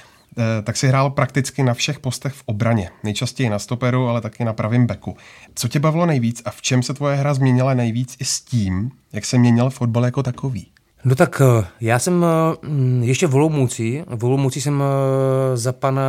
tak 0.64 0.78
si 0.78 0.88
hrál 0.88 1.10
prakticky 1.10 1.64
na 1.64 1.74
všech 1.74 2.00
postech 2.00 2.34
v 2.34 2.44
obraně. 2.46 2.90
Nejčastěji 3.04 3.50
na 3.50 3.60
stoperu, 3.60 4.08
ale 4.08 4.22
taky 4.22 4.46
na 4.46 4.54
pravém 4.54 4.88
beku. 4.88 5.18
Co 5.56 5.68
tě 5.68 5.80
bavilo 5.80 6.06
nejvíc 6.06 6.42
a 6.46 6.52
v 6.52 6.62
čem 6.62 6.84
se 6.84 6.94
tvoje 6.94 7.16
hra 7.16 7.34
změnila 7.34 7.74
nejvíc 7.74 8.16
i 8.20 8.26
s 8.26 8.42
tím, 8.42 8.92
jak 9.14 9.26
se 9.26 9.38
měnil 9.38 9.70
fotbal 9.70 10.06
jako 10.06 10.24
takový? 10.24 10.68
No 11.06 11.16
tak 11.16 11.42
eh, 11.42 11.68
já 11.82 12.00
jsem 12.00 12.26
mm, 12.62 13.04
ještě 13.04 13.28
v 13.28 13.36
Olomouci, 13.36 14.04
v 14.08 14.50
jsem 14.52 14.84
eh, 14.84 15.58
za 15.58 15.72
pana 15.72 16.04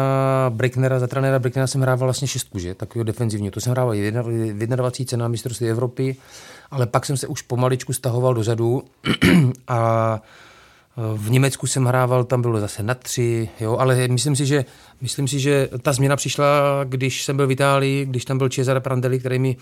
Brecknera, 0.55 0.99
za 0.99 1.07
trenéra 1.07 1.39
Brecknera 1.39 1.67
jsem 1.67 1.81
hrával 1.81 2.07
vlastně 2.07 2.29
šestku, 2.29 2.59
že, 2.59 2.75
takového 2.75 3.05
defenzivního. 3.05 3.51
To 3.51 3.61
jsem 3.61 3.71
hrával 3.71 3.95
v 3.95 4.67
21. 4.67 4.91
cena 5.07 5.29
mistrovství 5.29 5.69
Evropy, 5.69 6.17
ale 6.71 6.87
pak 6.87 7.07
jsem 7.07 7.17
se 7.17 7.27
už 7.27 7.43
pomaličku 7.43 7.93
stahoval 7.93 8.35
dozadu 8.35 8.83
a 9.69 10.21
eh, 10.23 10.27
v 11.17 11.31
Německu 11.31 11.67
jsem 11.67 11.85
hrával, 11.85 12.25
tam 12.25 12.43
bylo 12.43 12.61
zase 12.61 12.83
na 12.83 12.95
tři, 12.95 13.49
jo, 13.61 13.77
ale 13.77 14.09
myslím 14.09 14.37
si, 14.37 14.47
že, 14.47 14.65
myslím 15.01 15.29
si, 15.29 15.41
že 15.41 15.69
ta 15.83 15.93
změna 15.93 16.17
přišla, 16.17 16.47
když 16.85 17.25
jsem 17.25 17.37
byl 17.37 17.47
v 17.47 17.51
Itálii, 17.51 18.05
když 18.05 18.25
tam 18.25 18.39
byl 18.39 18.49
Cesare 18.49 18.81
Prandelli, 18.81 19.19
který 19.19 19.39
mi 19.39 19.57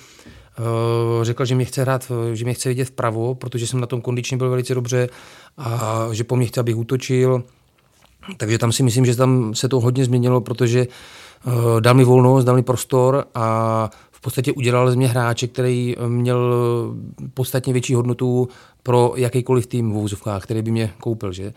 Eh, 0.58 1.24
řekl, 1.24 1.44
že 1.44 1.54
mě 1.54 1.64
chce 1.64 1.80
hrát, 1.80 2.12
že 2.32 2.44
mě 2.44 2.54
chce 2.54 2.68
vidět 2.68 2.84
vpravo, 2.84 3.34
protože 3.34 3.66
jsem 3.66 3.80
na 3.80 3.86
tom 3.86 4.00
kondičně 4.00 4.36
byl 4.36 4.50
velice 4.50 4.74
dobře 4.74 5.08
a 5.58 6.08
že 6.12 6.24
po 6.24 6.36
mně 6.36 6.46
chce, 6.46 6.60
abych 6.60 6.76
útočil. 6.76 7.42
Takže 8.36 8.58
tam 8.58 8.72
si 8.72 8.82
myslím, 8.82 9.06
že 9.06 9.16
tam 9.16 9.54
se 9.54 9.68
to 9.68 9.80
hodně 9.80 10.04
změnilo, 10.04 10.40
protože 10.40 10.80
eh, 10.86 11.80
dal 11.80 11.94
mi 11.94 12.04
volnost, 12.04 12.44
dal 12.44 12.54
mi 12.54 12.62
prostor 12.62 13.24
a 13.34 13.90
podstatě 14.24 14.52
udělal 14.52 14.90
z 14.90 14.94
mě 14.94 15.08
hráče, 15.08 15.46
který 15.46 15.96
měl 16.08 16.54
podstatně 17.34 17.72
větší 17.72 17.94
hodnotu 17.94 18.48
pro 18.82 19.12
jakýkoliv 19.16 19.66
tým 19.66 19.92
v 19.92 19.96
úzovkách, 19.96 20.42
který 20.42 20.62
by 20.62 20.70
mě 20.70 20.92
koupil. 21.00 21.32
Že? 21.32 21.52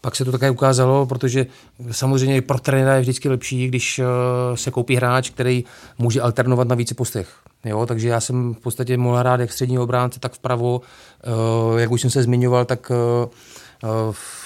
Pak 0.00 0.16
se 0.16 0.24
to 0.24 0.32
také 0.32 0.50
ukázalo, 0.50 1.06
protože 1.06 1.46
samozřejmě 1.90 2.42
pro 2.42 2.58
trenéra 2.58 2.94
je 2.94 3.00
vždycky 3.00 3.28
lepší, 3.28 3.68
když 3.68 3.98
eh, 3.98 4.04
se 4.56 4.70
koupí 4.70 4.96
hráč, 4.96 5.30
který 5.30 5.64
může 5.98 6.20
alternovat 6.20 6.68
na 6.68 6.74
více 6.74 6.94
postech. 6.94 7.28
Jo, 7.64 7.86
takže 7.86 8.08
já 8.08 8.20
jsem 8.20 8.54
v 8.54 8.58
podstatě 8.58 8.96
mohl 8.96 9.16
hrát 9.16 9.40
jak 9.40 9.52
střední 9.52 9.78
obránce, 9.78 10.20
tak 10.20 10.32
vpravo. 10.32 10.80
Eh, 11.24 11.80
jak 11.80 11.90
už 11.90 12.00
jsem 12.00 12.10
se 12.10 12.22
zmiňoval, 12.22 12.64
tak 12.64 12.92
eh, 12.92 13.28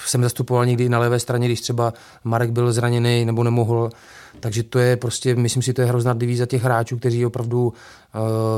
jsem 0.05 0.23
zastupoval 0.23 0.65
někdy 0.65 0.89
na 0.89 0.99
levé 0.99 1.19
straně, 1.19 1.47
když 1.47 1.61
třeba 1.61 1.93
Marek 2.23 2.51
byl 2.51 2.73
zraněný 2.73 3.25
nebo 3.25 3.43
nemohl. 3.43 3.89
Takže 4.45 4.63
to 4.63 4.79
je 4.79 4.97
prostě, 4.97 5.35
myslím 5.35 5.63
si, 5.63 5.73
to 5.73 5.81
je 5.81 5.87
hrozná 5.87 6.13
divíza 6.13 6.45
těch 6.45 6.63
hráčů, 6.63 6.97
kteří 6.97 7.25
opravdu, 7.25 7.73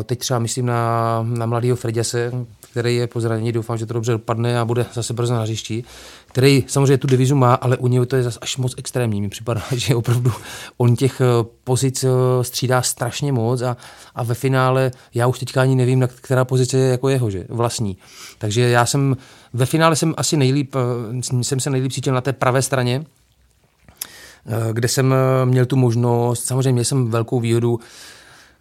teď 0.03 0.19
třeba 0.19 0.39
myslím 0.39 0.65
na, 0.65 1.25
na 1.29 1.45
mladého 1.45 1.75
Freděse, 1.75 2.31
který 2.71 2.95
je 2.95 3.07
po 3.07 3.21
zranění, 3.21 3.51
doufám, 3.51 3.77
že 3.77 3.85
to 3.85 3.93
dobře 3.93 4.11
dopadne 4.11 4.59
a 4.59 4.65
bude 4.65 4.85
zase 4.93 5.13
brzo 5.13 5.33
na 5.33 5.41
hřišti, 5.41 5.83
který 6.27 6.63
samozřejmě 6.67 6.97
tu 6.97 7.07
divizu 7.07 7.35
má, 7.35 7.53
ale 7.53 7.77
u 7.77 7.87
něj 7.87 8.05
to 8.05 8.15
je 8.15 8.23
zase 8.23 8.39
až 8.41 8.57
moc 8.57 8.73
extrémní. 8.77 9.21
Mi 9.21 9.29
připadá, 9.29 9.61
že 9.75 9.95
opravdu 9.95 10.31
on 10.77 10.95
těch 10.95 11.21
eh, 11.21 11.25
pozic 11.63 12.03
eh, 12.03 12.09
střídá 12.41 12.81
strašně 12.81 13.31
moc 13.31 13.61
a, 13.61 13.77
a 14.15 14.23
ve 14.23 14.33
finále 14.33 14.91
já 15.13 15.27
už 15.27 15.39
teďka 15.39 15.61
ani 15.61 15.75
nevím, 15.75 15.99
na 15.99 16.07
která 16.07 16.45
pozice 16.45 16.77
je 16.77 16.89
jako 16.89 17.09
jeho, 17.09 17.29
že 17.29 17.45
vlastní. 17.49 17.97
Takže 18.37 18.61
já 18.61 18.85
jsem 18.85 19.17
ve 19.53 19.65
finále 19.65 19.95
jsem 19.95 20.13
asi 20.17 20.37
nejlíp, 20.37 20.75
eh, 20.75 21.43
jsem 21.43 21.59
se 21.59 21.69
nejlíp 21.69 21.91
cítil 21.91 22.13
na 22.13 22.21
té 22.21 22.33
pravé 22.33 22.61
straně, 22.61 23.05
kde 24.71 24.87
jsem 24.87 25.15
měl 25.45 25.65
tu 25.65 25.75
možnost, 25.75 26.45
samozřejmě 26.45 26.71
měl 26.71 26.85
jsem 26.85 27.07
velkou 27.11 27.39
výhodu, 27.39 27.79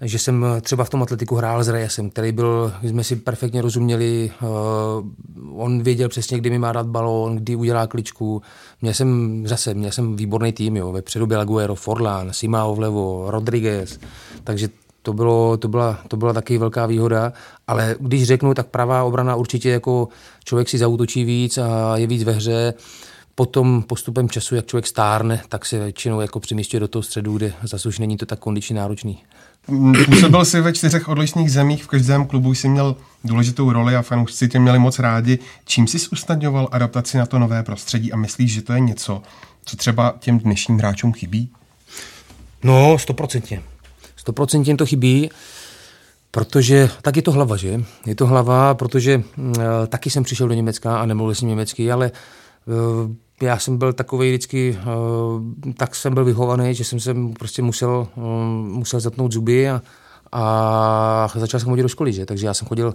že 0.01 0.19
jsem 0.19 0.47
třeba 0.61 0.85
v 0.85 0.91
tom 0.91 1.03
atletiku 1.03 1.35
hrál 1.35 1.65
s 1.65 1.69
Reyesem, 1.69 2.11
který 2.11 2.33
byl, 2.33 2.73
jsme 2.83 3.05
si 3.05 3.17
perfektně 3.17 3.63
rozuměli, 3.63 4.31
uh, 4.43 5.63
on 5.63 5.83
věděl 5.83 6.09
přesně, 6.09 6.39
kdy 6.39 6.51
mi 6.51 6.59
má 6.59 6.73
dát 6.73 6.87
balón, 6.87 7.37
kdy 7.37 7.57
udělá 7.57 7.87
kličku. 7.87 8.43
Měl 8.83 8.95
jsem 8.95 9.43
zase, 9.47 9.75
měl 9.75 9.91
jsem 9.91 10.17
výborný 10.17 10.53
tým, 10.53 10.77
jo, 10.77 10.93
vepředu 10.93 11.27
byl 11.27 11.41
Aguero, 11.41 11.75
Forlán, 11.75 12.33
Simao 12.33 12.75
vlevo, 12.75 13.31
Rodriguez, 13.31 13.99
takže 14.45 14.69
to, 15.03 15.13
bylo, 15.13 15.57
to, 15.57 15.69
byla, 15.69 15.99
to 16.09 16.17
byla 16.17 16.33
taky 16.33 16.59
velká 16.59 16.87
výhoda, 16.87 17.33
ale 17.67 17.97
když 18.01 18.25
řeknu, 18.25 18.55
tak 18.55 18.67
pravá 18.67 19.05
obrana 19.05 19.37
určitě 19.37 19.71
jako 19.71 20.09
člověk 20.45 20.69
si 20.69 20.79
zautočí 20.79 21.25
víc 21.25 21.59
a 21.59 21.97
je 21.97 22.07
víc 22.07 22.25
ve 22.25 22.33
hře, 22.33 22.75
Potom 23.39 23.83
postupem 23.83 24.29
času, 24.29 24.55
jak 24.55 24.67
člověk 24.67 24.87
stárne, 24.87 25.43
tak 25.49 25.67
se 25.67 25.79
většinou 25.79 26.21
jako 26.21 26.41
přemístí 26.41 26.79
do 26.79 26.89
toho 26.89 27.03
středu, 27.03 27.37
kde 27.37 27.53
zase 27.63 27.89
už 27.89 27.99
není 27.99 28.17
to 28.17 28.27
tak 28.27 28.39
kondičně 28.39 28.77
náročný. 28.77 29.23
Působil 30.07 30.45
jsi 30.45 30.61
ve 30.61 30.73
čtyřech 30.73 31.09
odlišných 31.09 31.53
zemích, 31.53 31.85
v 31.85 31.87
každém 31.87 32.27
klubu 32.27 32.55
jsi 32.55 32.69
měl 32.69 32.97
důležitou 33.25 33.73
roli 33.73 33.97
a 33.97 34.03
fanoušci 34.03 34.49
tě 34.49 34.59
měli 34.59 34.79
moc 34.79 34.99
rádi. 34.99 35.39
Čím 35.65 35.87
jsi 35.87 35.99
usnadňoval 36.13 36.69
adaptaci 36.73 37.19
na 37.19 37.27
to 37.27 37.39
nové 37.39 37.63
prostředí 37.63 38.13
a 38.13 38.17
myslíš, 38.17 38.53
že 38.53 38.63
to 38.63 38.73
je 38.73 38.81
něco, 38.81 39.23
co 39.65 39.77
třeba 39.77 40.15
těm 40.19 40.39
dnešním 40.39 40.79
hráčům 40.79 41.13
chybí? 41.13 41.51
No, 42.65 42.99
stoprocentně. 42.99 43.63
Stoprocentně 44.17 44.77
to 44.77 44.87
chybí, 44.87 45.31
protože 46.31 46.91
tak 47.03 47.17
je 47.17 47.23
to 47.23 47.33
hlava, 47.33 47.57
že? 47.57 47.85
Je 48.07 48.15
to 48.15 48.27
hlava, 48.27 48.75
protože 48.75 49.13
e, 49.13 49.87
taky 49.87 50.11
jsem 50.11 50.23
přišel 50.23 50.49
do 50.49 50.55
Německa 50.55 50.99
a 50.99 51.07
nemluvil 51.07 51.35
jsem 51.35 51.49
německy, 51.49 51.93
ale 51.93 52.07
e, 52.07 52.13
já 53.43 53.59
jsem 53.59 53.79
byl 53.79 53.93
takový 53.93 54.29
vždycky, 54.29 54.79
uh, 54.79 55.73
tak 55.75 55.95
jsem 55.95 56.15
byl 56.15 56.25
vyhovaný, 56.25 56.75
že 56.75 56.85
jsem 56.85 57.01
se 57.01 57.15
prostě 57.39 57.63
musel, 57.63 58.09
uh, 58.17 58.25
musel 58.57 59.01
zatnout 59.01 59.33
zuby 59.33 59.71
a, 59.71 59.83
a 60.33 61.29
začal 61.35 61.61
jsem 61.61 61.69
chodit 61.69 61.83
do 61.83 61.89
školy, 61.89 62.13
že? 62.13 62.27
takže 62.27 62.47
já 62.47 62.55
jsem 62.55 62.69
chodil 62.69 62.95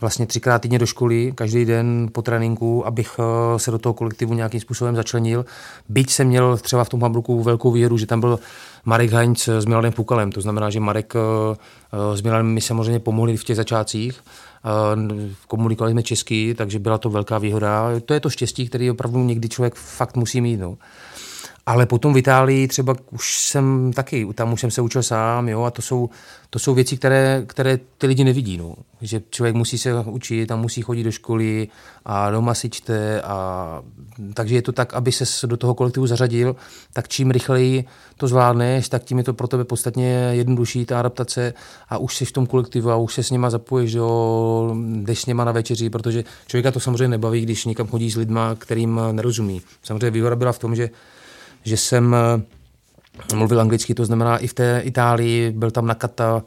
vlastně 0.00 0.26
třikrát 0.26 0.58
týdně 0.58 0.78
do 0.78 0.86
školy, 0.86 1.32
každý 1.34 1.64
den 1.64 2.08
po 2.12 2.22
tréninku, 2.22 2.86
abych 2.86 3.18
uh, 3.18 3.24
se 3.56 3.70
do 3.70 3.78
toho 3.78 3.92
kolektivu 3.92 4.34
nějakým 4.34 4.60
způsobem 4.60 4.96
začlenil. 4.96 5.44
Byť 5.88 6.10
jsem 6.10 6.26
měl 6.26 6.56
třeba 6.56 6.84
v 6.84 6.88
tom 6.88 7.02
Hamburgu 7.02 7.42
velkou 7.42 7.72
výhodu, 7.72 7.98
že 7.98 8.06
tam 8.06 8.20
byl 8.20 8.38
Marek 8.84 9.12
Heinz 9.12 9.48
s 9.48 9.64
Milanem 9.64 9.92
Pukalem, 9.92 10.32
to 10.32 10.40
znamená, 10.40 10.70
že 10.70 10.80
Marek 10.80 11.14
s 12.14 12.22
Milanem 12.22 12.46
mi 12.46 12.60
samozřejmě 12.60 13.00
pomohli 13.00 13.36
v 13.36 13.44
těch 13.44 13.56
začátcích, 13.56 14.20
komunikovali 15.48 15.92
jsme 15.92 16.02
česky, 16.02 16.54
takže 16.54 16.78
byla 16.78 16.98
to 16.98 17.10
velká 17.10 17.38
výhoda. 17.38 17.88
To 18.04 18.14
je 18.14 18.20
to 18.20 18.30
štěstí, 18.30 18.68
který 18.68 18.90
opravdu 18.90 19.24
někdy 19.24 19.48
člověk 19.48 19.74
fakt 19.74 20.16
musí 20.16 20.40
mít. 20.40 20.56
No. 20.56 20.76
Ale 21.66 21.86
potom 21.86 22.14
v 22.14 22.16
Itálii 22.16 22.68
třeba 22.68 22.94
už 23.10 23.38
jsem 23.38 23.92
taky, 23.92 24.26
tam 24.34 24.52
už 24.52 24.60
jsem 24.60 24.70
se 24.70 24.80
učil 24.80 25.02
sám, 25.02 25.48
jo, 25.48 25.62
a 25.62 25.70
to 25.70 25.82
jsou, 25.82 26.10
to 26.50 26.58
jsou 26.58 26.74
věci, 26.74 26.96
které, 26.96 27.42
které 27.46 27.78
ty 27.98 28.06
lidi 28.06 28.24
nevidí, 28.24 28.56
no. 28.56 28.74
Že 29.00 29.22
člověk 29.30 29.54
musí 29.54 29.78
se 29.78 29.94
učit 29.94 30.50
a 30.50 30.56
musí 30.56 30.82
chodit 30.82 31.02
do 31.02 31.12
školy 31.12 31.68
a 32.04 32.30
doma 32.30 32.54
si 32.54 32.70
čte 32.70 33.22
a 33.22 33.82
takže 34.34 34.54
je 34.54 34.62
to 34.62 34.72
tak, 34.72 34.94
aby 34.94 35.12
se 35.12 35.46
do 35.46 35.56
toho 35.56 35.74
kolektivu 35.74 36.06
zařadil, 36.06 36.56
tak 36.92 37.08
čím 37.08 37.30
rychleji 37.30 37.84
to 38.16 38.28
zvládneš, 38.28 38.88
tak 38.88 39.04
tím 39.04 39.18
je 39.18 39.24
to 39.24 39.34
pro 39.34 39.48
tebe 39.48 39.64
podstatně 39.64 40.30
jednodušší 40.32 40.84
ta 40.86 41.00
adaptace 41.00 41.54
a 41.88 41.98
už 41.98 42.16
jsi 42.16 42.24
v 42.24 42.32
tom 42.32 42.46
kolektivu 42.46 42.90
a 42.90 42.96
už 42.96 43.14
se 43.14 43.22
s 43.22 43.30
nima 43.30 43.50
zapoješ, 43.50 43.92
jo, 43.92 44.76
jdeš 45.02 45.20
s 45.20 45.26
nima 45.26 45.44
na 45.44 45.52
večeři, 45.52 45.90
protože 45.90 46.24
člověka 46.46 46.70
to 46.70 46.80
samozřejmě 46.80 47.08
nebaví, 47.08 47.40
když 47.40 47.64
někam 47.64 47.86
chodí 47.86 48.10
s 48.10 48.16
lidma, 48.16 48.54
kterým 48.54 49.00
nerozumí. 49.12 49.62
Samozřejmě 49.82 50.10
výhoda 50.10 50.36
byla 50.36 50.52
v 50.52 50.58
tom, 50.58 50.76
že 50.76 50.90
že 51.64 51.76
jsem 51.76 52.16
eh, 53.30 53.34
mluvil 53.34 53.60
anglicky, 53.60 53.94
to 53.94 54.04
znamená 54.04 54.38
i 54.38 54.46
v 54.46 54.54
té 54.54 54.80
Itálii, 54.84 55.50
byl 55.50 55.70
tam 55.70 55.86
Nakata, 55.86 56.42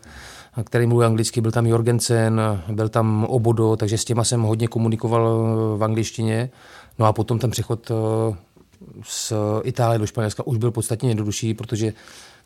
který 0.64 0.88
mluví 0.88 1.06
anglicky, 1.06 1.42
byl 1.42 1.52
tam 1.52 1.66
Jorgensen, 1.66 2.42
byl 2.72 2.90
tam 2.90 3.26
Obodo, 3.30 3.76
takže 3.76 3.98
s 3.98 4.06
těma 4.06 4.24
jsem 4.24 4.42
hodně 4.42 4.68
komunikoval 4.68 5.28
eh, 5.28 5.78
v 5.78 5.84
angličtině. 5.84 6.50
No 7.00 7.06
a 7.06 7.14
potom 7.14 7.40
ten 7.40 7.52
přechod 7.52 7.92
eh, 7.92 8.36
z 9.04 9.34
Itálie 9.64 10.00
do 10.00 10.08
Španělska 10.08 10.48
už 10.48 10.58
byl 10.58 10.72
podstatně 10.72 11.10
jednodušší, 11.10 11.54
protože 11.54 11.94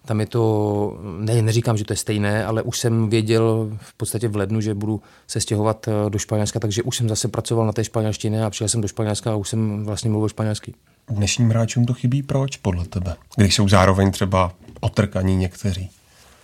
tam 0.06 0.20
je 0.20 0.26
to, 0.26 0.98
ne, 1.02 1.42
neříkám, 1.42 1.78
že 1.78 1.86
to 1.86 1.94
je 1.94 1.98
stejné, 1.98 2.46
ale 2.46 2.62
už 2.62 2.80
jsem 2.80 3.10
věděl 3.10 3.70
v 3.82 3.94
podstatě 3.94 4.28
v 4.28 4.36
lednu, 4.36 4.62
že 4.62 4.74
budu 4.74 5.02
se 5.28 5.42
stěhovat 5.42 5.90
do 6.10 6.20
Španělska, 6.20 6.60
takže 6.60 6.84
už 6.84 6.98
jsem 6.98 7.10
zase 7.10 7.28
pracoval 7.28 7.66
na 7.66 7.72
té 7.72 7.84
španělštině 7.84 8.46
a 8.46 8.50
přijel 8.50 8.70
jsem 8.70 8.82
do 8.82 8.88
Španělska 8.88 9.32
a 9.32 9.36
už 9.36 9.50
jsem 9.50 9.86
vlastně 9.86 10.10
mluvil 10.10 10.30
španělsky. 10.30 10.74
Dnešním 11.10 11.50
hráčům 11.50 11.86
to 11.86 11.94
chybí 11.94 12.24
proč, 12.24 12.58
podle 12.58 12.86
tebe? 12.86 13.16
Když 13.38 13.56
jsou 13.56 13.68
zároveň 13.68 14.12
třeba 14.12 14.52
otrkaní 14.80 15.36
někteří. 15.36 15.90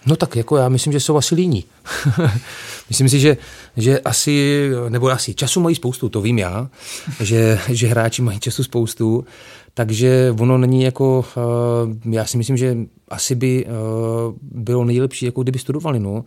No 0.05 0.15
tak 0.15 0.35
jako 0.35 0.57
já 0.57 0.69
myslím, 0.69 0.93
že 0.93 0.99
jsou 0.99 1.17
asi 1.17 1.35
líní. 1.35 1.63
myslím 2.89 3.09
si, 3.09 3.19
že, 3.19 3.37
že 3.77 3.99
asi, 3.99 4.69
nebo 4.89 5.09
asi 5.09 5.33
času 5.33 5.61
mají 5.61 5.75
spoustu, 5.75 6.09
to 6.09 6.21
vím 6.21 6.37
já, 6.37 6.69
že, 7.19 7.59
že 7.69 7.87
hráči 7.87 8.21
mají 8.21 8.39
času 8.39 8.63
spoustu, 8.63 9.25
takže 9.73 10.35
ono 10.39 10.57
není 10.57 10.83
jako, 10.83 11.25
uh, 12.05 12.13
já 12.13 12.25
si 12.25 12.37
myslím, 12.37 12.57
že 12.57 12.77
asi 13.09 13.35
by 13.35 13.65
uh, 13.65 13.71
bylo 14.41 14.85
nejlepší, 14.85 15.25
jako 15.25 15.43
kdyby 15.43 15.59
studovali, 15.59 15.99
no. 15.99 16.25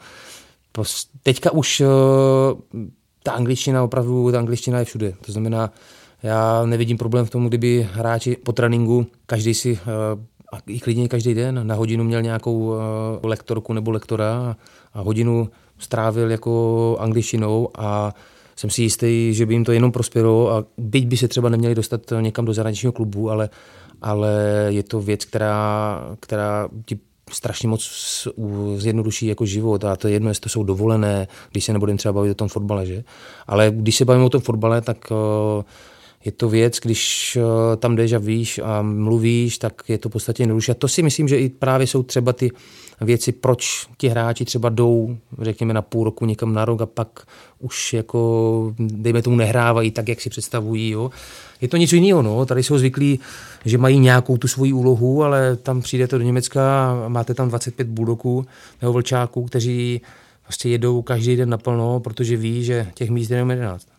Teďka 1.23 1.51
už 1.51 1.81
uh, 1.81 1.89
ta 3.23 3.33
angličtina, 3.33 3.83
opravdu 3.83 4.33
ta 4.33 4.39
angličtina 4.39 4.79
je 4.79 4.85
všude, 4.85 5.15
to 5.27 5.33
znamená, 5.33 5.71
já 6.23 6.67
nevidím 6.67 6.99
problém 6.99 7.27
v 7.27 7.31
tom, 7.31 7.49
kdyby 7.49 7.89
hráči 7.93 8.37
po 8.37 8.53
tréninku, 8.53 9.07
každý 9.27 9.55
si 9.55 9.79
eh, 9.83 9.87
a 10.53 10.59
i 10.67 10.81
klidně 10.81 11.09
každý 11.09 11.35
den 11.35 11.67
na 11.67 11.75
hodinu 11.75 12.05
měl 12.05 12.23
nějakou 12.23 12.75
eh, 12.75 13.27
lektorku 13.27 13.73
nebo 13.73 13.91
lektora 13.91 14.57
a 14.95 15.01
hodinu 15.01 15.51
strávil 15.79 16.31
jako 16.31 16.97
angličtinou 17.01 17.69
a 17.79 18.15
jsem 18.57 18.71
si 18.71 18.83
jistý, 18.83 19.35
že 19.35 19.47
by 19.47 19.55
jim 19.55 19.65
to 19.65 19.73
jenom 19.73 19.93
prospělo 19.93 20.53
a 20.53 20.65
byť 20.79 21.07
by 21.07 21.17
se 21.17 21.29
třeba 21.29 21.49
neměli 21.49 21.75
dostat 21.75 22.01
někam 22.21 22.45
do 22.45 22.55
zahraničního 22.55 22.93
klubu, 22.93 23.31
ale, 23.31 23.51
ale 24.03 24.33
je 24.69 24.83
to 24.83 25.01
věc, 25.01 25.25
která, 25.25 26.01
která 26.21 26.69
ti 26.85 26.99
strašně 27.33 27.69
moc 27.69 27.83
zjednoduší 28.77 29.27
jako 29.27 29.47
život 29.47 29.85
a 29.85 29.97
to 29.97 30.09
je 30.09 30.15
jedno, 30.15 30.29
jestli 30.29 30.41
to 30.41 30.49
jsou 30.49 30.63
dovolené, 30.63 31.29
když 31.51 31.65
se 31.65 31.73
nebudeme 31.73 31.99
třeba 31.99 32.13
bavit 32.13 32.31
o 32.31 32.35
tom 32.35 32.49
fotbale, 32.49 32.87
že? 32.87 33.05
Ale 33.47 33.71
když 33.75 33.97
se 33.97 34.05
bavíme 34.05 34.25
o 34.25 34.31
tom 34.31 34.41
fotbale, 34.41 34.81
tak 34.81 34.97
uh, 35.11 35.65
je 36.29 36.33
to 36.33 36.49
věc, 36.49 36.79
když 36.83 37.37
eh, 37.41 37.77
tam 37.77 37.97
jdeš 37.97 38.13
a 38.13 38.19
víš 38.19 38.61
a 38.65 38.83
mluvíš, 38.83 39.59
tak 39.59 39.83
je 39.89 39.99
to 39.99 40.09
v 40.09 40.13
podstatě 40.13 40.43
jednodušší. 40.43 40.73
A 40.73 40.75
to 40.75 40.89
si 40.89 41.03
myslím, 41.03 41.29
že 41.29 41.39
i 41.39 41.49
právě 41.49 41.87
jsou 41.87 42.03
třeba 42.03 42.33
ty 42.33 42.51
věci, 43.01 43.33
proč 43.33 43.87
ti 43.99 44.09
hráči 44.09 44.45
třeba 44.45 44.69
jdou, 44.69 45.17
řekněme, 45.41 45.75
na 45.75 45.83
půl 45.83 46.05
roku 46.05 46.27
někam 46.27 46.55
na 46.55 46.65
rok 46.65 46.81
a 46.81 46.87
pak 46.87 47.27
už 47.59 47.93
jako, 47.93 48.75
dejme 48.79 49.23
tomu, 49.23 49.37
nehrávají 49.37 49.91
tak, 49.91 50.09
jak 50.09 50.21
si 50.21 50.31
představují. 50.31 50.91
Jo. 50.91 51.11
Je 51.61 51.69
to 51.69 51.77
něco 51.77 51.97
jiného. 51.97 52.23
No. 52.23 52.47
Tady 52.47 52.63
jsou 52.63 52.79
zvyklí, 52.79 53.21
že 53.65 53.79
mají 53.79 53.99
nějakou 53.99 54.37
tu 54.37 54.49
svoji 54.49 54.73
úlohu, 54.73 55.25
ale 55.25 55.57
tam 55.57 55.83
přijdete 55.83 56.19
do 56.19 56.25
Německa 56.25 56.91
a 56.91 57.09
máte 57.09 57.35
tam 57.35 57.49
25 57.49 57.89
buldoků 57.89 58.47
nebo 58.83 58.93
vlčáků, 58.93 59.45
kteří 59.45 60.01
prostě 60.45 60.69
jedou 60.69 61.03
každý 61.03 61.37
den 61.37 61.49
naplno, 61.49 62.01
protože 62.01 62.37
ví, 62.37 62.65
že 62.65 62.87
těch 62.95 63.11
míst 63.11 63.31
je 63.31 63.37
jenom 63.37 63.51
11. 63.51 63.98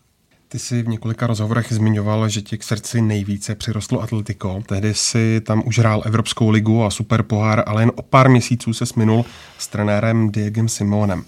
Ty 0.52 0.58
jsi 0.58 0.82
v 0.82 0.88
několika 0.88 1.26
rozhovorech 1.26 1.72
zmiňoval, 1.72 2.28
že 2.28 2.42
ti 2.42 2.58
k 2.58 2.62
srdci 2.62 3.00
nejvíce 3.00 3.54
přirostlo 3.54 4.02
Atletico. 4.02 4.62
Tehdy 4.66 4.94
si 4.94 5.40
tam 5.40 5.62
už 5.66 5.78
hrál 5.78 6.02
Evropskou 6.04 6.50
ligu 6.50 6.84
a 6.84 6.90
super 6.90 7.22
pohár, 7.22 7.62
ale 7.66 7.82
jen 7.82 7.92
o 7.94 8.02
pár 8.02 8.30
měsíců 8.30 8.72
se 8.72 8.86
sminul 8.86 9.24
s 9.58 9.68
trenérem 9.68 10.30
Diegem 10.30 10.68
Simonem. 10.68 11.24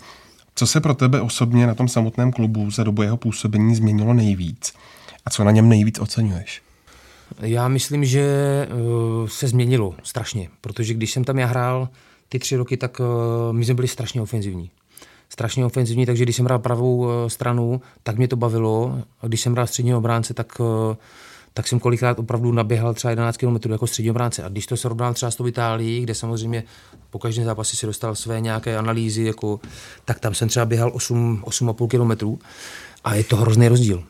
Co 0.54 0.66
se 0.66 0.80
pro 0.80 0.94
tebe 0.94 1.20
osobně 1.20 1.66
na 1.66 1.74
tom 1.74 1.88
samotném 1.88 2.32
klubu 2.32 2.70
za 2.70 2.84
dobu 2.84 3.02
jeho 3.02 3.16
působení 3.16 3.74
změnilo 3.74 4.14
nejvíc? 4.14 4.72
A 5.26 5.30
co 5.30 5.44
na 5.44 5.50
něm 5.50 5.68
nejvíc 5.68 5.98
oceňuješ? 5.98 6.62
Já 7.40 7.68
myslím, 7.68 8.04
že 8.04 8.26
uh, 8.70 9.28
se 9.28 9.48
změnilo 9.48 9.94
strašně, 10.02 10.48
protože 10.60 10.94
když 10.94 11.12
jsem 11.12 11.24
tam 11.24 11.38
já 11.38 11.46
hrál 11.46 11.88
ty 12.28 12.38
tři 12.38 12.56
roky, 12.56 12.76
tak 12.76 13.00
uh, 13.00 13.06
my 13.52 13.64
jsme 13.64 13.74
byli 13.74 13.88
strašně 13.88 14.22
ofenzivní 14.22 14.70
strašně 15.32 15.66
ofenzivní, 15.66 16.06
takže 16.06 16.24
když 16.24 16.36
jsem 16.36 16.44
hrál 16.44 16.58
pravou 16.58 17.08
eh, 17.08 17.30
stranu, 17.30 17.80
tak 18.02 18.16
mě 18.16 18.28
to 18.28 18.36
bavilo. 18.36 18.98
A 19.20 19.26
když 19.26 19.40
jsem 19.40 19.52
hrál 19.52 19.66
středního 19.66 19.98
obránce, 19.98 20.34
tak, 20.34 20.60
eh, 20.60 20.96
tak 21.54 21.68
jsem 21.68 21.80
kolikrát 21.80 22.18
opravdu 22.18 22.52
naběhal 22.52 22.94
třeba 22.94 23.10
11 23.10 23.36
km 23.36 23.72
jako 23.72 23.86
střední 23.86 24.10
obránce. 24.10 24.44
A 24.44 24.48
když 24.48 24.66
to 24.66 24.76
se 24.76 24.88
rovnal 24.88 25.14
třeba 25.14 25.30
s 25.30 25.36
tou 25.36 25.46
Itálií, 25.46 26.00
kde 26.00 26.14
samozřejmě 26.14 26.64
po 27.10 27.18
každém 27.18 27.44
zápase 27.44 27.76
si 27.76 27.86
dostal 27.86 28.14
své 28.14 28.40
nějaké 28.40 28.76
analýzy, 28.76 29.22
jako, 29.22 29.60
tak 30.04 30.20
tam 30.20 30.34
jsem 30.34 30.48
třeba 30.48 30.66
běhal 30.66 30.90
8, 30.94 31.42
8,5 31.46 31.88
km. 31.88 32.36
A 33.04 33.14
je 33.14 33.24
to 33.24 33.36
hrozný 33.36 33.68
rozdíl. 33.68 34.04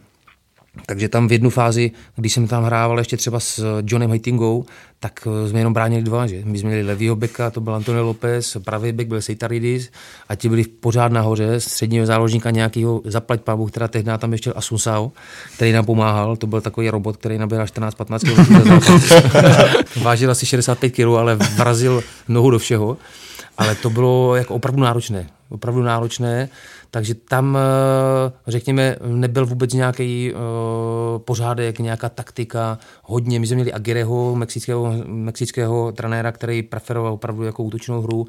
Takže 0.86 1.08
tam 1.08 1.28
v 1.28 1.32
jednu 1.32 1.50
fázi, 1.50 1.90
když 2.16 2.32
jsem 2.32 2.48
tam 2.48 2.64
hrával 2.64 2.98
ještě 2.98 3.16
třeba 3.16 3.40
s 3.40 3.80
Johnem 3.86 4.10
Heitingou, 4.10 4.64
tak 5.00 5.28
eh, 5.44 5.48
jsme 5.48 5.60
jenom 5.60 5.72
bránili 5.72 6.02
dva, 6.02 6.26
že? 6.26 6.40
My 6.44 6.58
jsme 6.58 6.68
měli 6.68 6.82
levýho 6.84 7.16
beka, 7.16 7.50
to 7.50 7.60
byl 7.60 7.74
Antonio 7.74 8.04
Lopez, 8.04 8.56
pravý 8.64 8.92
bek 8.92 9.08
byl 9.08 9.22
Seitaridis 9.22 9.90
a 10.28 10.34
ti 10.34 10.48
byli 10.48 10.64
pořád 10.64 11.12
nahoře, 11.12 11.60
středního 11.60 12.06
záložníka 12.06 12.50
nějakého 12.50 13.02
zaplať 13.04 13.40
pávu, 13.40 13.66
která 13.66 13.88
tehdy 13.88 14.10
tam 14.18 14.32
ještě 14.32 14.52
Asunsao, 14.52 15.12
který 15.54 15.72
nám 15.72 15.84
pomáhal, 15.84 16.36
to 16.36 16.46
byl 16.46 16.60
takový 16.60 16.90
robot, 16.90 17.16
který 17.16 17.38
nabíral 17.38 17.66
14-15 17.66 18.18
kg 18.18 20.02
Vážil 20.02 20.30
asi 20.30 20.46
65 20.46 20.90
kg, 20.90 21.00
ale 21.18 21.36
vrazil 21.36 22.02
nohu 22.28 22.50
do 22.50 22.58
všeho. 22.58 22.96
Ale 23.58 23.74
to 23.74 23.90
bylo 23.90 24.36
jako 24.36 24.54
opravdu 24.54 24.82
náročné. 24.82 25.26
Opravdu 25.48 25.82
náročné 25.82 26.48
takže 26.94 27.14
tam, 27.14 27.58
eh, 27.58 28.32
řekněme, 28.46 28.96
nebyl 29.06 29.46
vůbec 29.46 29.72
nějaký 29.72 30.32
uh, 30.32 30.38
pořádek, 31.18 31.78
nějaká 31.78 32.08
taktika. 32.08 32.78
Hodně, 33.02 33.40
my 33.40 33.46
jsme 33.46 33.54
měli 33.54 33.72
Agireho, 33.72 34.36
mexického, 34.36 34.92
mexického 35.06 35.92
trenéra, 35.92 36.32
který 36.32 36.62
preferoval 36.62 37.12
opravdu 37.12 37.42
jako 37.42 37.62
útočnou 37.62 38.02
hru. 38.02 38.26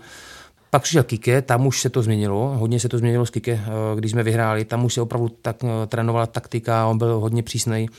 Pak 0.69 0.81
přišel 0.81 1.03
Kike, 1.03 1.41
tam 1.41 1.67
už 1.67 1.81
se 1.81 1.89
to 1.89 2.01
změnilo, 2.01 2.55
hodně 2.57 2.79
se 2.79 2.89
to 2.89 2.97
změnilo 2.97 3.25
s 3.25 3.29
Kike, 3.29 3.51
eh, 3.51 3.95
když 3.95 4.11
jsme 4.11 4.23
vyhráli, 4.23 4.65
tam 4.65 4.85
už 4.85 4.93
se 4.93 5.01
opravdu 5.01 5.29
tak, 5.41 5.55
trénovala 5.87 6.27
taktika, 6.27 6.87
on 6.87 6.97
byl 6.97 7.19
hodně 7.19 7.43
přísný 7.43 7.89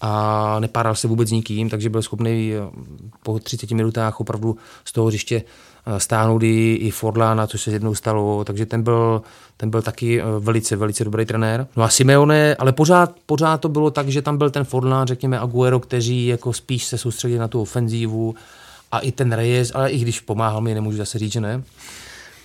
a 0.00 0.60
nepáral 0.60 0.94
se 0.94 1.08
vůbec 1.08 1.30
nikým, 1.30 1.70
takže 1.70 1.90
byl 1.90 2.02
schopný 2.02 2.52
po 3.22 3.38
30 3.38 3.74
minutách 3.74 4.20
opravdu 4.20 4.56
z 4.84 4.92
toho 4.92 5.06
hřiště 5.06 5.42
stáhnout 5.98 6.42
i, 6.42 6.74
i 6.74 6.90
Forlana, 6.90 7.46
což 7.46 7.62
se 7.62 7.70
jednou 7.70 7.94
stalo, 7.94 8.44
takže 8.44 8.66
ten 8.66 8.82
byl, 8.82 9.22
ten 9.56 9.70
byl 9.70 9.82
taky 9.82 10.20
eh, 10.20 10.24
velice, 10.38 10.76
velice 10.76 11.04
dobrý 11.04 11.26
trenér. 11.26 11.66
No 11.76 11.82
a 11.82 11.88
Simeone, 11.88 12.54
ale 12.54 12.72
pořád, 12.72 13.16
pořád 13.26 13.60
to 13.60 13.68
bylo 13.68 13.90
tak, 13.90 14.08
že 14.08 14.22
tam 14.22 14.38
byl 14.38 14.50
ten 14.50 14.64
Forlán, 14.64 15.06
řekněme 15.06 15.38
Aguero, 15.38 15.80
kteří 15.80 16.26
jako 16.26 16.52
spíš 16.52 16.84
se 16.84 16.98
soustředili 16.98 17.40
na 17.40 17.48
tu 17.48 17.60
ofenzívu 17.60 18.34
a 18.92 18.98
i 18.98 19.12
ten 19.12 19.32
Reyes, 19.32 19.72
ale 19.74 19.90
i 19.90 19.98
když 19.98 20.20
pomáhal 20.20 20.60
mi, 20.60 20.74
nemůžu 20.74 20.96
zase 20.98 21.18
říct, 21.18 21.32
že 21.32 21.40
ne. 21.40 21.62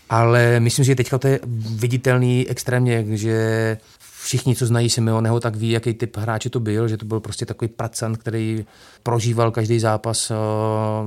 Ale 0.09 0.59
myslím, 0.59 0.85
že 0.85 0.95
teďka 0.95 1.17
to 1.17 1.27
je 1.27 1.39
viditelný 1.75 2.47
extrémně, 2.49 3.05
že 3.09 3.77
všichni, 4.23 4.55
co 4.55 4.65
znají 4.65 4.89
Simeoneho, 4.89 5.39
tak 5.39 5.55
ví, 5.55 5.71
jaký 5.71 5.93
typ 5.93 6.17
hráče 6.17 6.49
to 6.49 6.59
byl, 6.59 6.87
že 6.87 6.97
to 6.97 7.05
byl 7.05 7.19
prostě 7.19 7.45
takový 7.45 7.69
pracant, 7.69 8.17
který 8.17 8.65
prožíval 9.03 9.51
každý 9.51 9.79
zápas 9.79 10.31
eh, 10.31 10.35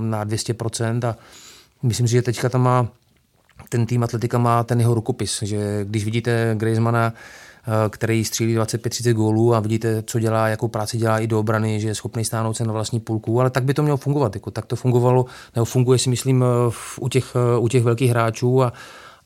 na 0.01 0.25
200% 0.25 1.09
a 1.09 1.17
Myslím 1.85 2.09
si, 2.09 2.13
že 2.13 2.23
teďka 2.23 2.49
tam 2.49 2.63
má 2.63 2.89
ten 3.69 3.87
tým 3.87 4.03
Atletika 4.03 4.39
má 4.39 4.65
ten 4.65 4.81
jeho 4.81 4.95
rukopis, 4.95 5.43
že 5.43 5.85
když 5.85 6.05
vidíte 6.05 6.55
Griezmana, 6.55 7.13
eh, 7.15 7.89
který 7.91 8.25
střílí 8.25 8.55
25-30 8.55 9.13
gólů 9.13 9.55
a 9.55 9.61
vidíte, 9.61 10.03
co 10.07 10.19
dělá, 10.19 10.49
jakou 10.49 10.69
práci 10.69 10.99
dělá 10.99 11.19
i 11.19 11.27
do 11.27 11.41
obrany, 11.41 11.81
že 11.81 11.89
je 11.89 11.95
schopný 11.95 12.25
stáhnout 12.25 12.57
se 12.57 12.65
na 12.65 12.73
vlastní 12.73 13.01
půlku, 13.01 13.41
ale 13.41 13.51
tak 13.51 13.65
by 13.65 13.75
to 13.75 13.83
mělo 13.83 13.97
fungovat. 13.97 14.35
Jako, 14.35 14.51
tak 14.51 14.67
to 14.67 14.77
fungovalo, 14.77 15.25
nebo 15.55 15.65
funguje 15.65 15.99
si 15.99 16.11
myslím 16.11 16.45
eh, 16.45 16.73
u 17.01 17.09
těch, 17.09 17.37
eh, 17.37 17.59
u 17.59 17.69
těch 17.69 17.83
velkých 17.83 18.11
hráčů 18.11 18.63
a, 18.63 18.73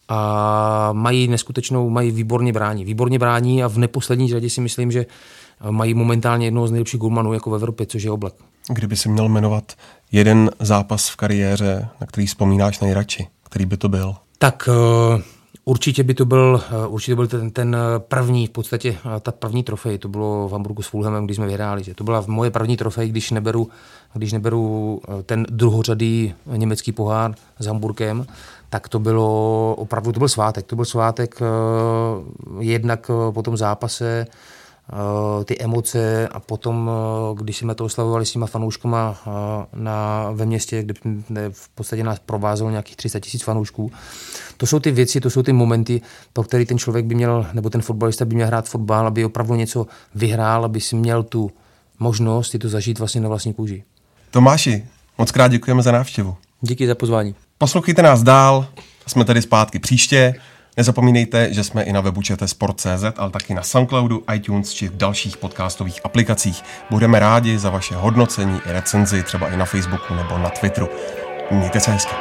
a 0.09 0.93
mají 0.93 1.29
neskutečnou, 1.29 1.91
mají 1.91 2.11
výborně 2.11 2.53
brání. 2.53 2.85
Výborně 2.85 3.19
brání 3.19 3.65
a 3.65 3.69
v 3.69 3.79
neposlední 3.79 4.29
řadě 4.29 4.51
si 4.51 4.61
myslím, 4.61 4.91
že 4.91 5.07
mají 5.71 5.95
momentálně 5.95 6.47
jednoho 6.47 6.69
z 6.69 6.71
nejlepších 6.71 7.01
golmanů 7.01 7.33
jako 7.33 7.51
v 7.51 7.55
Evropě, 7.55 7.87
což 7.87 8.03
je 8.03 8.11
Oblak. 8.11 8.35
Kdyby 8.73 8.97
si 8.97 9.09
měl 9.09 9.29
jmenovat 9.29 9.73
jeden 10.13 10.51
zápas 10.61 11.09
v 11.09 11.17
kariéře, 11.17 11.89
na 12.01 12.07
který 12.07 12.27
vzpomínáš 12.27 12.81
nejradši, 12.81 13.27
který 13.45 13.67
by 13.67 13.77
to 13.77 13.89
byl? 13.89 14.15
Tak 14.39 14.69
uh, 14.69 15.21
určitě 15.65 16.03
by 16.03 16.15
to 16.15 16.25
byl, 16.25 16.63
uh, 16.87 16.95
určitě 16.95 17.15
byl 17.15 17.27
ten, 17.27 17.51
ten 17.51 17.77
první, 17.99 18.47
v 18.47 18.51
podstatě 18.51 18.97
ta 19.21 19.33
první 19.33 19.63
trofej, 19.63 19.99
to 19.99 20.09
bylo 20.09 20.49
v 20.49 20.53
Hamburgu 20.53 20.83
s 20.83 20.87
Fulhamem, 20.87 21.25
když 21.25 21.37
jsme 21.37 21.47
vyhráli. 21.47 21.83
To 21.95 22.05
byla 22.05 22.25
moje 22.27 22.51
první 22.51 22.77
trofej, 22.77 23.09
když 23.09 23.31
neberu, 23.31 23.69
když 24.15 24.33
neberu 24.33 25.01
ten 25.27 25.47
druhořadý 25.51 26.35
německý 26.47 26.93
pohár 26.93 27.35
s 27.59 27.67
Hamburkem, 27.67 28.27
tak 28.71 28.89
to 28.89 28.99
bylo 28.99 29.75
opravdu, 29.79 30.13
to 30.13 30.19
byl 30.19 30.29
svátek. 30.29 30.67
To 30.67 30.77
byl 30.77 30.85
svátek 30.85 31.41
jednak 32.61 33.11
po 33.33 33.43
tom 33.43 33.57
zápase, 33.57 34.27
Eh, 34.27 34.68
ty 35.45 35.59
emoce 35.59 36.29
a 36.29 36.41
potom, 36.41 36.91
eh, 36.91 37.43
když 37.43 37.57
jsme 37.57 37.75
to 37.75 37.85
oslavovali 37.85 38.27
s 38.27 38.33
těma 38.33 38.47
fanouškama 38.47 39.17
eh, 39.27 39.31
na, 39.73 40.31
ve 40.33 40.47
městě, 40.47 40.83
kde 40.83 40.95
v 41.51 41.69
podstatě 41.69 42.05
nás 42.05 42.19
provázelo 42.19 42.71
nějakých 42.71 42.97
300 42.97 43.21
tisíc 43.21 43.43
fanoušků, 43.43 43.93
to 44.57 44.67
jsou 44.67 44.79
ty 44.79 44.91
věci, 44.91 45.21
to 45.21 45.31
jsou 45.31 45.43
ty 45.43 45.53
momenty, 45.53 46.01
pro 46.33 46.45
který 46.45 46.67
ten 46.67 46.79
člověk 46.79 47.07
by 47.07 47.15
měl, 47.15 47.47
nebo 47.53 47.71
ten 47.71 47.83
fotbalista 47.83 48.25
by 48.25 48.35
měl 48.35 48.47
hrát 48.47 48.69
fotbal, 48.69 49.07
aby 49.07 49.25
opravdu 49.25 49.55
něco 49.55 49.87
vyhrál, 50.15 50.65
aby 50.65 50.81
si 50.81 50.97
měl 50.97 51.23
tu 51.23 51.51
možnost 51.99 52.51
si 52.51 52.59
to 52.59 52.69
zažít 52.69 52.99
vlastně 52.99 53.21
na 53.21 53.29
vlastní 53.29 53.55
kůži. 53.55 53.85
Tomáši, 54.31 54.85
moc 55.19 55.31
krát 55.31 55.49
děkujeme 55.49 55.83
za 55.83 55.93
návštěvu. 55.93 56.37
Díky 56.61 56.87
za 56.87 56.95
pozvání. 56.95 57.35
Poslouchejte 57.59 58.03
nás 58.03 58.23
dál, 58.23 58.67
jsme 59.07 59.25
tady 59.25 59.43
zpátky 59.43 59.79
příště. 59.79 60.35
Nezapomínejte, 60.79 61.53
že 61.53 61.65
jsme 61.65 61.83
i 61.83 61.93
na 61.93 62.01
webu 62.01 62.23
Sport.cz, 62.47 63.05
ale 63.17 63.31
taky 63.31 63.55
na 63.55 63.63
Soundcloudu, 63.63 64.23
iTunes 64.35 64.73
či 64.73 64.89
v 64.89 64.97
dalších 64.97 65.37
podcastových 65.37 66.01
aplikacích. 66.05 66.63
Budeme 66.91 67.19
rádi 67.19 67.59
za 67.59 67.71
vaše 67.71 67.97
hodnocení 67.97 68.61
i 68.67 68.73
recenzi, 68.73 69.23
třeba 69.23 69.49
i 69.49 69.57
na 69.57 69.65
Facebooku 69.65 70.15
nebo 70.15 70.39
na 70.39 70.51
Twitteru. 70.51 70.89
Mějte 71.51 71.81
se 71.81 71.91
hezky. 71.91 72.15